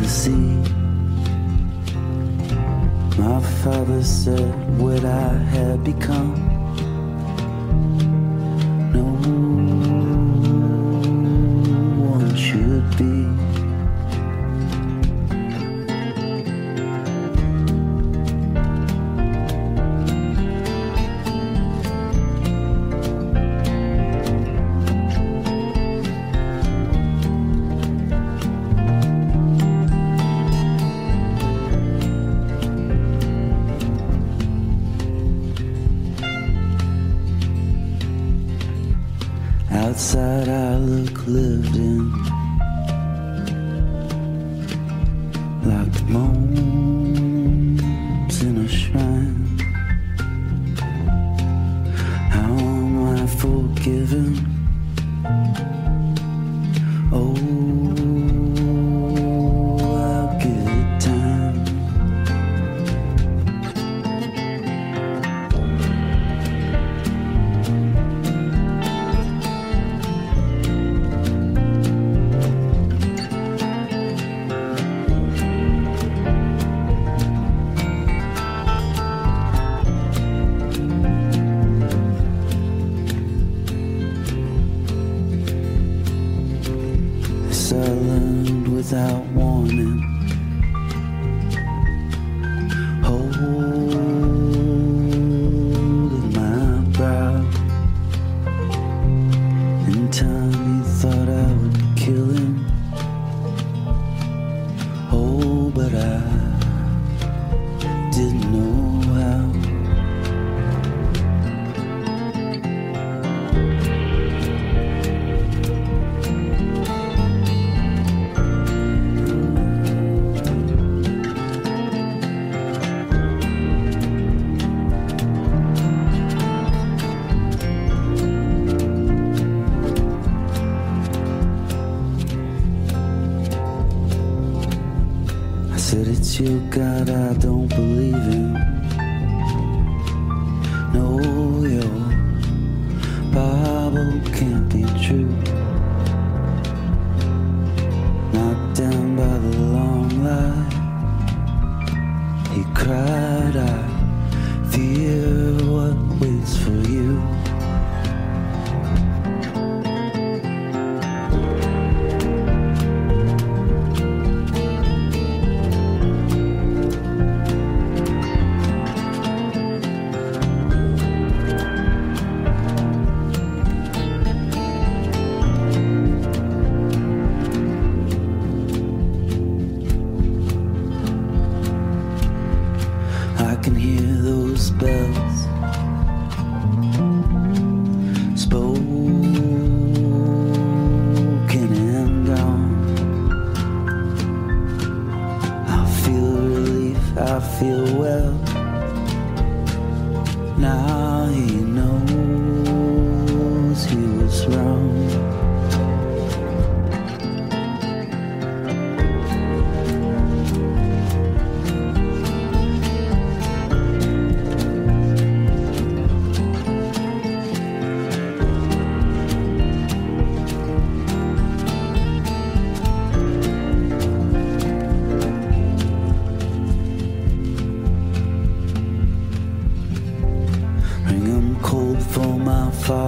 the 0.00 0.08
sea, 0.08 0.56
my 3.16 3.40
father 3.62 4.02
said 4.02 4.80
what 4.80 5.04
I 5.04 5.28
had 5.54 5.84
become. 5.84 6.51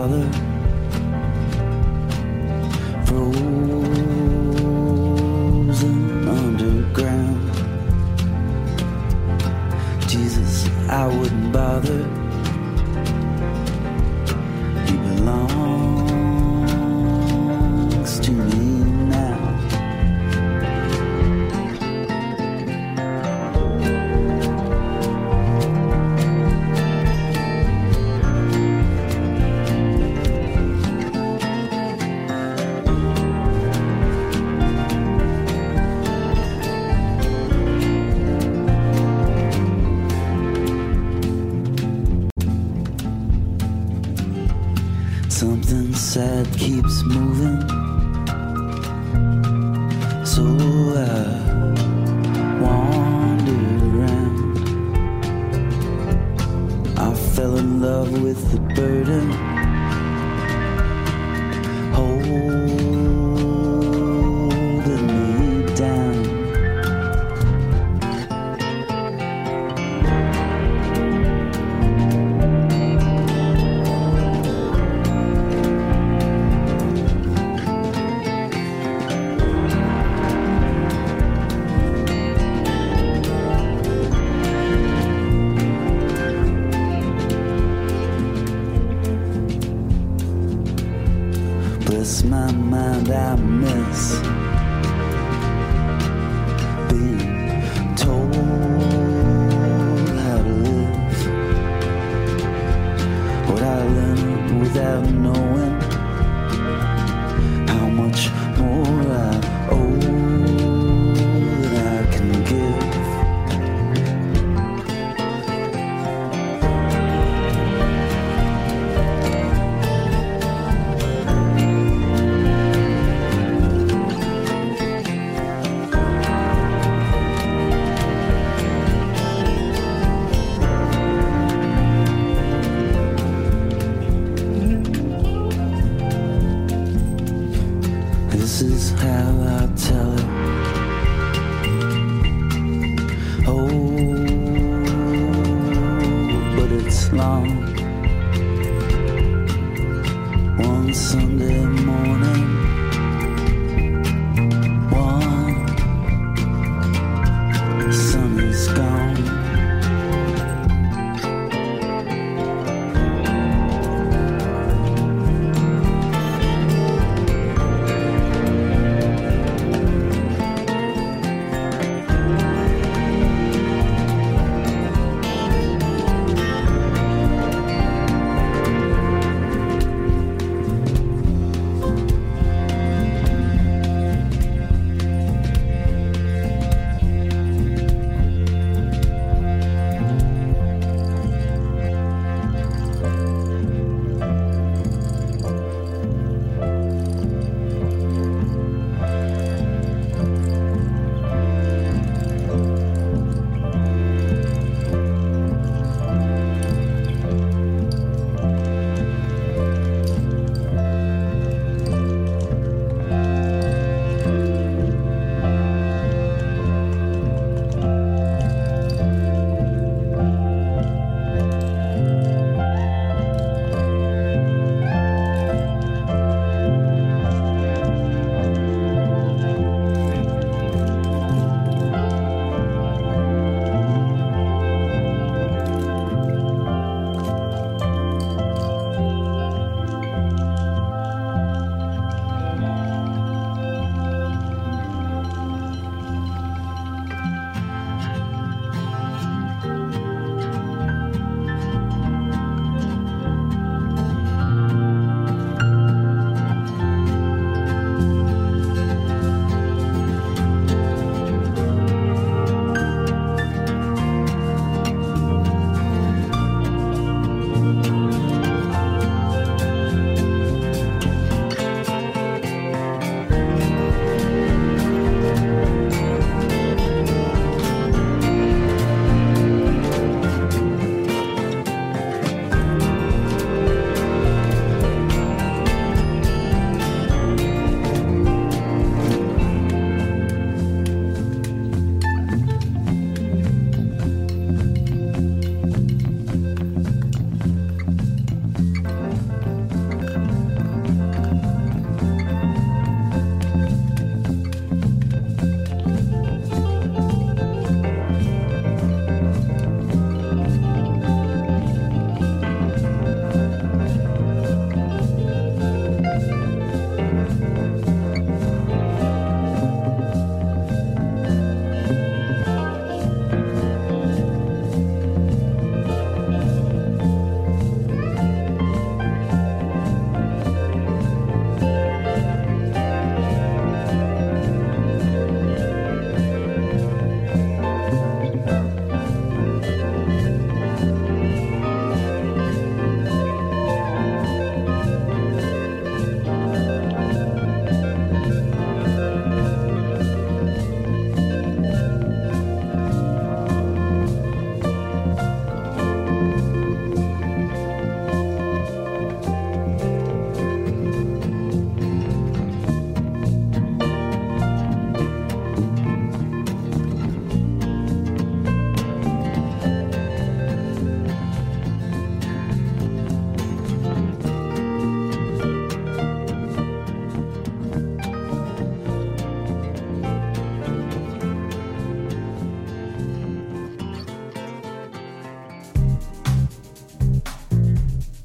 kalır 0.04 0.53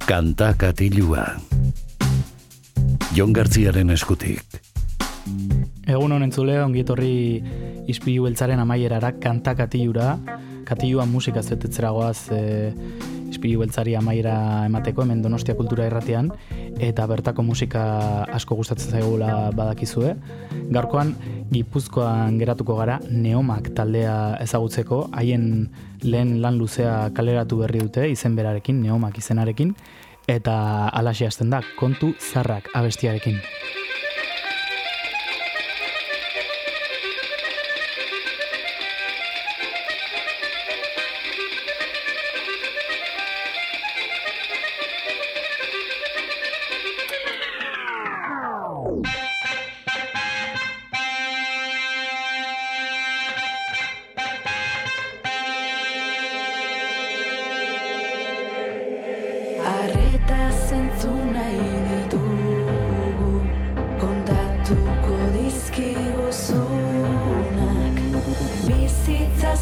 Kanta 0.10 0.56
katilua. 0.57 1.22
Jon 3.14 3.30
Gartziaren 3.30 3.94
eskutik. 3.94 4.41
Egun 5.86 6.15
honen 6.15 6.34
zule, 6.34 6.56
ongi 6.64 6.81
etorri 6.81 7.11
ispilu 7.94 8.26
beltzaren 8.26 8.57
amaierara 8.64 9.11
kanta 9.22 9.53
katilura. 9.60 10.15
Katilua 10.65 11.06
musika 11.06 11.44
zetetzera 11.45 11.94
goaz 11.94 12.31
e, 12.34 12.41
ispilu 13.30 13.61
beltzari 13.61 13.94
amaiera 13.99 14.65
emateko 14.65 15.06
hemen 15.06 15.22
Donostia 15.22 15.53
Kultura 15.56 15.86
Irratian 15.86 16.31
eta 16.81 17.06
bertako 17.10 17.44
musika 17.45 17.84
asko 18.34 18.57
gustatzen 18.57 18.98
zaigula 18.98 19.52
badakizue. 19.53 20.15
Gaurkoan 20.73 21.14
Gipuzkoan 21.53 22.38
geratuko 22.41 22.76
gara 22.77 22.99
Neomak 23.10 23.72
taldea 23.77 24.38
ezagutzeko, 24.44 25.07
haien 25.18 25.69
lehen 26.02 26.40
lan 26.44 26.57
luzea 26.57 27.10
kaleratu 27.15 27.61
berri 27.64 27.81
dute 27.86 28.06
izen 28.10 28.36
berarekin, 28.38 28.81
Neomak 28.84 29.18
izenarekin, 29.22 29.73
eta 30.30 30.89
alaxe 30.93 31.27
hasten 31.27 31.49
da, 31.49 31.64
kontu 31.80 32.14
zarrak 32.31 32.69
abestiarekin. 32.77 33.41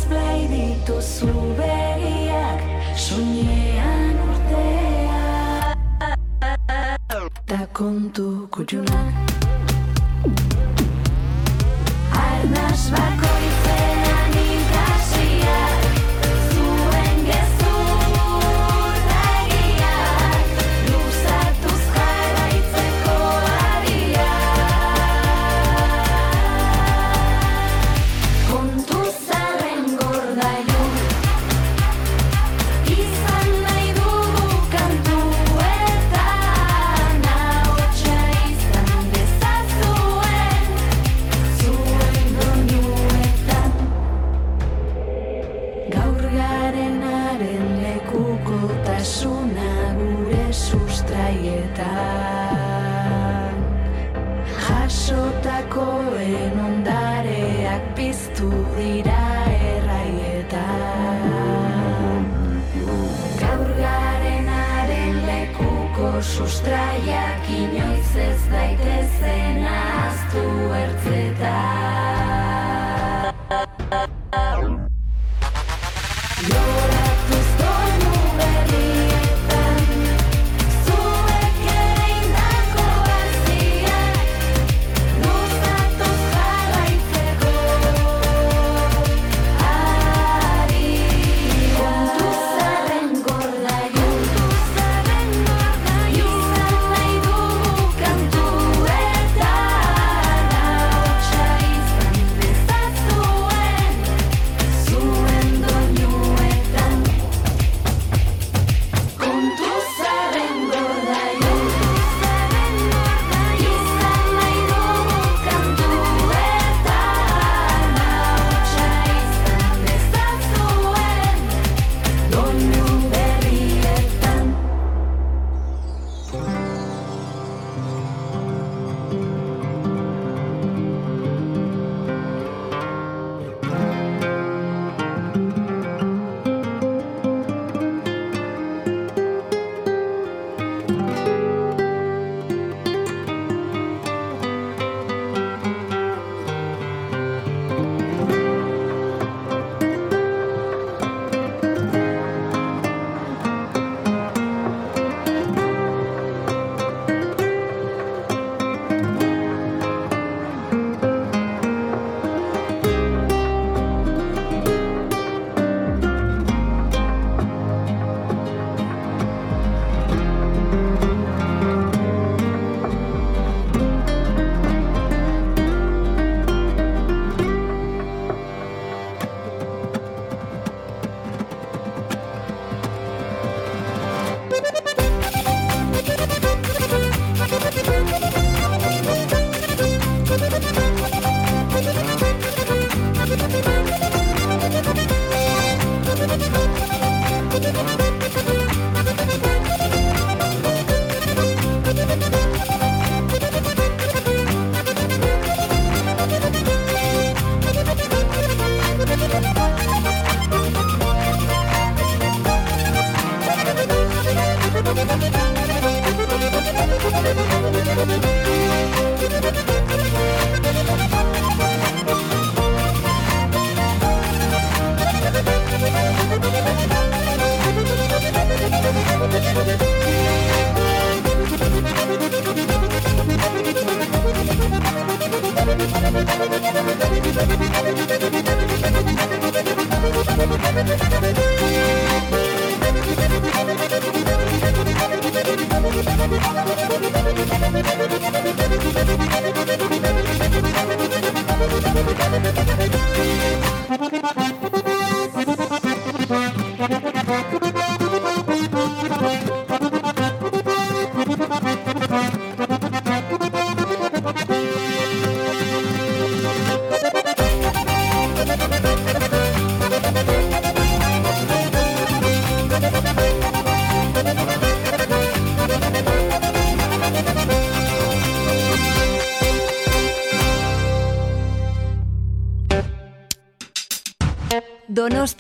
Blai 0.10 0.48
dituzu 0.52 1.30
begiak 1.58 2.60
Soinean 2.96 4.16
urtea. 4.28 5.24
Ta 7.48 7.62
kontu 7.74 8.48
kutxunak 8.52 9.27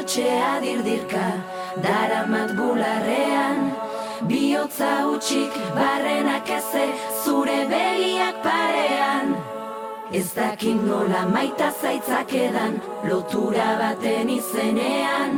Brotxea 0.00 0.60
dirdirka 0.64 1.26
daramat 1.84 2.54
bularrean. 2.56 3.58
Biotza 4.28 4.92
utxik 5.12 5.52
barrenak 5.76 6.48
eze 6.58 6.84
zure 7.24 7.58
begiak 7.68 8.38
parean. 8.42 9.34
Ez 10.12 10.32
dakit 10.32 10.80
nola 10.86 11.26
maita 11.28 11.68
zaitzak 11.82 12.32
lotura 13.10 13.76
baten 13.80 14.30
izenean. 14.38 15.36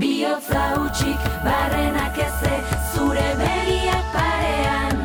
Biotza 0.00 0.64
utxik 0.80 1.20
barrenak 1.44 2.16
eze 2.16 2.54
zure 2.94 3.28
begiak 3.42 4.06
parean. 4.16 4.96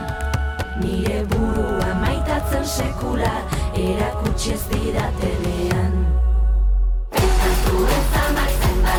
Nire 0.80 1.20
burua 1.28 1.92
maitatzen 2.00 2.64
sekula 2.64 3.36
erakutsi 3.76 4.54
ez 4.54 4.64
didatenean 4.72 5.55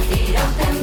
salieron 0.00 0.54
temprano. 0.56 0.75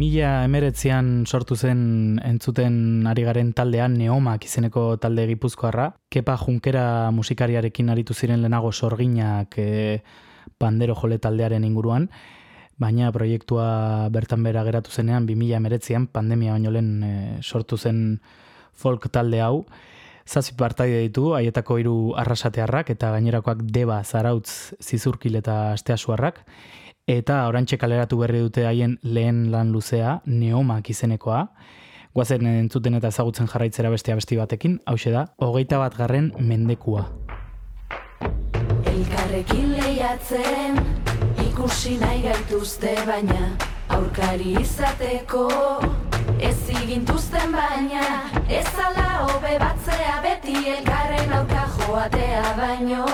2000 0.00 0.44
emeretzean 0.46 1.26
sortu 1.26 1.56
zen 1.56 2.20
entzuten 2.24 3.06
ari 3.10 3.24
garen 3.26 3.52
taldean 3.52 3.98
Neomak 4.00 4.46
izeneko 4.48 4.96
talde 4.96 5.26
gipuzkoarra. 5.28 5.90
Kepa 6.08 6.38
Junkera 6.40 7.10
musikariarekin 7.12 7.92
aritu 7.92 8.16
ziren 8.16 8.40
lehenago 8.40 8.72
sorginak 8.72 9.58
e, 9.60 10.00
pandero 10.58 10.96
jole 10.96 11.18
taldearen 11.18 11.66
inguruan, 11.68 12.08
baina 12.80 13.12
proiektua 13.12 14.08
bertan 14.08 14.42
bera 14.42 14.64
geratu 14.64 14.90
zenean 14.90 15.26
2000 15.28 15.60
emeretzean 15.60 16.08
pandemia 16.08 16.56
baino 16.56 16.72
lehen 16.72 16.90
e, 17.04 17.14
sortu 17.42 17.76
zen 17.76 18.20
folk 18.72 19.10
talde 19.12 19.44
hau. 19.44 19.66
Zazpi 20.24 20.56
partaide 20.56 21.00
ditu, 21.02 21.34
haietako 21.34 21.76
hiru 21.80 21.96
arrasatearrak 22.16 22.92
eta 22.94 23.10
gainerakoak 23.16 23.66
deba, 23.68 24.00
zarautz, 24.04 24.72
zizurkil 24.80 25.36
eta 25.42 25.72
asteasuarrak 25.74 26.44
eta 27.10 27.42
orantxe 27.48 27.78
kaleratu 27.80 28.18
berri 28.20 28.40
dute 28.44 28.66
haien 28.68 28.98
lehen 29.02 29.48
lan 29.50 29.72
luzea, 29.74 30.20
neomak 30.26 30.90
izenekoa. 30.92 31.44
Guazen 32.14 32.46
entzuten 32.46 32.98
eta 32.98 33.10
ezagutzen 33.10 33.48
jarraitzera 33.50 33.90
bestea 33.90 34.16
besti 34.18 34.38
batekin, 34.38 34.78
hause 34.86 35.12
da, 35.14 35.26
hogeita 35.38 35.78
bat 35.82 35.96
garren 35.98 36.32
mendekua. 36.38 37.06
Elkarrekin 38.90 39.72
lehiatzen, 39.76 40.80
ikusi 41.46 41.96
nahi 42.02 42.24
gaituzte 42.26 42.96
baina, 43.06 43.54
aurkari 43.96 44.56
izateko, 44.62 45.46
ez 46.38 46.58
igintuzten 46.82 47.54
baina, 47.54 48.06
ez 48.48 48.68
ala 48.86 49.08
hobe 49.26 49.56
batzea 49.62 50.20
beti 50.26 50.58
elkarren 50.76 51.38
aurkari 51.38 51.59
joatea 51.90 52.54
baino 52.56 53.04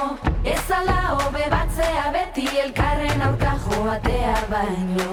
Ez 0.44 0.70
ala 0.78 0.97
hobe 1.16 1.44
batzea 1.51 2.11
beti 2.15 2.47
elkarren 2.62 3.23
aurka 3.27 3.53
joatea 3.65 4.35
baino. 4.51 5.07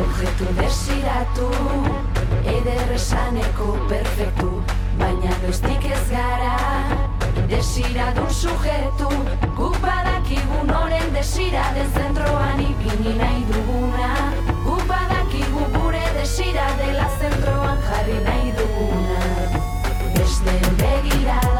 Objetu 0.00 0.50
desiratu, 0.60 1.48
eder 2.56 2.92
esaneko 2.98 3.70
perfektu 3.88 4.52
Baina 5.00 5.32
bestik 5.46 5.88
ez 5.96 6.04
gara, 6.10 6.54
desira 7.54 8.10
du 8.18 8.26
sujetu 8.40 9.08
Gupadak 9.56 10.28
ibun 10.40 10.74
oren 10.82 11.08
desira 11.16 11.64
den 11.78 11.88
zentroan 11.96 12.60
ipini 12.68 13.16
nahi 13.22 13.46
dugu. 13.52 13.71
hasi 18.12 18.24
nahi 18.24 18.52
duguna. 18.52 19.20
Besteen 20.14 20.76
begira 20.76 21.51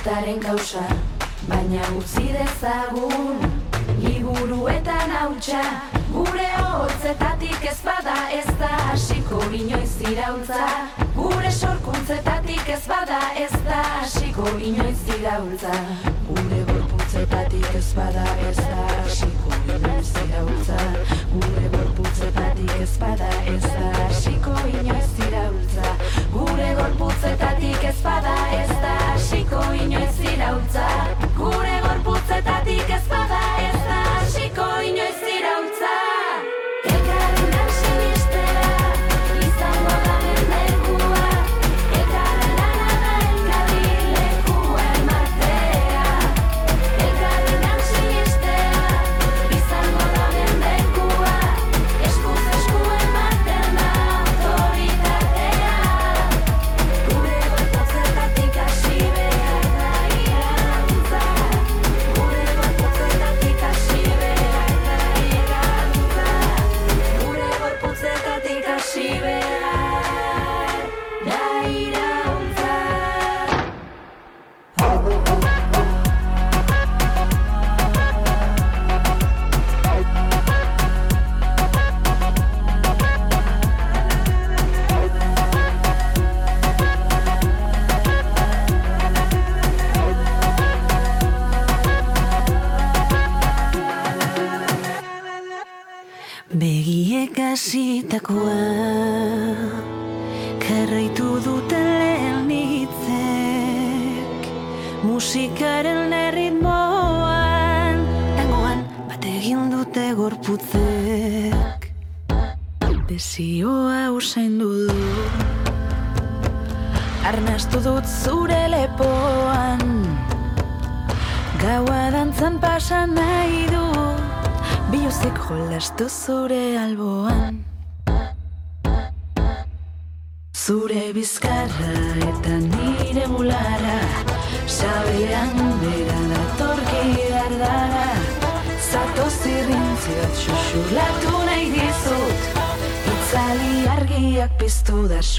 aitaren 0.00 0.40
gauza 0.40 0.84
Baina 1.48 1.82
utzi 1.96 2.32
dezagun. 2.32 3.40
Liburuetan 4.00 5.10
hautsa 5.10 5.60
Gure 6.12 6.46
hotzetatik 6.56 7.64
ez 7.70 7.80
bada 7.84 8.16
ez 8.32 8.46
da 8.60 8.70
Asiko 8.92 9.40
inoiz 9.52 10.00
irautza 10.10 10.68
Gure 11.16 11.50
sorkuntzetatik 11.50 12.68
ez 12.68 12.86
bada 12.88 13.20
ez 13.44 13.52
da 13.66 13.82
Asiko 14.00 14.46
inoiz 14.58 15.02
irautza 15.18 15.74
Gure 16.28 16.62
gorputzetatik 16.70 17.74
ez 17.74 17.92
bada 17.96 18.26
ez 18.48 18.56
da 18.56 18.86
Asiko 19.04 19.60
inoiz 19.76 20.12
irautza 20.24 20.80
Gure 21.34 21.68
gorputzetatik 21.76 22.76
ez 22.80 22.96
bada 23.04 23.29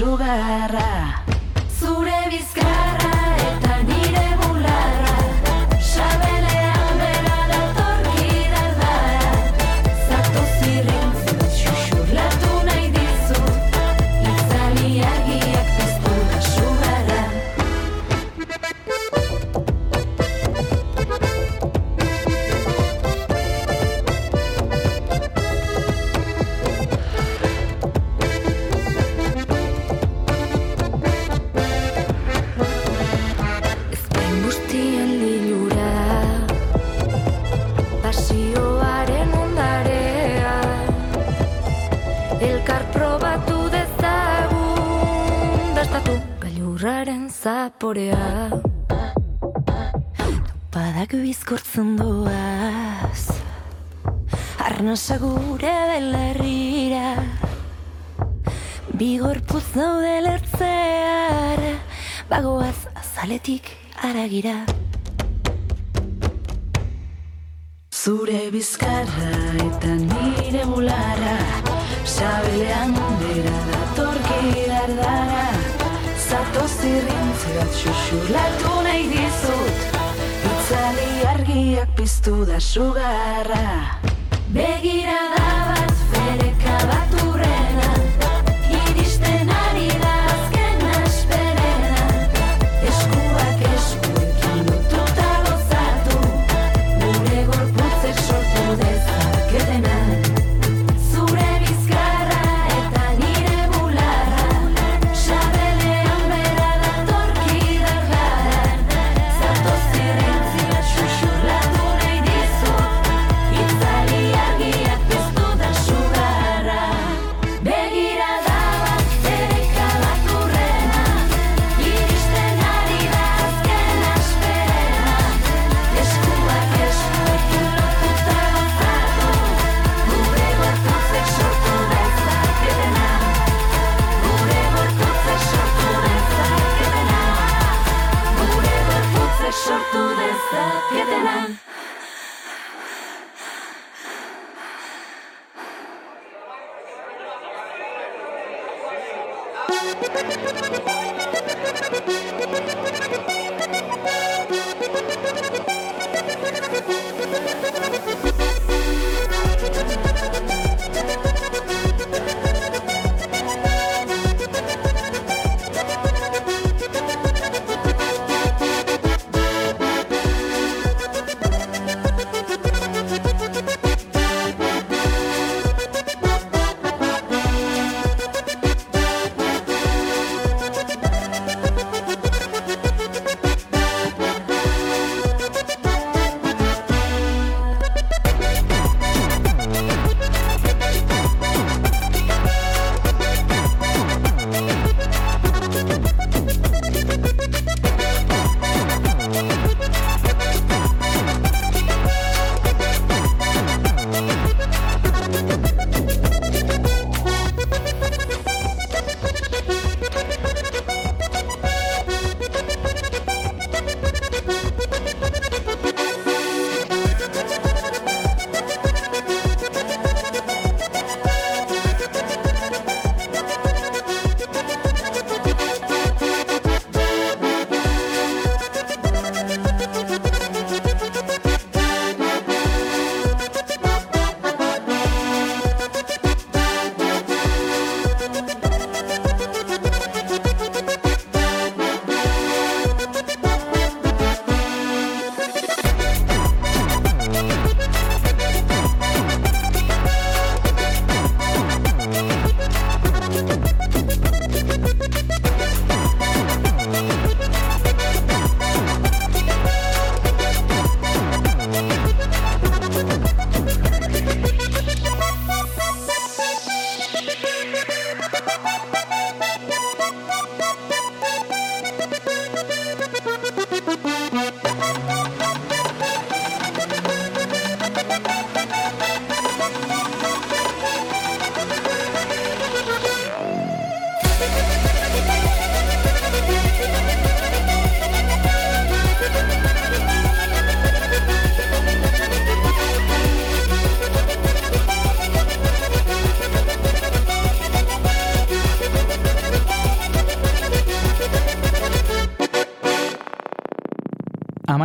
sugarra. 0.02 1.21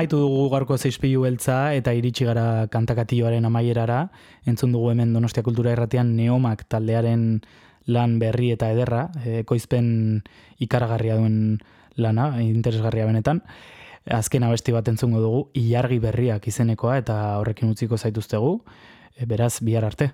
amaitu 0.07 0.23
dugu 0.23 0.47
gaurko 0.47 0.77
zeizpilu 0.79 1.25
beltza 1.25 1.73
eta 1.75 1.91
iritsi 1.91 2.23
gara 2.23 2.67
kantakatioaren 2.71 3.43
amaierara. 3.43 4.07
Entzun 4.47 4.71
dugu 4.71 4.93
hemen 4.93 5.11
Donostia 5.11 5.43
Kultura 5.43 5.73
Erratean 5.73 6.15
Neomak 6.15 6.63
taldearen 6.71 7.41
lan 7.87 8.15
berri 8.19 8.53
eta 8.53 8.69
ederra, 8.71 9.09
eh, 9.25 9.41
ekoizpen 9.41 10.23
ikaragarria 10.63 11.17
duen 11.17 11.59
lana, 11.97 12.41
interesgarria 12.41 13.05
benetan. 13.05 13.41
Azken 14.07 14.43
abesti 14.47 14.71
bat 14.71 14.87
entzungo 14.87 15.19
dugu, 15.19 15.49
ilargi 15.53 15.99
berriak 15.99 16.47
izenekoa 16.47 16.97
eta 17.03 17.39
horrekin 17.41 17.69
utziko 17.69 17.97
zaituztegu. 17.97 18.61
Eh, 19.17 19.25
beraz, 19.25 19.59
bihar 19.59 19.83
arte. 19.83 20.13